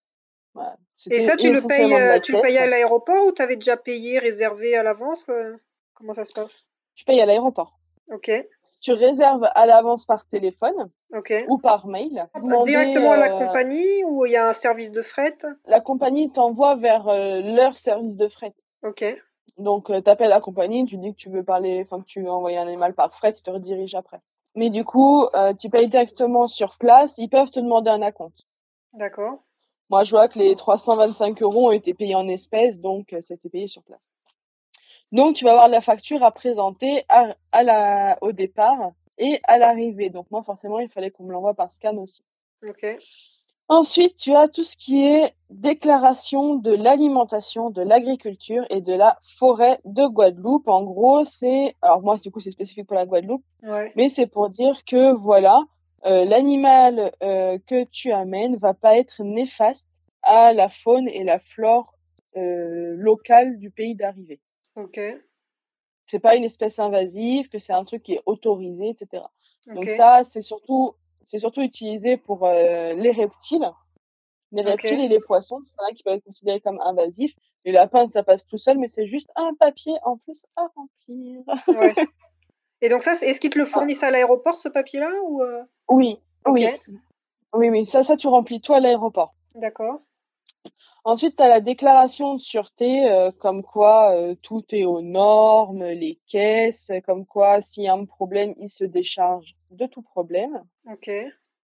Voilà. 0.53 0.77
et 1.09 1.19
ça, 1.19 1.35
tu 1.35 1.51
le 1.51 1.61
payes, 1.61 1.93
euh, 1.93 2.19
tu 2.19 2.33
le 2.33 2.41
payes 2.41 2.57
à 2.57 2.67
l'aéroport 2.67 3.25
ou 3.25 3.31
t'avais 3.31 3.55
déjà 3.55 3.75
payé, 3.75 4.19
réservé 4.19 4.75
à 4.75 4.83
l'avance? 4.83 5.25
euh, 5.29 5.57
Comment 5.95 6.13
ça 6.13 6.25
se 6.25 6.33
passe? 6.33 6.63
Tu 6.95 7.05
payes 7.05 7.21
à 7.21 7.25
l'aéroport. 7.25 7.79
Ok, 8.11 8.31
Tu 8.81 8.91
réserves 8.91 9.49
à 9.55 9.65
l'avance 9.65 10.05
par 10.05 10.27
téléphone 10.27 10.89
ou 11.47 11.57
par 11.57 11.87
mail. 11.87 12.27
Demander, 12.35 12.71
Directement 12.71 13.13
à 13.13 13.17
la 13.17 13.33
euh, 13.33 13.37
compagnie 13.47 14.03
ou 14.05 14.25
il 14.25 14.33
y 14.33 14.35
a 14.35 14.47
un 14.47 14.53
service 14.53 14.91
de 14.91 15.01
fret? 15.01 15.37
la 15.65 15.79
compagnie 15.81 16.31
t'envoie 16.31 16.75
vers 16.75 17.07
euh, 17.07 17.41
leur 17.41 17.77
service 17.77 18.17
de 18.17 18.27
fret. 18.27 18.53
Ok, 18.83 19.05
Donc, 19.57 19.87
tu 19.87 20.09
appelles 20.09 20.29
la 20.29 20.41
compagnie, 20.41 20.85
tu 20.85 20.97
dis 20.97 21.11
que 21.13 21.17
tu 21.17 21.29
veux 21.29 21.43
parler, 21.43 21.81
enfin 21.81 21.99
que 22.01 22.05
tu 22.05 22.21
veux 22.21 22.29
envoyer 22.29 22.57
un 22.57 22.67
animal 22.67 22.93
par 22.93 23.13
fret, 23.13 23.33
ils 23.35 23.41
te 23.41 23.49
redirigent 23.49 23.95
après. 23.97 24.19
Mais 24.55 24.69
du 24.69 24.83
coup, 24.85 25.25
euh, 25.35 25.53
tu 25.53 25.69
payes 25.69 25.87
directement 25.87 26.47
sur 26.47 26.77
place, 26.77 27.17
ils 27.17 27.29
peuvent 27.29 27.51
te 27.51 27.59
demander 27.59 27.89
un 27.89 28.01
acompte. 28.01 28.45
d'accord. 28.93 29.43
Moi, 29.89 30.03
je 30.03 30.11
vois 30.11 30.27
que 30.27 30.39
les 30.39 30.55
325 30.55 31.41
euros 31.41 31.67
ont 31.67 31.71
été 31.71 31.93
payés 31.93 32.15
en 32.15 32.27
espèces, 32.27 32.79
donc 32.81 33.13
euh, 33.13 33.21
ça 33.21 33.33
a 33.33 33.35
été 33.35 33.49
payé 33.49 33.67
sur 33.67 33.83
place. 33.83 34.15
Donc, 35.11 35.35
tu 35.35 35.45
vas 35.45 35.51
avoir 35.51 35.67
la 35.67 35.81
facture 35.81 36.23
à 36.23 36.31
présenter 36.31 37.03
à, 37.09 37.35
à 37.51 37.63
la, 37.63 38.17
au 38.21 38.31
départ 38.31 38.93
et 39.17 39.39
à 39.43 39.57
l'arrivée. 39.57 40.09
Donc, 40.09 40.31
moi, 40.31 40.41
forcément, 40.41 40.79
il 40.79 40.89
fallait 40.89 41.11
qu'on 41.11 41.25
me 41.25 41.31
l'envoie 41.31 41.53
par 41.53 41.69
scan 41.69 41.97
aussi. 41.97 42.23
Ok, 42.67 42.85
Ensuite, 43.69 44.17
tu 44.17 44.35
as 44.35 44.47
tout 44.47 44.63
ce 44.63 44.75
qui 44.75 45.05
est 45.05 45.33
déclaration 45.49 46.55
de 46.55 46.73
l'alimentation, 46.73 47.69
de 47.69 47.81
l'agriculture 47.81 48.65
et 48.69 48.81
de 48.81 48.93
la 48.93 49.17
forêt 49.21 49.79
de 49.85 50.05
Guadeloupe. 50.05 50.67
En 50.67 50.83
gros, 50.83 51.23
c'est, 51.25 51.75
alors 51.81 52.01
moi, 52.01 52.17
du 52.17 52.29
coup, 52.31 52.39
c'est 52.39 52.51
spécifique 52.51 52.87
pour 52.87 52.95
la 52.95 53.05
Guadeloupe, 53.05 53.43
ouais. 53.63 53.91
mais 53.95 54.09
c'est 54.09 54.27
pour 54.27 54.49
dire 54.49 54.83
que 54.85 55.13
voilà, 55.13 55.63
euh, 56.05 56.25
l'animal 56.25 57.11
euh, 57.23 57.57
que 57.65 57.85
tu 57.85 58.11
amènes 58.11 58.57
va 58.57 58.73
pas 58.73 58.97
être 58.97 59.23
néfaste 59.23 60.03
à 60.23 60.53
la 60.53 60.67
faune 60.67 61.07
et 61.07 61.23
la 61.23 61.39
flore 61.39 61.95
euh, 62.35 62.95
locale 62.97 63.57
du 63.57 63.71
pays 63.71 63.95
d'arrivée. 63.95 64.41
Ok, 64.75 64.99
C'est 66.03 66.19
pas 66.19 66.35
une 66.35 66.43
espèce 66.43 66.79
invasive, 66.79 67.47
que 67.47 67.59
c'est 67.59 67.73
un 67.73 67.85
truc 67.85 68.03
qui 68.03 68.13
est 68.13 68.21
autorisé, 68.25 68.89
etc. 68.89 69.23
Donc 69.67 69.89
ça, 69.89 70.23
c'est 70.25 70.41
surtout, 70.41 70.95
c'est 71.25 71.37
surtout 71.37 71.61
utilisé 71.61 72.17
pour 72.17 72.45
euh, 72.45 72.93
les 72.93 73.11
reptiles. 73.11 73.69
Les 74.51 74.61
reptiles 74.61 74.99
et 74.99 75.07
les 75.07 75.19
poissons, 75.19 75.61
c'est 75.65 75.75
un 75.79 75.93
qui 75.95 76.03
peut 76.03 76.11
être 76.11 76.23
considéré 76.23 76.61
comme 76.61 76.79
invasif. 76.81 77.33
Les 77.65 77.71
lapins, 77.71 78.05
ça 78.05 78.21
passe 78.21 78.45
tout 78.45 78.59
seul, 78.59 78.77
mais 78.77 78.87
c'est 78.87 79.07
juste 79.07 79.31
un 79.35 79.55
papier 79.55 79.93
en 80.03 80.17
plus 80.17 80.45
à 80.55 80.67
remplir. 80.75 81.41
Ouais. 81.69 81.95
Et 82.81 82.89
donc 82.89 83.01
ça, 83.01 83.13
est-ce 83.13 83.39
qu'ils 83.39 83.49
te 83.49 83.57
le 83.57 83.63
Ah, 83.63 83.67
fournissent 83.67 84.03
à 84.03 84.11
l'aéroport, 84.11 84.57
ce 84.57 84.67
papier-là, 84.67 85.09
ou 85.23 85.41
euh, 85.41 85.63
oui, 85.87 86.19
oui, 86.45 86.67
oui, 87.53 87.69
oui. 87.69 87.85
Ça, 87.85 88.03
ça, 88.03 88.17
tu 88.17 88.27
remplis 88.27 88.59
toi 88.59 88.77
à 88.77 88.79
l'aéroport. 88.81 89.33
d'accord. 89.55 90.01
Ensuite, 91.05 91.35
tu 91.35 91.43
as 91.43 91.49
la 91.49 91.59
déclaration 91.59 92.35
de 92.35 92.39
sûreté, 92.39 93.11
euh, 93.11 93.31
comme 93.31 93.61
quoi 93.61 94.15
euh, 94.15 94.35
tout 94.41 94.63
est 94.73 94.85
aux 94.85 95.01
normes, 95.01 95.83
les 95.83 96.17
caisses, 96.27 96.91
comme 97.05 97.25
quoi 97.25 97.61
s'il 97.61 97.83
y 97.83 97.87
a 97.89 97.93
un 97.93 98.05
problème, 98.05 98.53
ils 98.57 98.69
se 98.69 98.85
déchargent 98.85 99.55
de 99.71 99.85
tout 99.85 100.01
problème. 100.01 100.63
Ok, 100.89 101.11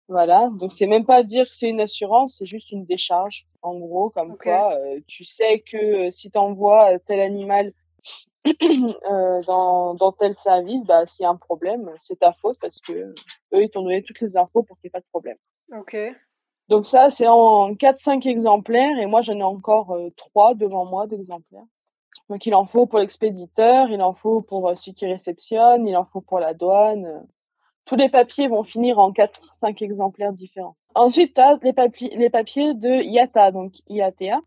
Voilà, 0.07 0.49
donc 0.53 0.71
c'est 0.71 0.85
même 0.85 1.05
pas 1.05 1.23
dire 1.23 1.45
que 1.45 1.55
c'est 1.55 1.69
une 1.69 1.81
assurance, 1.81 2.35
c'est 2.37 2.45
juste 2.45 2.71
une 2.71 2.85
décharge. 2.85 3.47
En 3.63 3.79
gros, 3.79 4.11
comme 4.11 4.37
quoi 4.37 4.75
euh, 4.75 4.99
tu 5.07 5.23
sais 5.23 5.59
que 5.61 6.11
si 6.11 6.29
tu 6.29 6.37
envoies 6.37 6.99
tel 6.99 7.19
animal 7.21 7.73
dans, 9.47 9.95
dans 9.95 10.11
tel 10.11 10.35
service, 10.35 10.83
bah 10.85 11.07
s'il 11.07 11.23
y 11.23 11.25
a 11.25 11.29
un 11.29 11.37
problème, 11.37 11.89
c'est 12.01 12.19
ta 12.19 12.33
faute 12.33 12.57
parce 12.59 12.79
que 12.81 12.91
eux 12.91 13.63
ils 13.63 13.69
t'ont 13.69 13.81
donné 13.81 14.03
toutes 14.03 14.19
les 14.19 14.37
infos 14.37 14.61
pour 14.61 14.77
qu'il 14.77 14.87
n'y 14.87 14.89
ait 14.89 14.91
pas 14.91 14.99
de 14.99 15.05
problème. 15.05 15.37
ok, 15.71 15.95
Donc 16.73 16.87
ça, 16.87 17.11
c'est 17.11 17.27
en 17.27 17.75
4-5 17.75 18.27
exemplaires 18.27 18.97
et 18.97 19.05
moi 19.05 19.21
j'en 19.21 19.37
ai 19.37 19.43
encore 19.43 19.91
euh, 19.91 20.09
3 20.17 20.55
devant 20.55 20.85
moi 20.85 21.05
d'exemplaires. 21.05 21.67
Donc 22.31 22.47
il 22.47 22.55
en 22.55 22.65
faut 22.65 22.87
pour 22.87 22.97
l'expéditeur, 22.97 23.91
il 23.91 24.01
en 24.01 24.15
faut 24.15 24.41
pour 24.41 24.67
euh, 24.67 24.75
celui 24.75 24.95
qui 24.95 25.05
réceptionne, 25.05 25.85
il 25.85 25.95
en 25.95 26.03
faut 26.03 26.21
pour 26.21 26.39
la 26.39 26.55
douane. 26.55 27.05
euh. 27.05 27.19
Tous 27.85 27.95
les 27.95 28.09
papiers 28.09 28.47
vont 28.47 28.63
finir 28.63 28.97
en 28.97 29.11
4-5 29.11 29.83
exemplaires 29.83 30.33
différents. 30.33 30.75
Ensuite, 30.95 31.35
tu 31.35 31.41
as 31.41 31.59
les, 31.61 31.73
papiers, 31.73 32.73
de 32.73 33.03
IATA, 33.03 33.51
donc 33.51 33.73
IATA. 33.87 34.39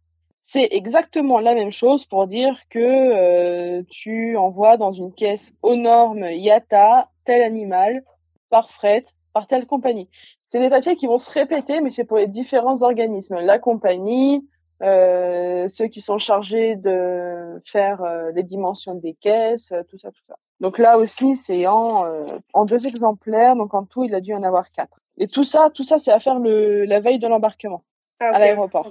C'est 0.42 0.66
exactement 0.72 1.38
la 1.38 1.54
même 1.54 1.70
chose 1.70 2.06
pour 2.06 2.26
dire 2.26 2.60
que 2.70 3.82
tu 3.82 4.36
envoies 4.36 4.78
dans 4.78 4.90
une 4.90 5.14
caisse 5.14 5.54
aux 5.62 5.76
normes 5.76 6.24
IATA 6.24 7.08
tel 7.24 7.42
animal 7.42 8.02
par 8.50 8.68
fret, 8.68 9.04
par 9.36 9.46
telle 9.46 9.66
compagnie. 9.66 10.08
C'est 10.40 10.60
des 10.60 10.70
papiers 10.70 10.96
qui 10.96 11.06
vont 11.06 11.18
se 11.18 11.30
répéter, 11.30 11.82
mais 11.82 11.90
c'est 11.90 12.04
pour 12.04 12.16
les 12.16 12.26
différents 12.26 12.80
organismes. 12.80 13.36
La 13.36 13.58
compagnie, 13.58 14.48
euh, 14.82 15.68
ceux 15.68 15.88
qui 15.88 16.00
sont 16.00 16.16
chargés 16.16 16.74
de 16.74 17.60
faire 17.62 18.02
euh, 18.02 18.30
les 18.34 18.42
dimensions 18.42 18.94
des 18.94 19.12
caisses, 19.12 19.72
euh, 19.72 19.82
tout 19.90 19.98
ça, 19.98 20.10
tout 20.10 20.22
ça. 20.26 20.36
Donc 20.60 20.78
là 20.78 20.96
aussi, 20.96 21.36
c'est 21.36 21.66
en, 21.66 22.06
euh, 22.06 22.24
en 22.54 22.64
deux 22.64 22.86
exemplaires, 22.86 23.56
donc 23.56 23.74
en 23.74 23.84
tout, 23.84 24.04
il 24.04 24.14
a 24.14 24.22
dû 24.22 24.32
en 24.32 24.42
avoir 24.42 24.70
quatre. 24.70 25.00
Et 25.18 25.26
tout 25.26 25.44
ça, 25.44 25.68
tout 25.68 25.84
ça, 25.84 25.98
c'est 25.98 26.12
à 26.12 26.18
faire 26.18 26.38
le, 26.38 26.86
la 26.86 27.00
veille 27.00 27.18
de 27.18 27.28
l'embarquement 27.28 27.84
Ah, 28.20 28.30
à 28.32 28.38
l'aéroport. 28.38 28.90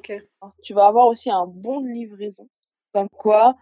Tu 0.62 0.76
vas 0.76 0.86
avoir 0.86 1.08
aussi 1.08 1.32
un 1.32 1.48
bon 1.48 1.82
de 1.82 1.88
livraison, 1.88 2.48
comme 2.94 3.10
quoi 3.10 3.56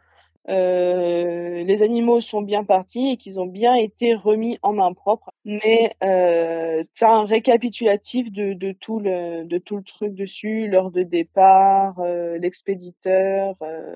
euh, 0.49 1.63
les 1.63 1.83
animaux 1.83 2.19
sont 2.21 2.41
bien 2.41 2.63
partis 2.63 3.11
et 3.11 3.17
qu'ils 3.17 3.39
ont 3.39 3.45
bien 3.45 3.75
été 3.75 4.13
remis 4.13 4.59
en 4.61 4.73
main 4.73 4.93
propre. 4.93 5.31
Mais 5.45 5.95
euh, 6.03 6.83
tu 6.93 7.03
as 7.03 7.13
un 7.13 7.25
récapitulatif 7.25 8.31
de, 8.31 8.53
de, 8.53 8.71
tout 8.71 8.99
le, 8.99 9.43
de 9.43 9.57
tout 9.57 9.77
le 9.77 9.83
truc 9.83 10.13
dessus, 10.13 10.67
l'heure 10.67 10.91
de 10.91 11.03
départ, 11.03 11.99
euh, 11.99 12.37
l'expéditeur, 12.37 13.55
euh, 13.61 13.95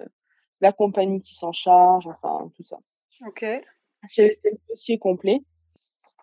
la 0.62 0.72
compagnie 0.72 1.22
qui 1.22 1.36
s'en 1.36 1.52
charge, 1.52 2.08
enfin 2.08 2.50
tout 2.56 2.64
ça. 2.64 2.78
ok, 3.26 3.46
C'est 4.06 4.28
le 4.28 4.58
dossier 4.70 4.98
complet 4.98 5.42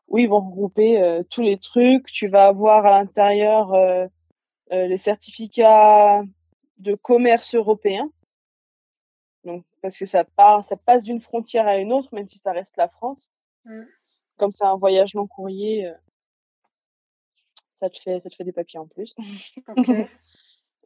où 0.08 0.18
ils 0.18 0.28
vont 0.28 0.40
regrouper 0.40 1.02
euh, 1.02 1.22
tous 1.28 1.42
les 1.42 1.58
trucs. 1.58 2.06
Tu 2.06 2.28
vas 2.28 2.46
avoir 2.46 2.86
à 2.86 2.90
l'intérieur 2.90 3.72
euh, 3.74 4.06
euh, 4.72 4.86
les 4.86 4.98
certificats 4.98 6.22
de 6.78 6.94
commerce 6.94 7.54
européen. 7.54 8.10
Parce 9.84 9.98
que 9.98 10.06
ça 10.06 10.24
part, 10.24 10.64
ça 10.64 10.78
passe 10.78 11.04
d'une 11.04 11.20
frontière 11.20 11.68
à 11.68 11.76
une 11.76 11.92
autre, 11.92 12.08
même 12.12 12.26
si 12.26 12.38
ça 12.38 12.52
reste 12.52 12.78
la 12.78 12.88
France. 12.88 13.30
Mm. 13.66 13.82
Comme 14.38 14.50
c'est 14.50 14.64
un 14.64 14.76
voyage 14.76 15.12
long 15.12 15.26
courrier, 15.26 15.88
euh, 15.88 15.92
ça 17.74 17.90
te 17.90 17.98
fait, 17.98 18.18
ça 18.18 18.30
te 18.30 18.34
fait 18.34 18.44
des 18.44 18.52
papiers 18.52 18.78
en 18.78 18.86
plus. 18.86 19.14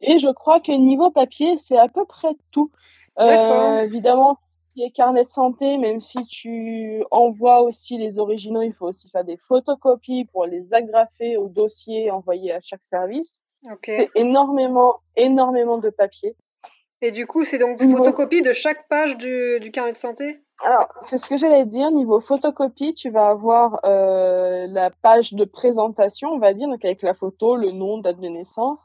Et 0.01 0.19
je 0.19 0.27
crois 0.27 0.59
que 0.59 0.73
niveau 0.73 1.11
papier, 1.11 1.57
c'est 1.57 1.77
à 1.77 1.87
peu 1.87 2.03
près 2.03 2.35
tout. 2.51 2.71
Euh, 3.19 3.83
évidemment, 3.83 4.37
les 4.75 4.91
carnets 4.91 5.23
de 5.23 5.29
santé, 5.29 5.77
même 5.77 6.01
si 6.01 6.25
tu 6.25 7.01
envoies 7.09 7.61
aussi 7.61 7.97
les 7.97 8.19
originaux, 8.19 8.63
il 8.63 8.73
faut 8.73 8.87
aussi 8.87 9.09
faire 9.09 9.23
des 9.23 9.37
photocopies 9.37 10.25
pour 10.25 10.45
les 10.45 10.73
agrafer 10.73 11.37
au 11.37 11.47
dossier 11.47 12.11
envoyé 12.11 12.51
à 12.51 12.59
chaque 12.59 12.85
service. 12.85 13.39
C'est 13.85 14.09
énormément, 14.15 14.99
énormément 15.15 15.77
de 15.77 15.89
papier. 15.89 16.35
Et 17.01 17.11
du 17.11 17.25
coup, 17.27 17.43
c'est 17.45 17.57
donc 17.57 17.79
Niveau- 17.79 17.97
photocopie 17.97 18.41
de 18.41 18.51
chaque 18.51 18.87
page 18.89 19.17
du, 19.17 19.59
du 19.59 19.71
carnet 19.71 19.93
de 19.93 19.97
santé? 19.97 20.43
Alors, 20.65 20.87
c'est 20.99 21.17
ce 21.17 21.29
que 21.29 21.37
j'allais 21.37 21.65
dire. 21.65 21.91
Niveau 21.91 22.19
photocopie, 22.19 22.93
tu 22.93 23.09
vas 23.09 23.29
avoir 23.29 23.79
euh, 23.85 24.67
la 24.67 24.89
page 24.89 25.33
de 25.33 25.45
présentation, 25.45 26.29
on 26.29 26.39
va 26.39 26.53
dire, 26.53 26.67
donc 26.67 26.83
avec 26.83 27.01
la 27.01 27.13
photo, 27.13 27.55
le 27.55 27.71
nom, 27.71 27.99
date 27.99 28.19
de 28.19 28.27
naissance, 28.27 28.83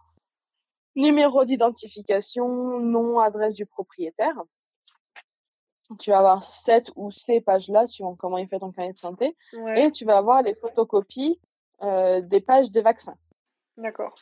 numéro 0.94 1.44
d'identification, 1.44 2.78
nom, 2.78 3.18
adresse 3.18 3.54
du 3.54 3.66
propriétaire. 3.66 4.40
Tu 5.98 6.10
vas 6.10 6.18
avoir 6.18 6.42
cette 6.44 6.92
ou 6.96 7.10
ces 7.10 7.40
pages-là, 7.40 7.86
suivant 7.86 8.14
comment 8.14 8.38
il 8.38 8.48
fait 8.48 8.58
ton 8.60 8.70
carnet 8.70 8.92
de 8.92 8.98
santé. 8.98 9.36
Ouais, 9.54 9.86
Et 9.86 9.90
tu 9.90 10.04
vas 10.04 10.16
avoir 10.18 10.42
les 10.42 10.54
photocopies 10.54 11.40
euh, 11.82 12.20
des 12.20 12.40
pages 12.40 12.70
des 12.70 12.80
vaccins. 12.80 13.16
d'accord. 13.76 14.14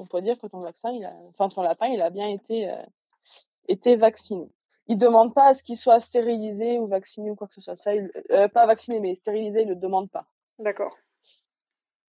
On 0.00 0.06
peut 0.06 0.20
dire 0.22 0.38
que 0.38 0.46
ton 0.46 0.60
vaccin, 0.60 0.90
il 0.92 1.04
a, 1.04 1.12
enfin 1.28 1.48
ton 1.48 1.62
lapin, 1.62 1.86
il 1.88 2.00
a 2.00 2.10
bien 2.10 2.28
été, 2.28 2.70
euh, 2.70 2.74
été 3.68 3.96
vacciné. 3.96 4.48
Il 4.86 4.96
demande 4.96 5.34
pas 5.34 5.48
à 5.48 5.54
ce 5.54 5.62
qu'il 5.62 5.76
soit 5.76 6.00
stérilisé 6.00 6.78
ou 6.78 6.86
vacciné 6.86 7.30
ou 7.30 7.36
quoi 7.36 7.46
que 7.46 7.54
ce 7.54 7.60
soit. 7.60 7.76
Ça, 7.76 7.94
il, 7.94 8.10
euh, 8.32 8.48
pas 8.48 8.66
vacciné, 8.66 8.98
mais 8.98 9.14
stérilisé, 9.14 9.62
il 9.62 9.68
le 9.68 9.76
demande 9.76 10.10
pas. 10.10 10.24
D'accord. 10.58 10.96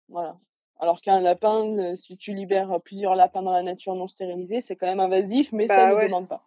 Voilà. 0.09 0.37
Alors 0.79 0.99
qu'un 1.01 1.21
lapin, 1.21 1.77
euh, 1.77 1.95
si 1.95 2.17
tu 2.17 2.33
libères 2.33 2.81
plusieurs 2.83 3.15
lapins 3.15 3.41
dans 3.43 3.53
la 3.53 3.63
nature 3.63 3.95
non 3.95 4.07
stérilisés, 4.07 4.61
c'est 4.61 4.75
quand 4.75 4.87
même 4.87 4.99
invasif, 4.99 5.53
mais 5.53 5.67
ça, 5.67 5.89
Bah 5.89 5.95
ouais. 5.95 6.01
le 6.01 6.07
demande 6.07 6.27
pas. 6.27 6.43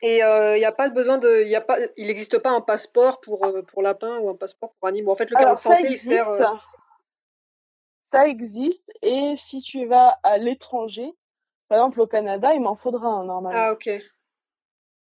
Et 0.00 0.22
euh, 0.22 0.56
il 0.56 0.60
n'y 0.60 0.64
a 0.64 0.72
pas 0.72 0.88
besoin 0.90 1.18
de, 1.18 1.44
y 1.44 1.54
a 1.56 1.60
pas, 1.60 1.78
il 1.96 2.06
n'existe 2.06 2.38
pas 2.38 2.50
un 2.50 2.60
passeport 2.60 3.20
pour 3.20 3.44
euh, 3.44 3.62
pour 3.62 3.82
lapin 3.82 4.18
ou 4.20 4.30
un 4.30 4.36
passeport 4.36 4.72
pour 4.78 4.88
animaux. 4.88 5.10
En 5.12 5.16
fait, 5.16 5.28
le 5.28 5.36
carnet 5.36 5.54
de 5.54 5.58
santé, 5.58 5.74
ça 5.76 5.80
il 5.82 5.92
existe. 5.92 6.36
sert. 6.36 6.72
Ça 8.10 8.26
existe. 8.26 8.90
Et 9.02 9.34
si 9.36 9.60
tu 9.60 9.84
vas 9.84 10.18
à 10.22 10.38
l'étranger, 10.38 11.12
par 11.68 11.76
exemple 11.76 12.00
au 12.00 12.06
Canada, 12.06 12.54
il 12.54 12.62
m'en 12.62 12.74
faudra 12.74 13.08
un 13.08 13.24
normalement. 13.24 13.60
Ah 13.60 13.72
ok. 13.72 13.90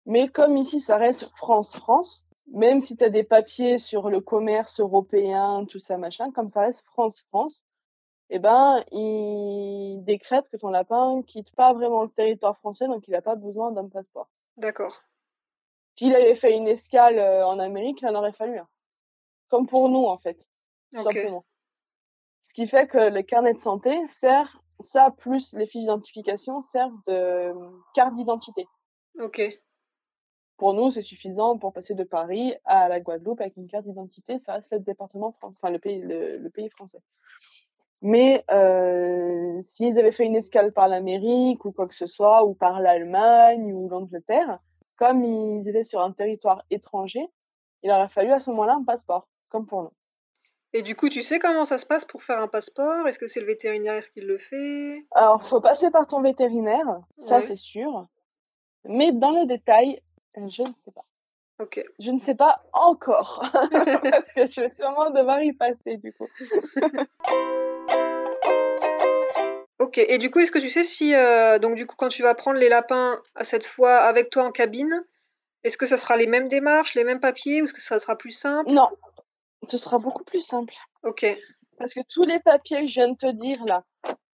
Mais 0.06 0.30
comme 0.30 0.56
ici, 0.56 0.80
ça 0.80 0.96
reste 0.96 1.30
France-France, 1.36 2.26
même 2.48 2.80
si 2.80 2.96
tu 2.96 3.04
as 3.04 3.10
des 3.10 3.26
papiers 3.26 3.78
sur 3.78 4.10
le 4.10 4.22
commerce 4.22 4.80
européen, 4.80 5.66
tout 5.66 5.80
ça, 5.80 5.98
machin, 5.98 6.32
comme 6.32 6.48
ça 6.48 6.62
reste 6.62 6.86
France-France, 6.86 7.66
eh 8.30 8.40
ben, 8.40 8.82
il 8.94 10.02
décrète 10.06 10.48
que 10.48 10.56
ton 10.56 10.70
lapin 10.70 11.22
quitte 11.28 11.54
pas 11.56 11.74
vraiment 11.74 12.04
le 12.04 12.10
territoire 12.10 12.58
français, 12.58 12.88
donc 12.88 13.06
il 13.10 13.12
n'a 13.12 13.22
pas 13.22 13.36
besoin 13.36 13.72
d'un 13.74 13.90
passeport. 13.90 14.30
D'accord. 14.56 15.04
S'il 15.96 16.16
avait 16.16 16.36
fait 16.36 16.56
une 16.56 16.70
escale 16.70 17.20
euh, 17.20 17.46
en 17.46 17.60
Amérique, 17.60 18.02
il 18.02 18.08
en 18.08 18.16
aurait 18.16 18.32
fallu 18.32 18.58
un. 18.58 18.68
Comme 19.50 19.68
pour 19.68 19.90
nous, 19.90 20.06
en 20.06 20.18
fait, 20.18 20.50
tout 20.96 21.04
simplement. 21.04 21.44
Ce 22.44 22.54
qui 22.54 22.68
fait 22.68 22.88
que 22.88 22.98
le 22.98 23.22
carnet 23.22 23.54
de 23.54 23.58
santé 23.58 24.06
sert, 24.08 24.62
ça 24.82 25.12
plus 25.18 25.54
les 25.54 25.66
fiches 25.66 25.84
d'identification 25.84 26.62
servent 26.62 27.02
de 27.08 27.54
carte 27.94 28.14
d'identité. 28.16 28.68
Ok. 29.18 29.42
Pour 30.58 30.74
nous, 30.74 30.92
c'est 30.92 31.02
suffisant 31.02 31.58
pour 31.58 31.72
passer 31.72 31.96
de 31.96 32.04
Paris 32.04 32.54
à 32.66 32.90
la 32.90 33.00
Guadeloupe 33.00 33.40
avec 33.40 33.56
une 33.56 33.70
carte 33.70 33.86
d'identité. 33.86 34.40
Ça 34.40 34.56
reste 34.56 34.74
le 34.74 34.80
département 34.80 35.32
français, 35.32 35.58
enfin 35.64 35.72
le 35.72 35.80
pays, 35.80 36.02
le, 36.02 36.38
le 36.38 36.50
pays 36.50 36.70
français. 36.70 37.00
Mais 38.02 38.44
euh, 38.52 39.62
s'ils 39.62 39.98
avaient 39.98 40.12
fait 40.12 40.26
une 40.26 40.36
escale 40.36 40.74
par 40.74 40.90
l'Amérique 40.90 41.64
ou 41.64 41.72
quoi 41.72 41.88
que 41.88 41.96
ce 41.96 42.08
soit, 42.08 42.44
ou 42.44 42.56
par 42.56 42.82
l'Allemagne 42.82 43.72
ou 43.72 43.88
l'Angleterre, 43.88 44.60
comme 44.98 45.24
ils 45.24 45.70
étaient 45.70 45.86
sur 45.86 46.02
un 46.02 46.12
territoire 46.12 46.66
étranger, 46.70 47.26
il 47.84 47.92
aurait 47.92 48.10
fallu 48.10 48.34
à 48.34 48.42
ce 48.42 48.50
moment-là 48.50 48.74
un 48.74 48.84
passeport, 48.84 49.30
comme 49.48 49.66
pour 49.66 49.84
nous. 49.84 49.94
Et 50.76 50.82
du 50.82 50.96
coup, 50.96 51.08
tu 51.08 51.22
sais 51.22 51.38
comment 51.40 51.66
ça 51.66 51.78
se 51.78 51.86
passe 51.86 52.04
pour 52.04 52.24
faire 52.24 52.40
un 52.40 52.48
passeport? 52.48 53.08
Est-ce 53.08 53.20
que 53.20 53.28
c'est 53.28 53.40
le 53.40 53.46
vétérinaire 53.46 54.04
qui 54.12 54.22
le 54.22 54.38
fait? 54.40 55.06
Alors, 55.12 55.44
faut 55.44 55.62
passer 55.62 55.92
par 55.92 56.08
ton 56.08 56.22
vétérinaire, 56.22 57.00
ça 57.18 57.36
Ouais. 57.38 57.42
c'est 57.44 57.56
sûr. 57.56 58.08
Mais 58.86 59.12
dans 59.12 59.32
les 59.32 59.46
détails, 59.46 60.02
je 60.36 60.64
ne 60.64 60.74
sais 60.76 60.92
pas. 60.92 61.06
Ok. 61.60 61.84
Je 62.00 62.10
ne 62.12 62.20
sais 62.20 62.34
pas 62.36 62.64
encore, 62.74 63.46
parce 63.72 64.32
que 64.34 64.48
je 64.48 64.62
vais 64.62 64.72
sûrement 64.72 65.12
devoir 65.12 65.42
y 65.44 65.54
passer 65.54 65.98
du 65.98 66.12
coup. 66.14 66.28
Ok. 69.80 69.98
Et 69.98 70.18
du 70.18 70.30
coup, 70.30 70.40
est-ce 70.40 70.52
que 70.52 70.60
tu 70.60 70.70
sais 70.70 70.84
si 70.84 71.14
euh, 71.14 71.60
donc 71.60 71.76
du 71.76 71.86
coup, 71.86 71.96
quand 71.98 72.08
tu 72.08 72.24
vas 72.24 72.34
prendre 72.34 72.58
les 72.60 72.70
lapins 72.70 73.22
à 73.36 73.44
cette 73.44 73.66
fois 73.66 73.98
avec 73.98 74.30
toi 74.30 74.44
en 74.44 74.52
cabine, 74.52 75.04
est-ce 75.64 75.78
que 75.78 75.86
ça 75.86 75.98
sera 75.98 76.16
les 76.16 76.26
mêmes 76.26 76.48
démarches, 76.48 76.96
les 76.96 77.04
mêmes 77.04 77.20
papiers, 77.20 77.62
ou 77.62 77.66
est-ce 77.66 77.74
que 77.74 77.82
ça 77.82 78.00
sera 78.00 78.18
plus 78.18 78.32
simple? 78.32 78.72
Non, 78.72 78.88
ce 79.68 79.78
sera 79.78 80.00
beaucoup 80.00 80.24
plus 80.24 80.46
simple. 80.46 80.74
Ok. 81.04 81.26
Parce 81.78 81.94
que 81.94 82.02
tous 82.08 82.24
les 82.24 82.40
papiers 82.40 82.82
que 82.82 82.88
je 82.88 82.94
viens 82.94 83.10
de 83.10 83.18
te 83.18 83.32
dire 83.32 83.64
là, 83.66 83.84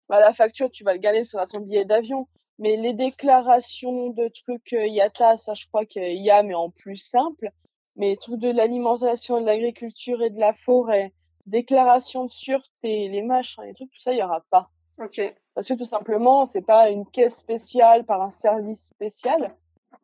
bah, 0.10 0.20
la 0.20 0.34
facture, 0.34 0.70
tu 0.72 0.84
vas 0.84 0.94
le 0.94 1.00
gagner, 1.00 1.24
ça 1.24 1.32
sera 1.32 1.48
ton 1.48 1.60
billet 1.62 1.86
d'avion. 1.86 2.28
Mais 2.58 2.76
les 2.76 2.94
déclarations 2.94 4.10
de 4.10 4.28
trucs 4.28 4.74
euh, 4.74 4.88
IATA, 4.88 5.38
ça 5.38 5.54
je 5.54 5.66
crois 5.68 5.86
qu'il 5.86 6.22
y 6.22 6.30
a, 6.30 6.44
mais 6.44 6.56
en 6.56 6.70
plus 6.70 6.98
simple. 6.98 7.50
Mais 7.96 8.10
les 8.10 8.18
trucs 8.18 8.40
de 8.40 8.52
l'alimentation, 8.52 9.40
de 9.40 9.46
l'agriculture 9.46 10.22
et 10.22 10.30
de 10.30 10.40
la 10.40 10.54
forêt, 10.54 11.14
déclaration 11.46 12.26
de 12.26 12.32
sûreté, 12.32 13.08
les 13.10 13.22
machins, 13.22 13.64
les 13.64 13.74
trucs, 13.74 13.92
tout 13.92 14.00
ça, 14.00 14.14
il 14.14 14.20
y 14.20 14.24
aura 14.24 14.44
pas. 14.50 14.70
Ok. 15.02 15.22
Parce 15.54 15.68
que 15.68 15.74
tout 15.74 15.86
simplement, 15.86 16.46
c'est 16.46 16.62
pas 16.62 16.90
une 16.90 17.06
caisse 17.06 17.38
spéciale 17.38 18.06
par 18.06 18.22
un 18.22 18.30
service 18.30 18.88
spécial. 18.88 19.56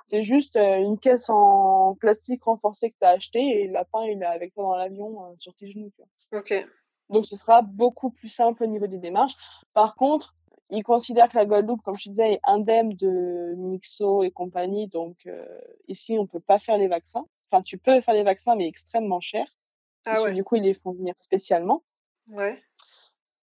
C'est 0.08 0.24
juste 0.24 0.56
euh, 0.56 0.78
une 0.78 1.00
caisse 1.00 1.30
en 1.30 1.96
plastique 1.96 2.44
renforcé 2.44 2.92
que 2.92 2.96
tu 3.00 3.06
as 3.06 3.12
acheté 3.12 3.40
et 3.40 3.68
le 3.68 3.74
lapin, 3.74 4.04
il 4.04 4.22
est 4.22 4.26
avec 4.26 4.54
toi 4.54 4.64
dans 4.64 4.76
l'avion 4.76 5.26
euh, 5.26 5.36
sur 5.40 5.56
tes 5.56 5.68
genoux. 5.68 5.92
Ok. 6.32 6.54
Donc 7.10 7.26
ce 7.26 7.36
sera 7.36 7.62
beaucoup 7.62 8.10
plus 8.10 8.30
simple 8.30 8.64
au 8.64 8.68
niveau 8.68 8.88
des 8.88 8.98
démarches. 8.98 9.36
Par 9.74 9.96
contre, 9.96 10.36
ils 10.72 10.84
considèrent 10.84 11.30
que 11.30 11.38
la 11.38 11.46
Guadeloupe, 11.46 11.82
comme 11.84 11.96
je 11.96 12.06
te 12.06 12.10
disais, 12.10 12.34
est 12.34 12.40
indemne 12.46 12.90
de 12.94 13.54
Mixo 13.56 14.24
et 14.24 14.32
compagnie. 14.32 14.88
Donc 14.88 15.18
euh, 15.28 15.46
ici, 15.88 16.18
on 16.20 16.26
peut 16.26 16.40
pas 16.40 16.60
faire 16.60 16.78
les 16.78 16.88
vaccins. 16.88 17.26
Enfin, 17.46 17.62
tu 17.62 17.78
peux 17.78 18.02
faire 18.02 18.16
les 18.16 18.24
vaccins, 18.24 18.56
mais 18.56 18.66
extrêmement 18.68 19.20
cher. 19.20 19.46
Ah 20.06 20.12
parce 20.12 20.24
que 20.24 20.30
ouais. 20.30 20.36
du 20.36 20.44
coup, 20.44 20.56
ils 20.56 20.64
les 20.64 20.74
font 20.74 20.94
venir 20.94 21.14
spécialement. 21.18 21.84
Ouais. 22.30 22.62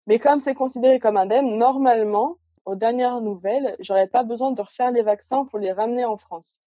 Mais 0.07 0.19
comme 0.19 0.39
c'est 0.39 0.55
considéré 0.55 0.99
comme 0.99 1.17
indemne, 1.17 1.57
normalement, 1.57 2.37
aux 2.69 2.75
dernières 2.75 3.21
nouvelles, 3.21 3.75
j'aurais 3.79 4.07
pas 4.07 4.23
besoin 4.23 4.51
de 4.51 4.61
refaire 4.61 4.91
les 4.91 5.01
vaccins 5.01 5.45
pour 5.45 5.59
les 5.59 5.71
ramener 5.71 6.05
en 6.05 6.17
France. 6.17 6.61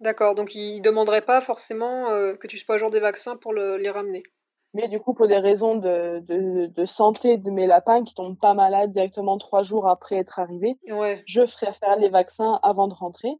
D'accord. 0.00 0.34
Donc 0.34 0.54
ils 0.54 0.80
demanderaient 0.80 1.24
pas 1.24 1.40
forcément 1.40 2.10
euh, 2.10 2.34
que 2.34 2.46
tu 2.46 2.58
sois 2.58 2.76
à 2.76 2.78
jour 2.78 2.90
des 2.90 3.00
vaccins 3.00 3.36
pour 3.36 3.52
le- 3.52 3.76
les 3.76 3.90
ramener. 3.90 4.22
Mais 4.72 4.86
du 4.88 5.00
coup, 5.00 5.14
pour 5.14 5.26
des 5.26 5.38
raisons 5.38 5.74
de, 5.76 6.20
de, 6.20 6.66
de 6.66 6.84
santé 6.84 7.36
de 7.36 7.50
mes 7.50 7.66
lapins 7.66 8.04
qui 8.04 8.14
tombent 8.14 8.38
pas 8.38 8.54
malades 8.54 8.92
directement 8.92 9.36
trois 9.36 9.62
jours 9.64 9.88
après 9.88 10.16
être 10.16 10.38
arrivés, 10.38 10.78
Ouais. 10.88 11.22
je 11.26 11.44
ferai 11.44 11.72
faire 11.72 11.96
les 11.96 12.08
vaccins 12.08 12.60
avant 12.62 12.86
de 12.86 12.94
rentrer. 12.94 13.32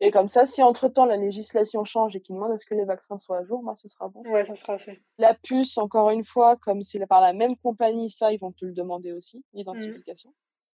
Et 0.00 0.10
comme 0.10 0.28
ça, 0.28 0.46
si 0.46 0.62
entre-temps 0.62 1.04
la 1.04 1.18
législation 1.18 1.84
change 1.84 2.16
et 2.16 2.20
qu'ils 2.22 2.34
demandent 2.34 2.52
à 2.52 2.56
ce 2.56 2.64
que 2.64 2.74
les 2.74 2.86
vaccins 2.86 3.18
soient 3.18 3.38
à 3.40 3.44
jour, 3.44 3.62
moi, 3.62 3.74
ce 3.76 3.86
sera 3.88 4.08
bon. 4.08 4.22
Ouais, 4.22 4.44
ça 4.46 4.54
sera 4.54 4.78
fait. 4.78 5.02
La 5.18 5.34
puce, 5.34 5.76
encore 5.76 6.08
une 6.08 6.24
fois, 6.24 6.56
comme 6.56 6.82
c'est 6.82 7.06
par 7.06 7.20
la 7.20 7.34
même 7.34 7.56
compagnie, 7.58 8.10
ça, 8.10 8.32
ils 8.32 8.38
vont 8.40 8.50
te 8.52 8.64
le 8.64 8.72
demander 8.72 9.12
aussi, 9.12 9.44
l'identification. 9.52 10.32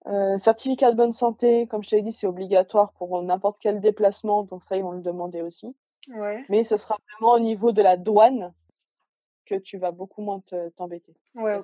Euh, 0.07 0.39
certificat 0.39 0.93
de 0.93 0.97
bonne 0.97 1.13
santé, 1.13 1.67
comme 1.67 1.85
je 1.85 1.91
t'ai 1.91 2.01
dit, 2.03 2.13
c'est 2.13 2.27
obligatoire 2.27 2.93
pour 2.95 3.23
n'importe 3.23 3.59
quel 3.61 3.81
déplacement, 3.81 4.45
donc 4.45 4.65
ça, 4.65 4.77
ils 4.77 4.83
vont 4.83 4.93
le 4.93 5.03
demander 5.03 5.43
aussi. 5.43 5.75
Ouais. 6.09 6.45
Mais 6.49 6.65
ce 6.65 6.77
sera 6.77 6.97
vraiment 7.13 7.35
au 7.35 7.39
niveau 7.41 7.73
de 7.73 7.83
la 7.83 7.97
douane 7.97 8.53
que 9.45 9.55
tu 9.57 9.77
vas 9.79 9.91
beaucoup 9.91 10.23
moins 10.23 10.41
te- 10.41 10.71
t'embêter. 10.71 11.15
Ouais. 11.35 11.59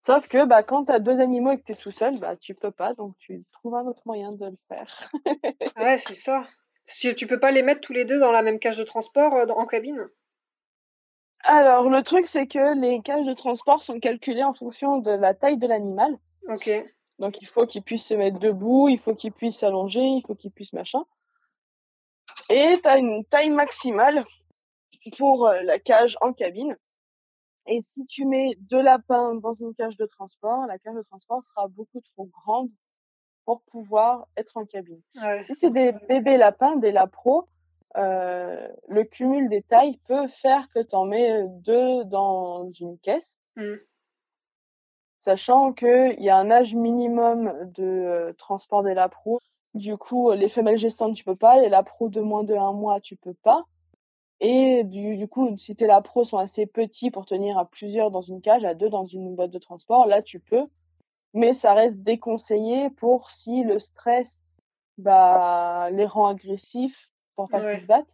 Sauf 0.00 0.26
que 0.26 0.44
bah, 0.46 0.62
quand 0.62 0.86
tu 0.86 0.92
as 0.92 0.98
deux 0.98 1.20
animaux 1.20 1.52
et 1.52 1.58
que 1.58 1.64
tu 1.64 1.72
es 1.72 1.76
tout 1.76 1.90
seul, 1.92 2.18
bah, 2.18 2.36
tu 2.36 2.54
peux 2.54 2.70
pas, 2.70 2.94
donc 2.94 3.16
tu 3.18 3.44
trouves 3.52 3.76
un 3.76 3.86
autre 3.86 4.02
moyen 4.06 4.32
de 4.32 4.46
le 4.46 4.58
faire. 4.68 5.10
Ouais, 5.76 5.98
c'est 5.98 6.14
ça. 6.14 6.44
Tu, 6.86 7.14
tu 7.14 7.26
peux 7.26 7.38
pas 7.38 7.50
les 7.50 7.62
mettre 7.62 7.80
tous 7.80 7.92
les 7.92 8.04
deux 8.04 8.18
dans 8.18 8.32
la 8.32 8.42
même 8.42 8.58
cage 8.58 8.78
de 8.78 8.84
transport 8.84 9.34
euh, 9.34 9.46
en 9.54 9.64
cabine? 9.66 10.08
Alors, 11.44 11.90
le 11.90 12.02
truc, 12.02 12.26
c'est 12.26 12.46
que 12.46 12.78
les 12.80 13.00
cages 13.02 13.26
de 13.26 13.32
transport 13.32 13.82
sont 13.82 13.98
calculées 14.00 14.44
en 14.44 14.52
fonction 14.52 14.98
de 14.98 15.10
la 15.10 15.34
taille 15.34 15.58
de 15.58 15.66
l'animal. 15.66 16.16
Ok. 16.48 16.70
Donc, 17.22 17.40
il 17.40 17.46
faut 17.46 17.66
qu'il 17.66 17.82
puisse 17.84 18.04
se 18.04 18.14
mettre 18.14 18.40
debout, 18.40 18.88
il 18.88 18.98
faut 18.98 19.14
qu'il 19.14 19.30
puisse 19.30 19.58
s'allonger, 19.58 20.02
il 20.02 20.22
faut 20.26 20.34
qu'il 20.34 20.50
puisse 20.50 20.72
machin. 20.72 21.04
Et 22.50 22.80
tu 22.82 22.88
as 22.88 22.98
une 22.98 23.24
taille 23.26 23.50
maximale 23.50 24.24
pour 25.16 25.46
euh, 25.46 25.62
la 25.62 25.78
cage 25.78 26.18
en 26.20 26.32
cabine. 26.32 26.76
Et 27.68 27.80
si 27.80 28.06
tu 28.06 28.24
mets 28.24 28.56
deux 28.58 28.82
lapins 28.82 29.36
dans 29.36 29.54
une 29.54 29.72
cage 29.72 29.96
de 29.96 30.06
transport, 30.06 30.66
la 30.66 30.80
cage 30.80 30.96
de 30.96 31.02
transport 31.02 31.44
sera 31.44 31.68
beaucoup 31.68 32.00
trop 32.00 32.24
grande 32.24 32.70
pour 33.44 33.62
pouvoir 33.70 34.26
être 34.36 34.56
en 34.56 34.66
cabine. 34.66 35.00
Ouais. 35.14 35.44
Si 35.44 35.54
c'est 35.54 35.70
des 35.70 35.92
bébés 36.08 36.38
lapins, 36.38 36.74
des 36.74 36.90
lapros, 36.90 37.48
euh, 37.96 38.66
le 38.88 39.04
cumul 39.04 39.48
des 39.48 39.62
tailles 39.62 40.00
peut 40.08 40.26
faire 40.26 40.68
que 40.70 40.82
tu 40.82 40.96
en 40.96 41.04
mets 41.04 41.44
deux 41.48 42.04
dans 42.04 42.68
une 42.72 42.98
caisse, 42.98 43.42
Hmm. 43.56 43.76
Sachant 45.22 45.72
qu'il 45.72 46.16
y 46.18 46.30
a 46.30 46.36
un 46.36 46.50
âge 46.50 46.74
minimum 46.74 47.52
de 47.76 47.84
euh, 47.84 48.32
transport 48.32 48.82
des 48.82 48.92
lapros. 48.92 49.38
Du 49.72 49.96
coup, 49.96 50.32
les 50.32 50.48
femelles 50.48 50.78
gestantes, 50.78 51.14
tu 51.14 51.22
peux 51.22 51.36
pas. 51.36 51.60
Les 51.60 51.68
lapros 51.68 52.08
de 52.08 52.20
moins 52.20 52.42
de 52.42 52.56
un 52.56 52.72
mois, 52.72 53.00
tu 53.00 53.14
peux 53.14 53.34
pas. 53.34 53.62
Et 54.40 54.82
du, 54.82 55.16
du 55.16 55.28
coup, 55.28 55.56
si 55.56 55.76
tes 55.76 55.86
lapros 55.86 56.24
sont 56.24 56.38
assez 56.38 56.66
petits 56.66 57.12
pour 57.12 57.24
tenir 57.24 57.56
à 57.56 57.70
plusieurs 57.70 58.10
dans 58.10 58.20
une 58.20 58.40
cage, 58.40 58.64
à 58.64 58.74
deux 58.74 58.90
dans 58.90 59.06
une 59.06 59.36
boîte 59.36 59.52
de 59.52 59.60
transport, 59.60 60.06
là, 60.06 60.22
tu 60.22 60.40
peux. 60.40 60.66
Mais 61.34 61.52
ça 61.52 61.72
reste 61.72 62.00
déconseillé 62.02 62.90
pour 62.90 63.30
si 63.30 63.62
le 63.62 63.78
stress 63.78 64.44
bah, 64.98 65.88
les 65.92 66.04
rend 66.04 66.26
agressifs 66.26 67.10
pour 67.36 67.48
pas 67.48 67.60
Ouais. 67.60 67.74
qu'ils 67.74 67.82
se 67.82 67.86
battent. 67.86 68.12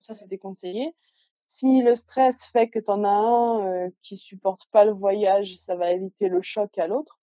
Ça, 0.00 0.12
c'est 0.12 0.26
déconseillé. 0.26 0.92
Si 1.48 1.80
le 1.80 1.94
stress 1.94 2.44
fait 2.44 2.68
que 2.68 2.78
t'en 2.78 3.04
as 3.04 3.08
un 3.08 3.66
euh, 3.66 3.90
qui 4.02 4.18
supporte 4.18 4.66
pas 4.70 4.84
le 4.84 4.92
voyage, 4.92 5.56
ça 5.56 5.76
va 5.76 5.92
éviter 5.92 6.28
le 6.28 6.42
choc 6.42 6.76
à 6.76 6.86
l'autre. 6.86 7.18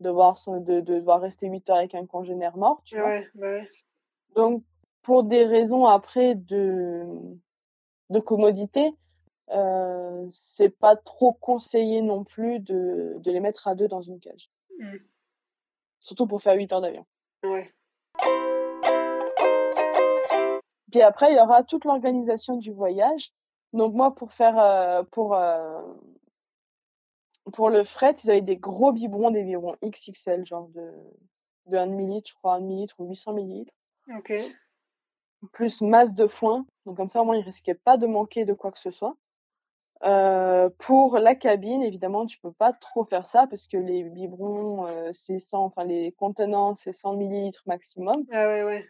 De, 0.00 0.08
voir 0.08 0.38
son, 0.38 0.60
de, 0.60 0.80
de 0.80 0.94
devoir 0.94 1.20
rester 1.20 1.46
8 1.46 1.68
heures 1.68 1.76
avec 1.76 1.94
un 1.94 2.06
congénère 2.06 2.56
mort, 2.56 2.80
tu 2.84 2.98
vois. 2.98 3.06
Ouais, 3.06 3.28
bah 3.34 3.52
ouais. 3.52 3.68
Donc, 4.34 4.64
pour 5.02 5.24
des 5.24 5.44
raisons 5.44 5.84
après 5.84 6.34
de, 6.36 7.04
de 8.08 8.18
commodité, 8.18 8.94
euh, 9.50 10.26
c'est 10.30 10.70
pas 10.70 10.96
trop 10.96 11.34
conseillé 11.34 12.00
non 12.00 12.24
plus 12.24 12.60
de, 12.60 13.16
de 13.18 13.30
les 13.30 13.40
mettre 13.40 13.68
à 13.68 13.74
deux 13.74 13.88
dans 13.88 14.00
une 14.00 14.20
cage. 14.20 14.48
Mm. 14.78 14.96
Surtout 16.00 16.26
pour 16.26 16.40
faire 16.40 16.56
8 16.56 16.72
heures 16.72 16.80
d'avion. 16.80 17.04
Ouais. 17.42 17.66
Puis 20.90 21.02
après, 21.02 21.32
il 21.32 21.36
y 21.36 21.40
aura 21.40 21.62
toute 21.62 21.84
l'organisation 21.84 22.56
du 22.56 22.72
voyage. 22.72 23.32
Donc 23.72 23.94
moi, 23.94 24.14
pour 24.14 24.32
faire, 24.32 24.58
euh, 24.58 25.02
pour, 25.02 25.34
euh, 25.34 25.82
pour 27.52 27.70
le 27.70 27.84
fret, 27.84 28.14
ils 28.24 28.30
avaient 28.30 28.40
des 28.40 28.56
gros 28.56 28.92
biberons, 28.92 29.30
des 29.30 29.42
biberons 29.42 29.76
XXL, 29.84 30.46
genre 30.46 30.68
de, 30.68 30.92
de 31.66 31.76
1 31.76 31.86
ml, 31.90 32.22
je 32.26 32.34
crois, 32.34 32.54
1 32.54 32.60
ml 32.60 32.88
ou 32.98 33.08
800 33.08 33.36
ml. 33.36 33.66
Ok. 34.16 34.32
plus 35.52 35.82
masse 35.82 36.14
de 36.14 36.26
foin. 36.26 36.66
Donc 36.86 36.96
comme 36.96 37.08
ça, 37.08 37.22
au 37.22 37.24
moins, 37.24 37.36
il 37.36 37.42
risquait 37.44 37.74
pas 37.74 37.96
de 37.96 38.06
manquer 38.06 38.44
de 38.44 38.52
quoi 38.52 38.72
que 38.72 38.78
ce 38.78 38.90
soit. 38.90 39.16
Euh, 40.04 40.68
pour 40.78 41.18
la 41.18 41.34
cabine, 41.34 41.82
évidemment, 41.82 42.26
tu 42.26 42.38
peux 42.38 42.52
pas 42.52 42.72
trop 42.72 43.04
faire 43.04 43.26
ça 43.26 43.46
parce 43.46 43.66
que 43.66 43.76
les 43.76 44.04
biberons, 44.04 44.86
euh, 44.86 45.10
c'est 45.12 45.38
100, 45.38 45.64
enfin 45.64 45.84
les 45.84 46.12
contenants, 46.12 46.76
c'est 46.76 46.92
100 46.92 47.14
millilitres 47.16 47.62
maximum. 47.66 48.24
Ah 48.30 48.46
ouais, 48.48 48.62
ouais. 48.62 48.86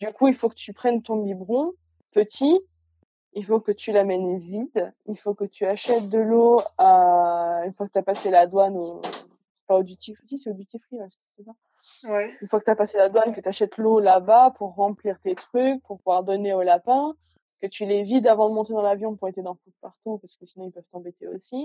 Du 0.00 0.12
coup, 0.12 0.28
il 0.28 0.34
faut 0.34 0.48
que 0.48 0.54
tu 0.54 0.72
prennes 0.72 1.02
ton 1.02 1.16
biberon 1.16 1.72
petit, 2.12 2.60
il 3.32 3.44
faut 3.44 3.60
que 3.60 3.72
tu 3.72 3.92
l'amènes 3.92 4.38
vide, 4.38 4.94
il 5.06 5.16
faut 5.16 5.34
que 5.34 5.44
tu 5.44 5.64
achètes 5.66 6.08
de 6.08 6.18
l'eau 6.18 6.56
à... 6.78 7.62
une 7.64 7.72
fois 7.72 7.86
que 7.86 7.92
tu 7.92 7.98
as 7.98 8.02
passé 8.02 8.30
la 8.30 8.46
douane 8.46 8.76
au... 8.76 9.02
Pas 9.66 9.78
au 9.78 9.82
duty 9.82 10.14
free, 10.14 10.38
c'est 10.38 10.50
au 10.50 10.52
duty 10.52 10.78
free, 10.78 10.98
ça. 11.44 12.08
Ouais. 12.08 12.32
Une 12.40 12.46
fois 12.46 12.60
que 12.60 12.64
tu 12.64 12.70
as 12.70 12.76
passé 12.76 12.98
la 12.98 13.08
douane, 13.08 13.34
que 13.34 13.40
tu 13.40 13.48
achètes 13.48 13.78
l'eau 13.78 13.98
là-bas 13.98 14.52
pour 14.52 14.74
remplir 14.74 15.18
tes 15.20 15.34
trucs, 15.34 15.82
pour 15.82 15.98
pouvoir 15.98 16.22
donner 16.22 16.54
au 16.54 16.62
lapin, 16.62 17.16
que 17.60 17.66
tu 17.66 17.84
les 17.84 18.02
vides 18.02 18.28
avant 18.28 18.48
de 18.48 18.54
monter 18.54 18.74
dans 18.74 18.82
l'avion 18.82 19.16
pour 19.16 19.26
éviter 19.26 19.42
d'en 19.42 19.54
foutre 19.54 19.76
partout, 19.80 20.18
parce 20.18 20.36
que 20.36 20.46
sinon 20.46 20.66
ils 20.66 20.72
peuvent 20.72 20.86
t'embêter 20.92 21.26
aussi, 21.26 21.64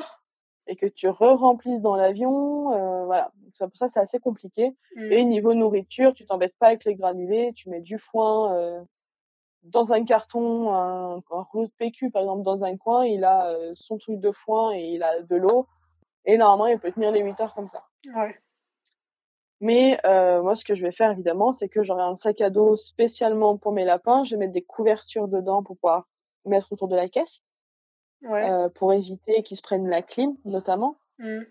et 0.68 0.76
que 0.76 0.86
tu 0.86 1.09
re-remplisses 1.09 1.82
dans 1.82 1.95
l'avion, 1.95 2.72
euh, 2.74 3.05
voilà. 3.05 3.32
Donc 3.36 3.55
ça, 3.55 3.68
ça 3.74 3.88
c'est 3.88 3.99
assez 3.99 4.20
compliqué. 4.20 4.76
Mm. 4.95 5.12
Et 5.12 5.26
niveau 5.26 5.53
nourriture, 5.53 6.14
tu 6.14 6.26
t'embêtes 6.26 6.55
pas 6.57 6.68
avec 6.68 6.86
les 6.86 6.95
granulés, 6.95 7.53
tu 7.55 7.70
mets 7.70 7.82
du 7.82 7.97
foin 7.97 8.55
euh, 8.55 8.82
dans 9.64 9.93
un 9.93 10.03
carton, 10.03 10.74
un, 10.74 11.18
un 11.18 11.41
rouleau 11.43 11.68
de 11.68 11.72
PQ 11.78 12.12
par 12.12 12.24
exemple 12.24 12.43
dans 12.43 12.64
un 12.64 12.78
coin, 12.78 13.05
il 13.05 13.24
a 13.24 13.47
euh, 13.47 13.72
son 13.76 13.97
truc 13.97 14.20
de 14.20 14.32
foin 14.32 14.74
et 14.74 14.84
il 14.84 15.03
a 15.03 15.22
de 15.22 15.36
l'eau, 15.36 15.68
et 16.26 16.38
normalement 16.38 16.68
il 16.68 16.80
peut 16.80 16.91
tenir 16.91 17.12
les 17.12 17.22
8 17.22 17.39
heures 17.41 17.53
comme 17.53 17.68
ça. 17.68 17.84
Ouais. 18.16 18.36
Mais 19.59 19.99
euh, 20.05 20.41
moi, 20.41 20.55
ce 20.55 20.66
que 20.66 20.74
je 20.74 20.82
vais 20.82 20.91
faire 20.91 21.12
évidemment, 21.12 21.51
c'est 21.51 21.70
que 21.70 21.84
j'aurai 21.84 22.01
un 22.01 22.16
sac 22.16 22.41
à 22.41 22.49
dos 22.49 22.76
spécialement 22.76 23.57
pour 23.57 23.74
mes 23.74 23.86
lapins. 23.86 24.24
Je 24.24 24.32
vais 24.32 24.39
mettre 24.39 24.53
des 24.53 24.64
couvertures 24.64 25.28
dedans 25.28 25.62
pour 25.62 25.78
pouvoir 25.78 26.07
mettre 26.45 26.74
autour 26.74 26.88
de 26.88 26.95
la 26.95 27.07
caisse, 27.07 27.43
Ouais. 28.24 28.49
euh, 28.49 28.69
pour 28.69 28.93
éviter 28.93 29.43
qu'ils 29.43 29.57
se 29.57 29.61
prennent 29.61 29.88
la 29.88 30.01
clim, 30.01 30.36
notamment. 30.45 30.97
Mm. 31.19 31.41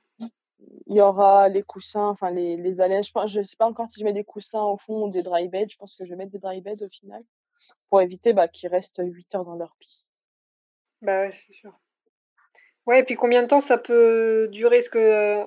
Il 0.87 0.97
y 0.97 1.01
aura 1.01 1.49
les 1.49 1.62
coussins, 1.62 2.07
enfin 2.09 2.31
les, 2.31 2.57
les 2.57 2.81
allèges. 2.81 3.12
Je, 3.27 3.27
je 3.29 3.43
sais 3.43 3.57
pas 3.57 3.66
encore 3.66 3.89
si 3.89 4.01
je 4.01 4.05
mets 4.05 4.12
des 4.12 4.25
coussins 4.25 4.62
au 4.62 4.77
fond 4.77 5.07
ou 5.07 5.11
des 5.11 5.23
dry 5.23 5.49
beds. 5.49 5.68
Je 5.71 5.77
pense 5.77 5.97
que 5.97 6.05
je 6.05 6.11
vais 6.11 6.16
mettre 6.16 6.33
des 6.33 6.39
dry 6.39 6.61
beds 6.61 6.83
au 6.85 6.89
final 6.89 7.23
pour 7.89 8.01
éviter 8.01 8.33
bah, 8.33 8.49
qu'ils 8.49 8.68
restent 8.68 9.03
8 9.03 9.35
heures 9.35 9.45
dans 9.45 9.57
leur 9.57 9.75
pisse. 9.79 10.12
Bah 11.03 11.23
ouais, 11.23 11.33
c'est 11.33 11.53
sûr. 11.53 11.73
Ouais, 12.87 13.01
et 13.01 13.05
puis 13.05 13.14
combien 13.14 13.43
de 13.43 13.49
temps 13.49 13.61
ça 13.61 13.79
peut 13.79 14.49
durer? 14.51 14.79
Est-ce 14.79 14.91
que 14.91 14.99
euh, 14.99 15.45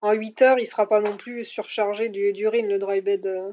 en 0.00 0.12
8 0.12 0.42
heures, 0.42 0.58
il 0.58 0.66
sera 0.66 0.88
pas 0.88 1.00
non 1.00 1.16
plus 1.16 1.44
surchargé 1.44 2.08
du- 2.08 2.32
d'urine, 2.32 2.68
le 2.68 2.78
dry 2.78 3.00
bed 3.00 3.26
euh, 3.26 3.52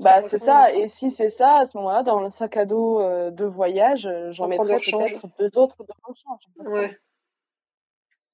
Bah 0.00 0.22
c'est 0.22 0.38
ça. 0.38 0.72
Et 0.72 0.88
si 0.88 1.10
c'est 1.10 1.28
ça, 1.28 1.58
à 1.58 1.66
ce 1.66 1.76
moment-là, 1.78 2.02
dans 2.02 2.20
le 2.20 2.30
sac 2.30 2.56
à 2.56 2.64
dos 2.64 3.00
euh, 3.00 3.30
de 3.30 3.44
voyage, 3.44 4.06
euh, 4.06 4.32
j'en 4.32 4.48
mettrai 4.48 4.78
peut-être 4.78 5.26
deux 5.38 5.58
autres 5.58 5.84
de 5.84 5.92
rechange. 6.02 6.40
exactement. 6.48 6.74
Ouais. 6.74 6.98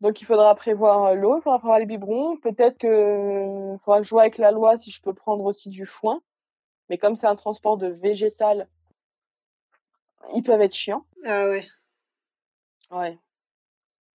Donc 0.01 0.20
il 0.20 0.24
faudra 0.24 0.55
prévoir 0.55 1.07
euh, 1.07 1.14
l'eau, 1.14 1.39
il 1.39 1.43
faudra 1.43 1.59
prévoir 1.59 1.78
les 1.78 1.87
biberons. 1.87 2.37
Peut-être 2.39 2.78
que 2.78 3.76
faudra 3.78 3.99
que 3.99 4.05
je 4.05 4.09
joue 4.09 4.18
avec 4.18 4.39
la 4.39 4.51
loi 4.51 4.78
si 4.78 4.91
je 4.91 5.01
peux 5.03 5.14
prendre 5.14 5.45
aussi 5.45 5.68
du 5.68 5.87
foin. 5.87 6.22
Mais 6.89 6.99
comme 6.99 7.14
c'est 7.14 7.26
un 7.26 7.37
transport 7.37 7.76
de 7.76 7.89
végétal, 7.89 8.66
ils 10.35 10.43
peuvent 10.43 10.61
être 10.61 10.74
chiants. 10.74 11.05
Ah 11.24 11.47
ouais. 11.47 11.68
Ouais. 12.91 13.18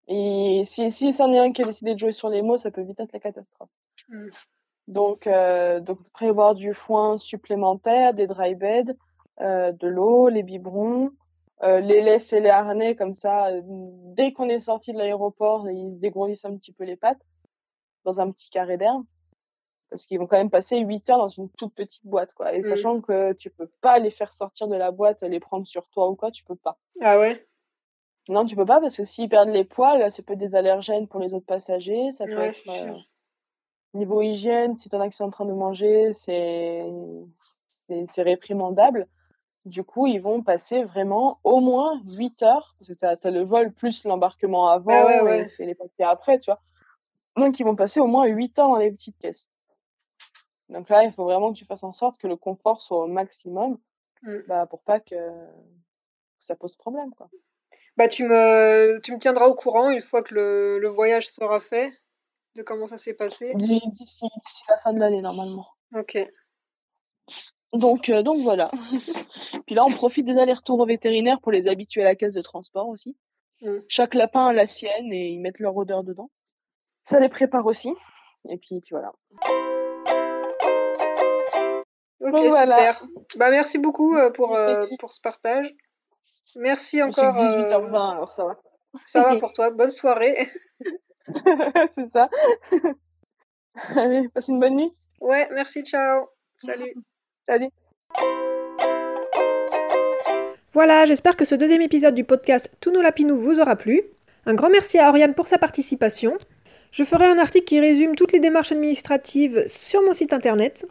Et 0.09 0.65
si, 0.67 0.91
si 0.91 1.13
c'en 1.13 1.33
est 1.33 1.39
un 1.39 1.53
qui 1.53 1.63
a 1.63 1.67
décidé 1.67 1.95
de 1.95 1.99
jouer 1.99 2.13
sur 2.13 2.29
les 2.29 2.43
mots, 2.43 2.57
ça 2.57 2.71
peut 2.71 2.83
vite 2.83 3.01
être 3.01 3.13
la 3.13 3.21
catastrophe. 3.21 3.71
Mm. 4.09 4.29
Donc, 4.87 5.27
euh, 5.27 5.81
donc 5.81 5.99
prévoir 6.13 6.55
du 6.55 6.75
foin 6.75 7.17
supplémentaire, 7.19 8.13
des 8.15 8.27
dry 8.27 8.55
beds, 8.55 8.93
euh, 9.41 9.73
de 9.73 9.89
l'eau, 9.89 10.29
les 10.29 10.43
biberons, 10.43 11.11
euh, 11.63 11.81
les 11.81 12.03
laisses 12.03 12.33
et 12.33 12.41
les 12.41 12.51
harnais 12.51 12.95
comme 12.95 13.15
ça. 13.15 13.47
euh, 13.49 13.63
Dès 13.65 14.33
qu'on 14.33 14.49
est 14.49 14.59
sorti 14.59 14.93
de 14.93 14.99
l'aéroport, 14.99 15.69
ils 15.71 15.93
se 15.93 15.99
dégourdissent 15.99 16.45
un 16.45 16.55
petit 16.57 16.73
peu 16.73 16.85
les 16.85 16.97
pattes 16.97 17.21
dans 18.05 18.21
un 18.21 18.31
petit 18.31 18.51
carré 18.51 18.77
d'herbe. 18.77 19.05
Parce 19.91 20.05
qu'ils 20.07 20.19
vont 20.19 20.27
quand 20.27 20.37
même 20.39 20.51
passer 20.51 20.79
8 20.81 21.09
heures 21.11 21.19
dans 21.19 21.29
une 21.29 21.49
toute 21.51 21.75
petite 21.75 22.05
boîte, 22.07 22.33
quoi. 22.35 22.53
Et 22.55 22.61
Mm. 22.61 22.65
sachant 22.65 23.01
que 23.01 23.33
tu 23.35 23.49
peux 23.51 23.71
pas 23.81 23.99
les 23.99 24.11
faire 24.11 24.33
sortir 24.33 24.67
de 24.69 24.75
la 24.77 24.91
boîte, 24.91 25.23
les 25.23 25.41
prendre 25.41 25.67
sur 25.67 25.89
toi 25.89 26.09
ou 26.09 26.17
quoi, 26.17 26.31
tu 26.31 26.43
peux 26.45 26.57
pas. 26.57 26.77
Ah 27.01 27.19
ouais? 27.19 27.47
Non, 28.29 28.45
tu 28.45 28.57
peux 28.57 28.65
pas 28.67 28.81
parce 28.81 28.97
que 28.97 29.05
s'ils 29.05 29.29
perdent 29.29 29.51
les 29.51 29.65
poils, 29.65 30.11
ça 30.11 30.23
peut 30.23 30.33
être 30.33 30.39
des 30.39 30.55
allergènes 30.57 31.07
pour 31.07 31.21
les 31.21 31.33
autres 31.35 31.47
passagers. 31.47 32.13
Ça 32.13 32.27
peut 32.27 32.37
Ouais, 32.37 32.49
être 32.49 32.69
euh, 32.69 32.97
niveau 33.95 34.21
hygiène, 34.23 34.75
si 34.77 34.89
t'en 34.89 35.01
as 35.01 35.09
qui 35.09 35.17
sont 35.17 35.25
en 35.25 35.31
train 35.31 35.45
de 35.47 35.53
manger, 35.53 36.13
c'est 36.15 36.91
réprimandable. 38.19 39.07
Du 39.65 39.83
coup, 39.83 40.07
ils 40.07 40.21
vont 40.21 40.43
passer 40.43 40.83
vraiment 40.83 41.41
au 41.43 41.61
moins 41.61 42.01
8 42.19 42.43
heures 42.43 42.75
parce 42.79 42.89
que 42.89 42.95
t'as 42.95 43.17
as 43.23 43.31
le 43.31 43.43
vol 43.43 43.73
plus 43.73 44.05
l'embarquement 44.05 44.67
avant 44.69 44.91
Ah 44.93 45.07
ouais, 45.07 45.21
ouais. 45.23 45.41
et 45.45 45.49
c'est 45.55 45.65
les 45.65 45.75
papiers 45.75 46.05
après, 46.05 46.39
tu 46.39 46.51
vois. 46.51 46.61
Donc 47.37 47.59
ils 47.59 47.65
vont 47.65 47.75
passer 47.77 47.99
au 48.01 48.07
moins 48.07 48.27
8 48.27 48.59
heures 48.59 48.69
dans 48.69 48.77
les 48.77 48.93
petites 48.93 49.17
caisses. 49.19 49.51
Donc 50.69 50.89
là, 50.91 51.05
il 51.05 51.13
faut 51.13 51.25
vraiment 51.25 51.53
que 51.53 51.59
tu 51.59 51.65
fasses 51.65 51.83
en 51.85 51.93
sorte 51.93 52.19
que 52.19 52.27
le 52.27 52.37
confort 52.37 52.81
soit 52.81 53.05
au 53.05 53.07
maximum, 53.07 53.79
Mm. 54.23 54.39
bah 54.49 54.65
pour 54.65 54.81
pas 54.83 55.01
que, 55.01 55.15
que 55.17 56.39
ça 56.39 56.57
pose 56.57 56.77
problème, 56.77 57.11
quoi. 57.15 57.29
Bah 57.99 58.09
tu 58.09 58.25
me 58.25 58.99
tu 59.03 59.13
me 59.13 59.19
tiendras 59.19 59.47
au 59.47 59.55
courant 59.55 59.91
une 59.91 60.01
fois 60.01 60.23
que 60.23 60.35
le, 60.35 60.79
le 60.79 60.89
voyage 60.89 61.29
sera 61.29 61.61
fait, 61.61 61.91
de 62.55 62.63
comment 62.63 62.87
ça 62.87 62.97
s'est 62.97 63.15
passé. 63.15 63.53
D'ici 63.55 63.91
la 64.69 64.77
fin 64.79 64.93
de 64.93 65.01
l'année, 65.01 65.23
normalement. 65.23 65.67
Ok. 65.95 66.19
Donc, 67.73 68.09
euh, 68.09 68.23
donc 68.23 68.43
voilà. 68.43 68.71
Puis 69.67 69.75
là, 69.75 69.85
on 69.85 69.91
profite 69.91 70.27
des 70.27 70.39
allers-retours 70.39 70.79
au 70.79 70.87
vétérinaire 70.87 71.41
pour 71.41 71.53
les 71.53 71.69
habituer 71.69 72.03
à 72.03 72.05
la 72.05 72.15
caisse 72.15 72.35
de 72.35 72.43
transport 72.43 72.89
aussi. 72.89 73.17
Mm. 73.63 73.79
Chaque 73.89 74.15
lapin 74.15 74.47
a 74.47 74.53
la 74.53 74.67
sienne 74.67 75.13
et 75.13 75.31
ils 75.31 75.41
mettent 75.41 75.59
leur 75.59 75.77
odeur 75.77 76.05
dedans. 76.05 76.31
Ça 77.03 77.21
les 77.21 77.29
prépare 77.29 77.67
aussi. 77.67 77.93
Et 78.49 78.59
puis, 78.59 78.81
puis 78.81 78.91
voilà. 78.91 79.13
Ok, 82.21 82.33
Donc 82.33 82.49
voilà. 82.49 82.79
super. 82.79 83.05
Bah 83.37 83.51
merci 83.51 83.79
beaucoup 83.79 84.17
euh, 84.17 84.31
pour, 84.31 84.57
euh, 84.57 84.87
pour 84.99 85.13
ce 85.13 85.21
partage. 85.21 85.75
Merci 86.57 87.03
encore. 87.03 87.35
que 87.35 87.41
18h20, 87.41 87.95
euh, 87.95 88.11
alors 88.13 88.33
ça 88.33 88.45
va. 88.45 88.61
ça 89.05 89.23
va 89.23 89.37
pour 89.41 89.53
toi. 89.53 89.71
Bonne 89.71 89.91
soirée. 89.91 90.49
C'est 91.93 92.09
ça. 92.09 92.29
Allez, 93.97 94.29
passe 94.29 94.49
une 94.49 94.61
bonne 94.61 94.77
nuit. 94.77 94.93
Ouais, 95.21 95.49
merci, 95.53 95.83
ciao. 95.83 96.27
Salut. 96.57 96.95
Salut. 97.47 97.69
Voilà, 100.73 101.05
j'espère 101.05 101.37
que 101.37 101.45
ce 101.45 101.55
deuxième 101.55 101.83
épisode 101.83 102.15
du 102.15 102.25
podcast 102.25 102.71
Tous 102.81 102.91
nos 102.91 103.03
lapinous 103.03 103.37
vous 103.37 103.61
aura 103.61 103.77
plu. 103.77 104.03
Un 104.47 104.55
grand 104.55 104.71
merci 104.71 104.99
à 104.99 105.09
Oriane 105.09 105.35
pour 105.35 105.47
sa 105.47 105.59
participation. 105.59 106.37
Je 106.91 107.05
ferai 107.05 107.27
un 107.27 107.39
article 107.39 107.65
qui 107.65 107.81
résume 107.81 108.15
toutes 108.15 108.33
les 108.33 108.41
démarches 108.41 108.73
administratives 108.73 109.65
sur 109.67 110.03
mon 110.03 110.13
site 110.13 110.33
internet. 110.33 110.87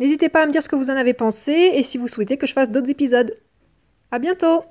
N'hésitez 0.00 0.28
pas 0.28 0.42
à 0.42 0.46
me 0.46 0.52
dire 0.52 0.62
ce 0.62 0.68
que 0.68 0.76
vous 0.76 0.90
en 0.90 0.96
avez 0.96 1.14
pensé 1.14 1.52
et 1.74 1.82
si 1.82 1.98
vous 1.98 2.08
souhaitez 2.08 2.36
que 2.36 2.46
je 2.46 2.52
fasse 2.52 2.70
d'autres 2.70 2.90
épisodes. 2.90 3.36
À 4.10 4.18
bientôt! 4.18 4.64